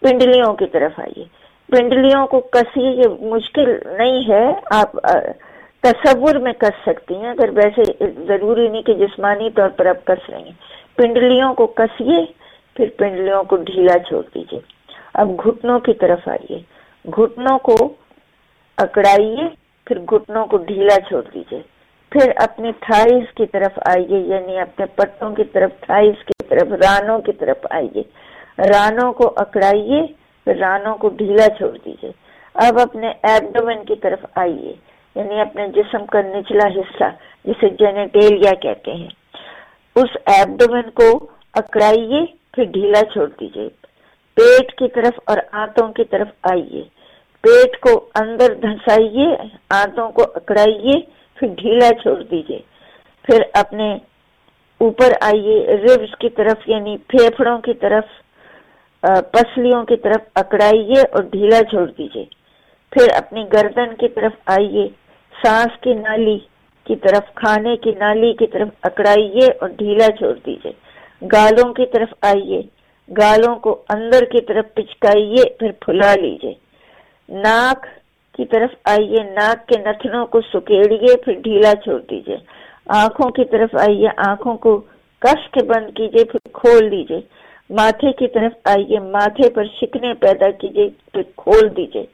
پنڈلیوں 0.00 0.54
کی 0.54 0.66
طرف 0.66 1.00
آئیے۔ 1.00 1.24
پنڈلیوں 1.70 2.26
کو 2.26 2.40
کسی 2.52 2.84
یہ 3.00 3.24
مشکل 3.32 3.68
نہیں 3.98 4.20
ہے، 4.28 4.46
آپ 4.70 4.92
تصور 5.82 6.34
میں 6.44 6.52
کس 6.58 6.82
سکتی 6.86 7.14
ہیں، 7.14 7.30
اگر 7.30 7.50
ویسے 7.54 7.82
ضروری 8.26 8.68
نہیں 8.68 8.82
کہ 8.82 8.94
جسمانی 8.94 9.50
طور 9.56 9.68
پر 9.76 9.86
آپ 9.86 10.04
کس 10.06 10.28
رہی 10.30 10.42
ہیں 10.42 10.58
پنڈلیوں 10.96 11.52
کو 11.54 11.66
کسیے، 11.78 12.24
پھر 12.76 12.88
پنڈلیوں 12.96 13.42
کو 13.44 13.56
ڈھیلا 13.66 13.98
چھوڑ 14.08 14.22
دیجیے 14.34 14.60
اب 15.20 15.30
گھٹنوں 15.44 15.78
کی 15.80 15.94
طرف 15.94 16.28
آئیے۔ 16.28 16.58
گھٹنوں 17.04 17.58
کو 17.58 17.76
اکڑائیے، 18.78 19.48
پھر 19.86 19.98
گھٹنوں 20.10 20.46
کو 20.46 20.56
ڈھیلا 20.66 20.96
چھوڑ 21.08 21.22
دیجیے 21.34 21.60
پھر 22.12 22.30
اپنی 22.36 22.70
تھائز 22.80 23.24
کی 23.34 23.46
طرف 23.46 23.78
آئیے 23.86 24.18
یعنی 24.18 24.58
اپنے 24.58 24.86
پٹوں 24.94 25.30
کی 25.34 25.44
طرف، 25.44 25.70
تھائز 25.80 26.24
کی 26.24 26.44
طرف، 26.48 26.72
رانوں 26.82 27.18
کی 27.18 27.32
طرف 27.32 27.66
آئیے۔ 27.70 28.02
رانوں 28.70 29.12
کو 29.12 29.32
اکڑائیے 29.36 30.00
رانوں 30.46 30.94
کو 30.94 31.08
ڈھیلا 31.08 31.46
چھوڑ 31.58 31.76
دیجیے 31.84 32.10
اب 32.54 32.78
اپنے 32.80 33.08
ایبڈومن 33.22 33.84
کی 33.84 33.94
طرف 33.96 34.24
آئیے 34.34 34.72
یعنی 35.14 35.40
اپنے 35.40 35.68
جسم 35.68 36.06
کا 36.06 36.20
نچلا 36.20 36.66
حصہ، 36.68 37.04
جسے 37.44 37.68
جینیٹیلیا 37.68 38.54
کہتے 38.54 38.90
ہیں۔ 38.92 39.08
اس 39.96 40.16
ایبڈومن 40.26 40.90
کو 40.90 41.26
اکڑائیے، 41.54 42.24
پھر 42.52 42.64
ڈھیلا 42.64 43.00
چھوڑ 43.12 43.28
دیجیے 43.40 43.68
پیٹ 44.34 44.72
کی 44.72 44.88
طرف 44.88 45.20
اور 45.26 45.38
آنتوں 45.52 45.88
کی 45.92 46.04
طرف 46.04 46.28
آئیے۔ 46.42 46.82
پیٹ 47.44 47.80
کو 47.80 48.08
اندر 48.14 48.54
دھسائیے 48.54 49.26
آنتوں 49.70 50.08
کو 50.08 50.22
اکڑائیے، 50.34 51.00
پھر 51.34 51.48
ڈھیلا 51.48 51.88
چھوڑ 52.02 52.22
دیجیے 52.22 52.58
پھر 53.24 53.42
اپنے 53.52 53.98
اوپر 54.80 55.12
آئیے 55.20 55.66
ریبس 55.66 56.16
کی 56.18 56.28
طرف 56.28 56.68
یعنی 56.68 56.96
پھیپڑوں 56.96 57.58
کی 57.58 57.74
طرف۔ 57.74 58.04
پسلیوں 59.02 59.84
کی 59.84 59.96
طرف 59.96 60.28
اکڑائیے 60.34 61.00
اور 61.02 61.22
ڈھیلا 61.32 61.62
چھوڑ 61.70 61.86
دیجیے 61.98 62.24
پھر 62.92 63.08
اپنی 63.16 63.44
گردن 63.52 63.94
کی 63.96 64.08
طرف 64.08 64.32
آئیے، 64.56 64.86
سانس 65.34 65.80
کی 65.82 65.94
نالی 65.94 66.38
کی 66.86 66.96
طرف، 66.96 67.34
کھانے 67.34 67.76
کی 67.76 67.92
نالی 67.98 68.32
کی 68.38 68.46
طرف 68.46 68.68
اکڑائیے 68.82 69.46
اور 69.60 69.68
ڈھیلا 69.78 70.08
چھوڑ 70.18 70.32
دیجیے 70.46 70.72
گالوں 71.32 71.72
کی 71.74 71.86
طرف 71.92 72.14
آئیے، 72.32 72.60
گالوں 73.08 73.54
کو 73.64 73.76
اندر 73.88 74.24
کی 74.32 74.40
طرف 74.48 74.74
پچکائیے، 74.74 75.48
پھر 75.58 75.70
پھلا 75.86 76.14
لیجیے 76.14 76.54
ناک 77.28 77.86
کی 78.34 78.44
طرف 78.44 78.70
آئیے، 78.90 79.22
ناک 79.32 79.66
کے 79.68 79.78
نتنوں 79.80 80.26
کو 80.26 80.40
سکیڑیے، 80.52 81.16
پھر 81.24 81.40
ڈھیلا 81.44 81.72
چھوڑ 81.84 82.00
دیجیے 82.10 82.36
آنکھوں 83.00 83.30
کی 83.30 83.44
طرف 83.44 83.74
آئیے، 83.80 84.08
آنکھوں 84.28 84.56
کو 84.64 84.80
کس 85.22 85.50
کے 85.52 85.64
بند 85.64 85.96
کیجیے 85.96 86.24
پھر 86.24 86.52
کھول 86.52 86.90
دیجیے 86.90 87.20
ماتھے 87.78 88.12
کی 88.18 88.26
طرف 88.28 88.52
آئیے، 88.68 88.98
ماتھے 88.98 89.48
پر 89.54 89.64
شکنے 89.80 90.12
پیدا 90.20 90.50
کیجیے 90.60 90.88
پھر 91.12 91.22
کھول 91.36 91.68
دیجیے 91.76 92.04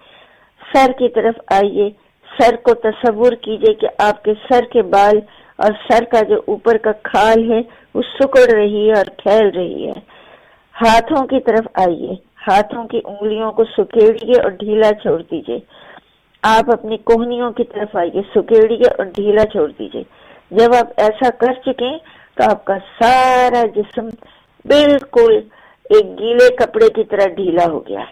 سر 0.61 0.93
کی 0.99 1.09
طرف 1.09 1.41
آئیے، 1.55 1.89
سر 2.29 2.57
کو 2.65 2.75
تصور 2.83 3.33
کیجیے 3.45 3.75
کہ 3.75 3.89
آپ 4.09 4.23
کے 4.25 4.33
سر 4.49 4.65
کے 4.73 4.83
بال 4.95 5.21
اور 5.59 5.73
سر 5.87 6.05
کا 6.05 6.21
جو 6.29 6.41
اوپر 6.49 6.77
کا 6.77 6.93
کھال 7.03 7.51
ہے، 7.51 7.61
وہ 7.95 8.03
سکڑ 8.09 8.45
رہی 8.53 8.89
ہے 8.89 8.99
اور 8.99 9.11
پھیل 9.23 9.49
رہی 9.57 9.87
ہے۔ 9.87 9.99
ہاتھوں 10.75 11.27
کی 11.27 11.41
طرف 11.41 11.69
آئیے، 11.87 12.15
ہاتھوں 12.49 12.85
کی 12.89 13.01
انگلیوں 13.05 13.51
کو 13.53 13.65
سکیڑیے 13.77 14.41
اور 14.43 14.51
ڈھیلا 14.61 14.93
چھوڑ 15.03 15.21
دیجیے 15.31 15.59
آپ 16.43 16.71
اپنی 16.73 16.97
کوہنیوں 17.11 17.51
کی 17.51 17.65
طرف 17.65 17.97
آئیے، 17.97 18.23
سکیڑیے 18.35 18.89
اور 18.89 19.05
ڈھیلا 19.17 19.45
چھوڑ 19.53 19.69
دیجیے 19.79 20.03
جب 20.51 20.75
آپ 20.79 21.01
ایسا 21.05 21.31
کر 21.41 21.53
چکے 21.65 21.97
تو 22.37 22.51
آپ 22.51 22.65
کا 22.65 22.77
سارا 22.99 23.63
جسم 23.75 24.09
بالکل 24.67 25.33
ایک 25.91 26.19
گیلے 26.19 26.57
کپڑے 26.57 26.89
کی 26.89 27.05
طرح 27.05 27.27
ڈھیلا 27.35 27.65
ہو 27.67 27.87
گیا 27.89 28.05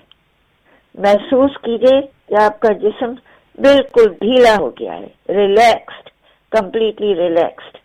محسوس 0.95 1.51
کیجیے 1.63 2.01
کہ 2.29 2.43
آپ 2.43 2.61
کا 2.61 2.73
جسم 2.73 3.13
بالکل 3.59 4.13
ڈھیلا 4.21 4.57
ہو 4.61 4.71
گیا 4.71 4.99
ہے۔ 4.99 5.35
Relaxed, 5.35 6.09
completely 6.51 7.15
relaxed. 7.15 7.77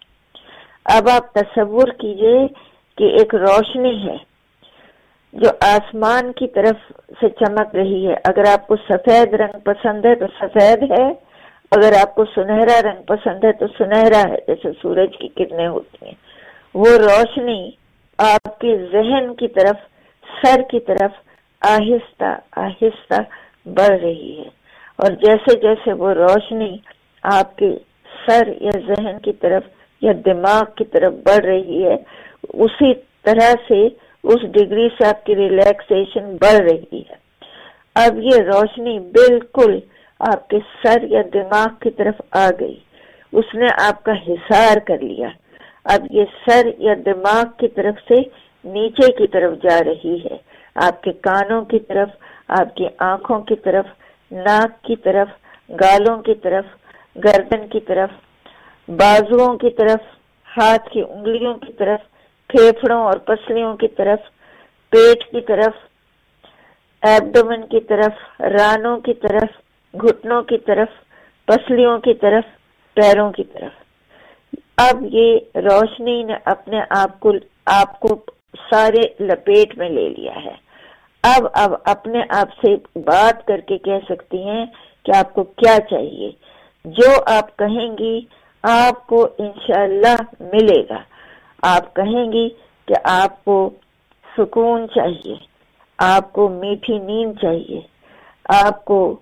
اب 0.86 1.10
آپ 1.10 1.34
تصور 1.34 1.88
کیجیے 1.88 2.48
کہ 2.98 3.04
ایک 3.04 3.36
روشنی 3.36 4.08
ہے 4.08 4.18
جو 5.34 5.50
آسمان 5.62 6.32
کی 6.32 6.48
طرف 6.48 6.92
سے 7.22 7.30
چمک 7.30 7.76
رہی 7.76 8.08
ہے۔ 8.08 8.14
اگر 8.14 8.44
آپ 8.52 8.68
کو 8.68 8.76
سفید 8.90 9.34
رنگ 9.34 9.60
پسند 9.60 10.06
ہے 10.06 10.16
تو 10.16 10.26
سفید 10.40 10.92
ہے، 10.92 11.08
اگر 11.72 11.94
آپ 12.02 12.16
کو 12.16 12.26
سنہرا 12.36 12.82
رنگ 12.82 13.04
پسند 13.04 13.44
ہے 13.44 13.52
تو 13.52 13.66
سنہرا 13.78 14.22
ہے، 14.30 14.38
جیسے 14.48 14.68
سورج 14.82 15.18
کی 15.18 15.28
کرنیں 15.28 15.68
ہوتی 15.68 16.06
ہیں۔ 16.06 16.14
وہ 16.74 16.86
روشنی 16.86 17.72
آپ 18.20 18.60
کے 18.60 18.78
ذہن 18.92 19.36
کی 19.36 19.48
طرف، 19.48 19.76
سر 20.42 20.62
کی 20.62 20.80
طرف 20.80 21.12
آہستہ 21.62 22.40
آہستہ 22.56 23.22
بڑھ 23.66 24.00
رہی 24.02 24.40
ہے۔ 24.40 24.50
اور 24.96 25.12
جیسے 25.12 25.60
جیسے 25.60 25.94
وہ 25.94 26.14
روشنی 26.14 26.78
آپ 27.24 27.56
کے 27.56 27.78
سر 28.28 28.48
یا 28.62 28.80
ذہن 28.88 29.20
کی 29.20 29.34
طرف 29.34 29.64
یا 30.02 30.12
دماغ 30.26 30.64
کی 30.78 30.86
طرف 30.86 31.14
بڑھ 31.14 31.46
رہی 31.46 31.84
ہے، 31.84 31.96
اسی 32.54 32.94
طرح 33.24 33.52
سے 33.68 33.88
اس 34.24 34.42
ڈگری 34.42 34.90
سے 34.90 35.08
آپ 35.08 35.26
کی 35.26 35.36
ریلیکسیشن 35.36 36.36
بڑھ 36.36 36.62
رہی 36.62 37.00
ہے۔ 37.10 37.30
اب 37.96 38.20
یہ 38.20 38.42
روشنی 38.54 39.00
بالکل 39.00 39.80
آپ 40.20 40.48
کے 40.48 40.58
سر 40.84 41.04
یا 41.04 41.22
دماغ 41.34 41.68
کی 41.82 41.90
طرف 41.90 42.22
آ 42.32 42.50
گئی۔ 42.60 42.80
اس 43.32 43.56
نے 43.56 43.66
آپ 43.82 44.04
کا 44.04 44.12
حصار 44.12 44.78
کر 44.88 45.00
لیا۔ 45.00 45.30
اب 45.90 46.06
یہ 46.12 46.26
سر 46.46 46.68
یا 46.80 46.94
دماغ 47.06 47.44
کی 47.60 47.68
طرف 47.76 48.02
سے 48.08 48.22
نیچے 48.66 49.12
کی 49.18 49.28
طرف 49.28 49.54
جا 49.64 49.78
رہی 49.86 50.18
ہے 50.24 50.38
آپ 50.76 51.02
کے 51.04 51.12
کانوں 51.28 51.62
کی 51.66 51.80
طرف 51.80 52.10
آپ 52.60 52.76
کی 52.76 52.86
آنکھوں 53.06 53.40
کی 53.42 53.56
طرف 53.64 53.86
ناک 54.32 54.84
کی 54.86 54.96
طرف 54.96 55.30
گالوں 55.70 56.18
کی 56.22 56.36
طرف 56.44 56.66
گردن 57.16 57.68
کی 57.68 57.80
طرف 57.80 58.10
بازوؤں 58.90 59.58
کی 59.58 59.70
طرف 59.70 60.06
ہاتھ 60.48 60.90
کی 60.90 61.02
انگلیوں 61.02 61.54
کی 61.56 61.74
طرف 61.74 62.00
پھیپڑوں 62.50 63.02
اور 63.04 63.18
پسلیوں 63.26 63.76
کی 63.78 63.88
طرف 63.98 64.30
پیٹ 64.94 65.24
کی 65.32 65.42
طرف 65.42 65.84
ایبڈومن 67.04 67.68
کی 67.68 67.80
طرف 67.90 68.42
رانوں 68.54 68.98
کی 69.00 69.14
طرف 69.18 69.60
گھٹنوں 69.94 70.42
کی 70.44 70.58
طرف 70.66 70.98
پسلیوں 71.48 71.98
کی 71.98 72.14
طرف 72.14 72.58
پیروں 72.98 73.32
کی 73.32 73.44
طرف 73.44 73.89
اب 74.80 74.98
یہ 75.02 75.40
روشنی 75.56 76.24
نے 76.24 76.34
اپنے 76.46 76.80
آپ 76.90 77.20
کو 77.20 77.32
آپ 77.66 78.00
کو 78.00 78.08
سارے 78.72 79.24
لپیٹ 79.24 79.78
میں 79.78 79.90
لے 79.90 80.10
لیا 80.10 80.34
ہے۔ 80.46 80.56
اب 81.24 81.48
اب 81.54 81.74
اپنے 81.86 82.20
آپ 82.30 82.66
سے 82.66 82.76
بات 83.00 83.48
کر 83.48 83.60
کے 83.60 83.78
کہہ 83.78 84.06
سکتی 84.10 84.44
ہیں 84.44 84.66
کہ 85.04 85.18
آپ 85.18 85.34
کو 85.34 85.44
کیا 85.44 85.78
چاہیے۔ 85.90 86.32
جو 86.86 87.12
آپ 87.28 87.58
کہیں 87.58 87.98
گی، 87.98 88.22
آپ 88.64 89.08
کو 89.08 89.28
انشاءاللہ 89.38 90.16
ملے 90.40 90.82
گا۔ 90.90 91.00
آپ 91.62 91.96
کہیں 91.96 92.32
گی 92.32 92.50
کہ 92.86 92.94
آپ 93.04 93.46
کو 93.46 93.70
سکون 94.38 94.88
چاہیے، 94.96 95.36
آپ 95.98 96.34
کو 96.34 96.50
میٹھی 96.50 96.98
نیند 96.98 97.34
چاہیے۔ 97.42 97.82
آپ 98.64 98.86
کو 98.86 99.16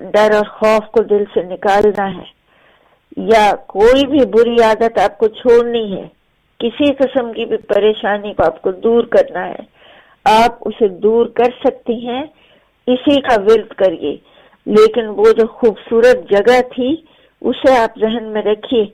ڈر 0.00 0.34
اور 0.34 0.44
خوف 0.44 0.90
کو 0.90 1.02
دل 1.02 1.24
سے 1.34 1.42
نکالنا 1.42 2.16
ہے۔ 2.16 2.39
یا 3.16 3.52
کوئی 3.66 4.06
بھی 4.06 4.26
بری 4.26 4.62
عادت 4.62 4.98
آپ 4.98 5.18
کو 5.18 5.28
چھوڑنی 5.28 5.96
ہے، 5.96 6.08
کسی 6.58 6.92
قسم 6.94 7.32
کی 7.32 7.44
بھی 7.44 7.56
پریشانی 7.56 8.34
کو 8.34 8.42
آپ 8.46 8.62
کو 8.62 8.70
دور 8.70 9.04
کرنا 9.04 9.48
ہے، 9.48 9.62
آپ 10.24 10.68
اسے 10.68 10.88
دور 10.88 11.26
کر 11.26 11.50
سکتی 11.64 12.06
ہیں، 12.06 12.22
اسی 12.86 13.20
کا 13.20 13.36
ورد 13.40 13.68
کریے۔ 13.68 14.16
لیکن 14.66 15.06
وہ 15.06 15.24
جو 15.24 15.46
خوبصورت 15.46 16.30
جگہ 16.30 16.60
تھی، 16.74 16.96
اسے 17.40 17.78
آپ 17.78 17.98
ذہن 17.98 18.24
میں 18.24 18.42
رکھیے۔ 18.42 18.84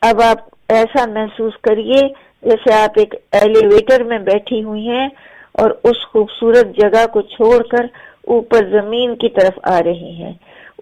اب 0.00 0.22
آپ 0.22 0.38
ایسا 0.68 1.10
محسوس 1.10 1.52
کریے 1.60 2.08
جیسے 2.42 2.74
آپ 2.74 2.90
ایک 2.96 3.14
ایلیویٹر 3.32 4.04
میں 4.04 4.18
بیٹھی 4.18 4.64
ہوئی 4.64 4.88
ہیں 4.88 5.08
اور 5.52 5.70
اس 5.84 6.06
خوبصورت 6.06 6.66
جگہ 6.82 7.06
کو 7.06 7.20
چھوڑ 7.20 7.62
کر 7.62 7.86
اوپر 8.24 8.68
زمین 8.70 9.16
کی 9.16 9.28
طرف 9.28 9.58
آ 9.62 9.82
رہی 9.82 10.12
ہیں۔ 10.12 10.32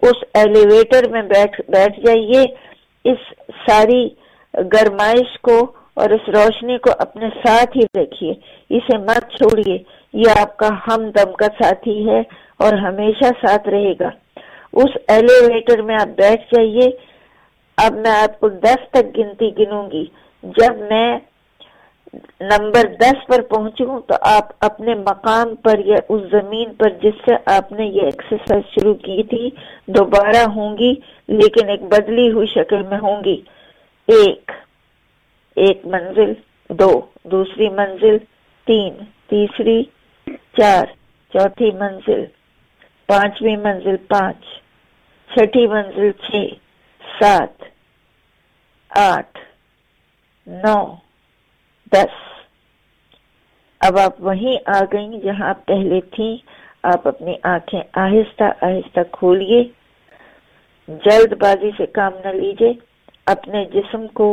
اس 0.01 0.23
ایلیویٹر 0.33 1.09
میں 1.09 1.21
بیٹھ 1.21 1.61
بیٹھ 1.67 1.99
جائیے۔ 1.99 2.45
اس 3.03 3.17
ساری 3.67 4.09
گرمائش 4.53 5.39
کو 5.41 5.71
اور 5.93 6.09
اس 6.09 6.29
روشنی 6.29 6.77
کو 6.77 6.91
اپنے 6.99 7.29
ساتھ 7.45 7.77
ہی 7.77 8.01
رکھیے 8.01 8.33
اسے 8.69 8.97
مت 8.97 9.31
چھوڑیے۔ 9.31 9.77
یہ 10.13 10.41
آپ 10.41 10.57
کا 10.57 10.67
ہم 10.67 11.09
دم 11.09 11.31
کا 11.33 11.45
ساتھی 11.63 12.09
ہے 12.09 12.19
اور 12.59 12.73
ہمیشہ 12.73 13.45
ساتھ 13.45 13.69
رہے 13.69 13.93
گا۔ 13.99 14.09
اس 14.73 14.97
ایلیویٹر 15.07 15.81
میں 15.81 15.95
آپ 15.95 16.07
بیٹھ 16.07 16.41
جائیے۔ 16.55 16.89
اب 17.77 17.93
میں 17.93 18.11
آپ 18.11 18.39
کو 18.39 18.49
دس 18.49 18.89
تک 18.91 19.17
گنتی 19.17 19.51
گنوں 19.57 19.91
گی۔ 19.91 20.05
جب 20.43 20.77
میں 20.89 21.19
نمبر 22.41 22.85
دس 22.99 23.27
پر 23.27 23.41
پہنچوں 23.41 23.99
تو 23.99 24.15
آپ 24.21 24.51
اپنے 24.59 24.95
مقام 24.95 25.55
پر 25.55 25.79
یا 25.79 25.95
اس 26.09 26.21
زمین 26.31 26.73
پر 26.73 26.89
جس 26.89 27.13
سے 27.25 27.35
آپ 27.45 27.71
نے 27.71 27.85
یہ 27.85 28.01
ایکسرسائز 28.01 28.63
شروع 28.75 28.93
کی 28.93 29.23
تھی، 29.23 29.49
دوبارہ 29.87 30.43
ہوں 30.55 30.77
گی، 30.77 30.93
لیکن 31.27 31.69
ایک 31.69 31.81
بدلی 31.81 32.31
ہوئی 32.31 32.47
شکل 32.47 32.81
میں 32.81 32.97
ہوں 32.97 33.23
گی۔ 33.23 33.41
ایک 34.07 34.51
ایک 35.55 35.85
منزل، 35.85 36.33
دو، 36.69 37.01
دوسری 37.23 37.69
منزل، 37.69 38.17
تین، 38.67 38.93
تیسری، 39.27 39.83
چار، 40.27 40.85
چوتھی 41.33 41.71
منزل، 41.71 42.25
پانچویں 43.07 43.57
منزل، 43.57 43.95
پانچ، 43.97 44.45
چھٹی 45.29 45.67
منزل، 45.67 46.11
چھ، 46.11 46.45
سات، 47.19 47.63
آٹھ، 48.89 49.39
نو۔ 50.47 51.06
دس۔ 51.93 52.15
اب 53.81 53.97
آپ 53.99 54.21
وہیں 54.21 54.57
آ 54.65 54.79
گئی 54.93 55.19
جہاں 55.19 55.49
آپ 55.49 55.65
پہلے 55.65 55.99
تھیں۔ 56.11 56.35
آپ 56.83 57.07
اپنی 57.07 57.33
آنکھیں 57.43 57.81
آہستہ 57.95 58.43
آہستہ 58.61 58.99
کھولئے 59.11 59.63
جلد 61.05 61.33
بازی 61.41 61.71
سے 61.77 61.85
کام 61.85 62.13
نہ 62.25 62.31
لیجیے 62.33 62.71
اپنے 63.25 63.63
جسم 63.73 64.05
کو 64.13 64.27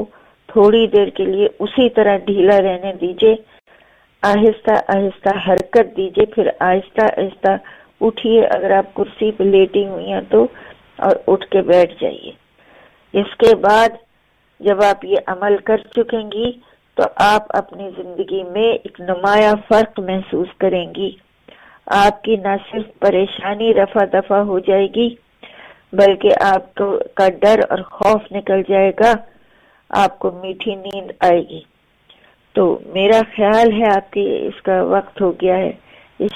تھوڑی 0.48 0.86
دیر 0.86 1.09
کے 1.09 1.24
لیے 1.24 1.48
اسی 1.59 1.88
طرح 1.88 2.16
ڈھیلا 2.26 2.59
رہنے 2.62 2.92
دیجیے 3.00 3.34
آہستہ 4.22 4.74
آہستہ 4.88 5.36
حرکت 5.46 5.96
دیجیے 5.96 6.26
پھر 6.26 6.48
آہستہ 6.61 7.05
آہستہ 7.16 7.57
اٹھیے۔ 8.00 8.46
اگر 8.46 8.70
آپ 8.70 8.94
کرسی 8.94 9.30
پہ 9.30 9.44
لیٹی 9.44 9.86
ہوئی 9.86 10.12
ہیں 10.12 10.20
تو، 10.30 10.46
اور 10.98 11.16
اٹھ 11.26 11.46
کے 11.50 11.62
بیٹھ 11.62 11.92
جائیے۔ 12.00 12.30
اس 13.14 13.36
کے 13.36 13.55
بعد 13.57 13.96
جب 14.61 14.82
آپ 14.84 15.05
یہ 15.05 15.16
عمل 15.26 15.57
کر 15.64 15.78
چکیں 15.96 16.30
گی 16.32 16.50
تو 16.95 17.03
آپ 17.16 17.42
اپنی 17.49 17.90
زندگی 17.97 18.42
میں 18.42 18.72
ایک 18.72 19.01
نمایاں 19.01 19.55
فرق 19.68 20.01
محسوس 20.01 20.49
کریں 20.59 20.95
گی۔ 20.97 21.11
آپ 21.86 22.22
کی 22.22 22.36
نہ 22.36 22.57
صرف 22.72 22.99
پریشانی 22.99 23.74
رفع 23.74 24.05
دفع 24.12 24.36
ہو 24.36 24.59
جائے 24.59 24.86
گی، 24.86 25.14
بلکہ 25.92 26.30
آپ 26.40 26.74
کا 27.14 27.28
ڈر 27.40 27.61
اور 27.70 27.78
خوف 27.78 28.32
نکل 28.32 28.62
جائے 28.68 28.92
گا، 29.01 29.12
آپ 29.88 30.18
کو 30.18 30.30
میٹھی 30.30 30.74
نیند 30.74 31.11
آئے 31.20 31.42
گی۔ 31.49 31.61
تو 32.53 32.78
میرا 32.86 33.20
خیال 33.36 33.72
ہے 33.72 33.84
آپ 33.97 34.12
کی 34.12 34.47
اس 34.47 34.62
کا 34.62 34.82
وقت 34.82 35.20
ہو 35.20 35.32
گیا 35.32 35.57
ہے۔ 35.57 35.72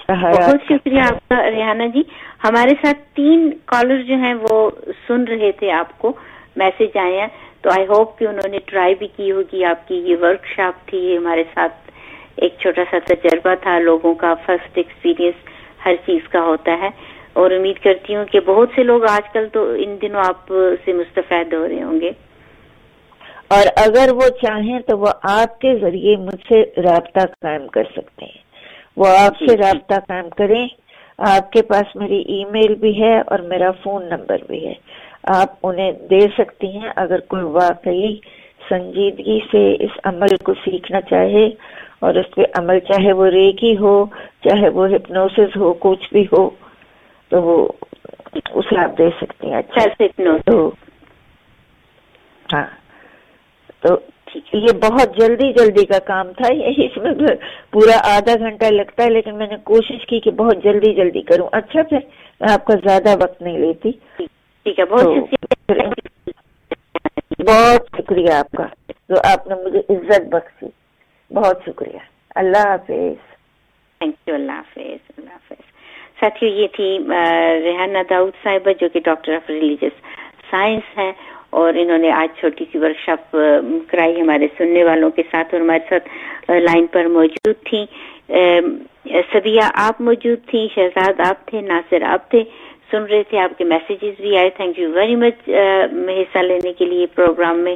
بہت 0.09 0.62
شکریہ 0.68 1.00
آپ 1.00 1.28
کا، 1.28 1.50
ریحانہ 1.50 1.82
جی۔ 1.94 2.02
ہمارے 2.44 2.70
ساتھ 2.70 2.98
تین 3.14 3.50
کالر 3.64 4.02
جو 4.02 4.14
ہیں 4.14 4.34
وہ 4.50 4.70
سن 5.06 5.24
رہے 5.24 5.52
تھے 5.52 5.70
آپ 5.70 5.98
کو 5.98 6.12
میسج 6.56 6.96
آئے 6.96 7.20
ہیں۔ 7.20 7.28
تو 7.61 7.70
آئی 7.70 7.86
ہوپ 7.86 8.18
کہ 8.18 8.24
انہوں 8.24 8.48
نے 8.48 8.59
ٹرائی 8.66 8.94
بھی 8.94 9.09
کی 9.16 9.32
ہوگی۔ 9.32 9.64
آپ 9.64 9.88
کی 9.88 9.94
یہ 9.94 10.16
ورک 10.20 10.46
شاپ 10.46 10.88
تھی 10.88 10.98
یہ 10.98 11.16
ہمارے 11.16 11.44
ساتھ 11.54 11.90
ایک 12.36 12.54
چھوٹا 12.61 12.82
سا 12.90 12.98
تجربہ 13.06 13.54
تھا۔ 13.54 13.78
لوگوں 13.78 14.14
کا 14.14 14.34
فرسٹ 14.34 14.78
ایکسپیرئنس 14.78 15.34
ہر 15.86 15.94
چیز 16.06 16.28
کا 16.28 16.40
ہوتا 16.40 16.78
ہے۔ 16.78 16.88
اور 17.32 17.50
امید 17.50 17.78
کرتی 17.78 18.16
ہوں 18.16 18.24
کہ 18.24 18.40
بہت 18.40 18.68
سے 18.74 18.82
لوگ 18.82 19.02
آج 19.04 19.32
کل 19.32 19.48
تو 19.48 19.72
ان 19.78 19.96
دنوں 20.02 20.22
آپ 20.26 20.48
سے 20.84 20.92
مستفید 20.92 21.52
ہو 21.52 21.68
رہے 21.68 21.82
ہوں 21.82 22.00
گے۔ 22.00 22.11
اور 23.48 23.66
اگر 23.76 24.12
وہ 24.12 24.28
چاہیں 24.42 24.78
تو 24.80 24.98
وہ 24.98 25.06
آپ 25.22 25.61
کے 25.61 25.78
ذریعے 25.80 26.16
مجھ 26.16 26.52
سے 26.52 26.62
رابطہ 26.76 27.26
قائم 27.42 27.68
کر 27.68 27.84
سکتے 27.84 28.24
ہیں۔ 28.24 28.48
وہ 28.96 29.04
آپ 29.09 29.32
سے 29.38 29.56
رابطہ 29.56 29.94
قائم 30.09 30.30
کریں۔ 30.30 30.68
آپ 31.18 31.52
کے 31.52 31.62
پاس 31.62 31.96
میری 31.96 32.22
ای 32.22 32.44
میل 32.44 32.74
بھی 32.74 33.02
ہے 33.02 33.20
اور 33.20 33.38
میرا 33.38 33.70
فون 33.70 34.04
نمبر 34.04 34.36
بھی 34.46 34.66
ہے۔ 34.66 34.74
آپ 35.37 35.66
انہیں 35.66 35.93
دے 36.11 36.20
سکتی 36.39 36.66
ہیں۔ 36.76 36.91
اگر 36.97 37.20
کوئی 37.33 37.43
واقعی 37.55 38.14
سنجیدگی 38.68 39.39
سے 39.51 39.62
اس 39.85 39.99
عمل 40.05 40.37
کو 40.45 40.55
سیکھنا 40.64 41.01
چاہے 41.01 41.45
اور 42.01 42.14
اس 42.14 42.35
پہ 42.35 42.43
عمل 42.59 42.79
چاہے 42.89 43.12
وہ 43.12 43.26
ریکی 43.31 43.76
ہو 43.76 43.95
چاہے 44.45 44.68
وہ 44.68 44.87
ہپنوسس 44.95 45.57
ہو 45.57 45.72
کچھ 45.81 46.12
بھی 46.12 46.24
ہو 46.33 46.49
تو 47.31 47.43
وہ 47.43 47.57
اسے 48.55 48.79
آپ 48.81 48.99
دے 48.99 49.09
سکتی 49.20 49.51
ہیں۔ 49.51 49.59
اچھا 49.59 49.83
ہاں 52.53 52.66
تو 53.81 53.97
یہ 54.53 54.72
بہت 54.83 55.16
جلدی 55.16 55.53
جلدی 55.53 55.85
کا 55.87 55.99
کام 56.07 56.33
تھا۔ 56.33 56.49
اس 56.83 56.97
میں 56.97 57.12
پورا 57.72 57.97
آدھا 58.16 58.35
گھنٹہ 58.39 58.70
لگتا 58.70 59.05
ہے 59.05 59.11
لیکن 59.11 59.35
میں 59.35 59.47
نے 59.47 59.57
کوشش 59.64 60.07
کی 60.07 60.20
کہ 60.20 60.31
بہت 60.31 60.62
جلدی 60.64 60.95
جلدی 60.95 61.22
کروں۔ 61.22 61.49
اچھا 61.53 61.83
پھر 61.83 61.99
میں 62.41 62.53
آپ 62.53 62.64
کا 62.64 62.74
زیادہ 62.85 63.16
وقت 63.22 63.43
نہیں 63.43 63.59
لیتی۔ 63.59 63.91
ٹھیک 64.68 64.80
ہے 64.80 64.84
بہت 64.84 65.06
بہت 67.48 67.86
شکریہ 67.98 68.32
آپ 68.32 68.50
کا 68.50 68.66
جو 69.08 69.14
آپ 69.24 69.46
نے 69.46 69.54
مجھے 69.54 69.78
عزت 69.78 70.26
بخشی۔ 70.28 70.66
بہت 71.34 71.62
شکریہ۔ 71.66 71.98
اللہ 72.34 72.58
حافظ۔ 72.58 73.20
تھینک 73.98 74.14
یو 74.26 74.34
اللہ 74.34 74.52
حافظ 74.52 75.10
اللہ 75.18 75.30
حافظ۔ 75.30 75.62
ساتھیو 76.20 76.50
یہ 76.50 76.66
تھی 76.72 76.98
ریحانہ 77.64 77.98
داؤد 78.10 78.32
صاحبہ 78.42 78.70
جو 78.80 78.88
کہ 78.88 79.00
ڈاکٹر 79.04 79.34
آف 79.34 79.50
ریلیجس 79.50 79.96
سائنس 80.50 80.98
ہے 80.98 81.12
اور 81.50 81.74
انہوں 81.76 81.98
نے 81.98 82.10
آج 82.12 82.40
چھوٹی 82.40 82.64
سی 82.72 82.78
ورکشاپ 82.78 83.36
کرائی 83.88 84.20
ہمارے 84.20 84.46
سننے 84.58 84.84
والوں 84.84 85.10
کے 85.10 85.22
ساتھ 85.30 85.54
اور 85.54 85.60
ہمارے 85.62 85.86
ساتھ 85.88 86.08
لائن 86.50 86.86
پر 86.86 87.04
موجود 87.04 87.54
تھیں۔ 87.64 87.86
سبیہ 89.32 89.68
آپ 89.74 90.00
موجود 90.00 90.38
تھیں 90.46 90.68
شہزاد 90.74 91.20
آپ 91.28 91.46
تھے 91.46 91.60
ناصر 91.60 92.02
آپ 92.02 92.30
تھے۔ 92.30 92.44
سن 92.91 93.05
رہے 93.11 93.22
تھے، 93.28 93.39
آپ 93.41 93.57
کے 93.59 93.64
میسیجز 93.64 94.20
بھی 94.20 94.36
آئے. 94.39 94.51
تھینک 94.57 94.78
یو 94.78 94.91
ویری 94.93 95.16
مچ 95.22 95.49
حصہ 95.49 96.39
لینے 96.39 96.72
کے 96.78 96.84
لیے 96.84 97.07
پروگرام 97.14 97.59
میں 97.64 97.74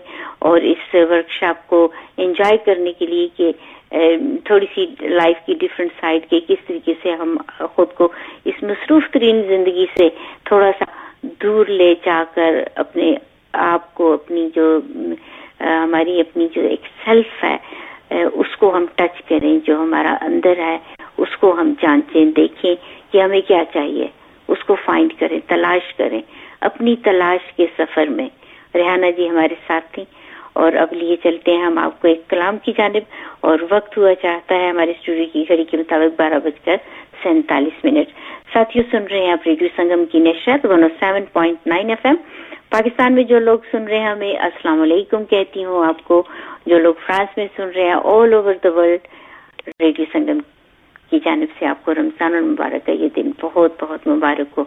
اور 0.49 0.61
اس 0.73 0.95
ورکشاپ 0.95 1.67
کو 1.69 1.81
انجوائے 2.25 2.57
کرنے 2.65 2.93
کے 2.99 3.07
لیے 3.07 3.29
کہ 3.37 3.51
تھوڑی 4.45 4.67
سی 4.75 4.87
لائف 5.01 5.45
کی 5.47 5.55
ڈفرینٹ 5.61 5.91
سائڈ 6.01 6.29
کے 6.31 6.41
کس 6.47 6.67
طریقے 6.67 6.93
سے 7.03 7.13
ہم 7.21 7.37
خود 7.75 7.93
کو 7.95 8.09
اس 8.45 8.63
مصروف 8.63 9.11
ترین 9.13 9.43
زندگی 9.49 9.87
سے 9.99 10.09
تھوڑا 10.45 10.71
سا 10.79 10.85
دور 11.43 11.67
لے 11.81 11.93
جا 12.05 12.23
کر 12.35 12.63
اپنے 12.75 13.13
آپ 13.55 13.93
کو، 13.95 14.13
اپنی 14.13 14.49
جو 14.55 14.79
ہماری 15.61 16.21
اپنی 16.21 16.47
جو 16.55 16.63
ایک 16.69 16.87
سیلف 17.05 17.45
ہے 17.45 17.57
اس 18.35 18.57
کو 18.61 18.75
ہم 18.77 18.87
ٹچ 18.95 19.21
کریں 19.29 19.59
جو 19.67 19.77
ہمارا 19.83 20.17
اندر 20.21 20.59
ہے، 20.59 20.77
اس 21.19 21.37
کو 21.41 21.53
ہم 21.61 21.73
جانچیں، 21.83 22.25
دیکھیں 22.37 22.75
کہ 23.13 23.23
ہمیں 23.23 23.41
کیا 23.49 23.63
چاہیے۔ 23.73 24.07
اس 24.49 24.65
کو 24.65 24.77
فائنڈ 24.85 25.13
کریں، 25.21 25.41
تلاش 25.47 25.95
کریں 25.95 26.21
اپنی 26.61 26.97
تلاش 26.97 27.53
کے 27.53 27.67
سفر 27.79 28.07
میں۔ 28.07 28.29
ریحانہ 28.75 29.07
جی 29.17 29.29
ہمارے 29.29 29.55
ساتھ 29.67 29.93
تھیں 29.93 30.05
اور 30.53 30.73
اب 30.73 30.93
لیے 30.93 31.17
چلتے 31.23 31.53
ہیں 31.53 31.65
ہم 31.65 31.79
آپ 31.79 32.03
کو 32.03 32.09
ایک 32.09 32.29
کلام 32.29 32.59
کی 32.59 32.73
جانب۔ 32.79 33.05
اور 33.41 33.59
وقت 33.71 33.99
ہوا 33.99 34.15
چاہتا 34.15 34.55
ہے 34.55 34.69
ہمارے 34.69 34.91
اسٹوڈیو 34.91 35.25
کی 35.33 35.45
گھڑی 35.49 35.65
کے 35.65 35.77
مطابق 35.77 36.21
بارہ 36.21 36.39
بج 36.45 36.61
کر 36.65 36.77
سینتالیس 37.23 37.85
منٹ۔ 37.85 38.09
ساتھیوں 38.53 38.85
سن 38.91 39.05
رہے 39.11 39.21
ہیں 39.21 39.33
آپ 39.33 39.47
ریڈیو 39.47 39.69
سنگم 39.77 40.05
کی 40.05 40.19
نشرت 40.19 40.67
one 40.67 40.83
O 40.83 40.89
seven 41.01 41.25
point 41.33 41.67
nine 41.67 41.89
FM 41.89 42.07
M 42.07 42.15
Pakistan 42.71 43.13
میں 43.13 43.23
جو 43.23 43.39
لوگ 43.39 43.59
سن 43.71 43.85
رہے 43.85 43.99
ہیں 43.99 44.09
ہمیں 44.09 44.37
السلام 44.37 44.83
علیکم 44.83 45.25
کہتی 45.25 45.65
ہوں 45.65 45.87
آپ 45.87 46.05
کو۔ 46.05 46.23
جو 46.67 46.79
لوگ 46.79 46.95
فرانس 47.07 47.37
میں 47.37 47.47
سن 47.57 47.69
رہے 47.75 47.85
ہیں 47.85 47.97
all 48.05 48.33
over 48.35 48.55
the 48.65 48.73
world 48.73 49.09
radio 49.81 50.05
Sangam 50.13 50.39
کی 51.13 51.19
جانب 51.25 51.59
سے 51.59 51.67
آپ 51.67 51.85
کو 51.85 51.95
رمضان 51.95 52.35
المبارک 52.35 52.87
کا 52.87 52.93
یہ 52.93 53.09
دن 53.17 53.31
بہت 53.41 53.83
بہت 53.83 54.07
مبارک 54.07 54.59
ہو۔ 54.59 54.65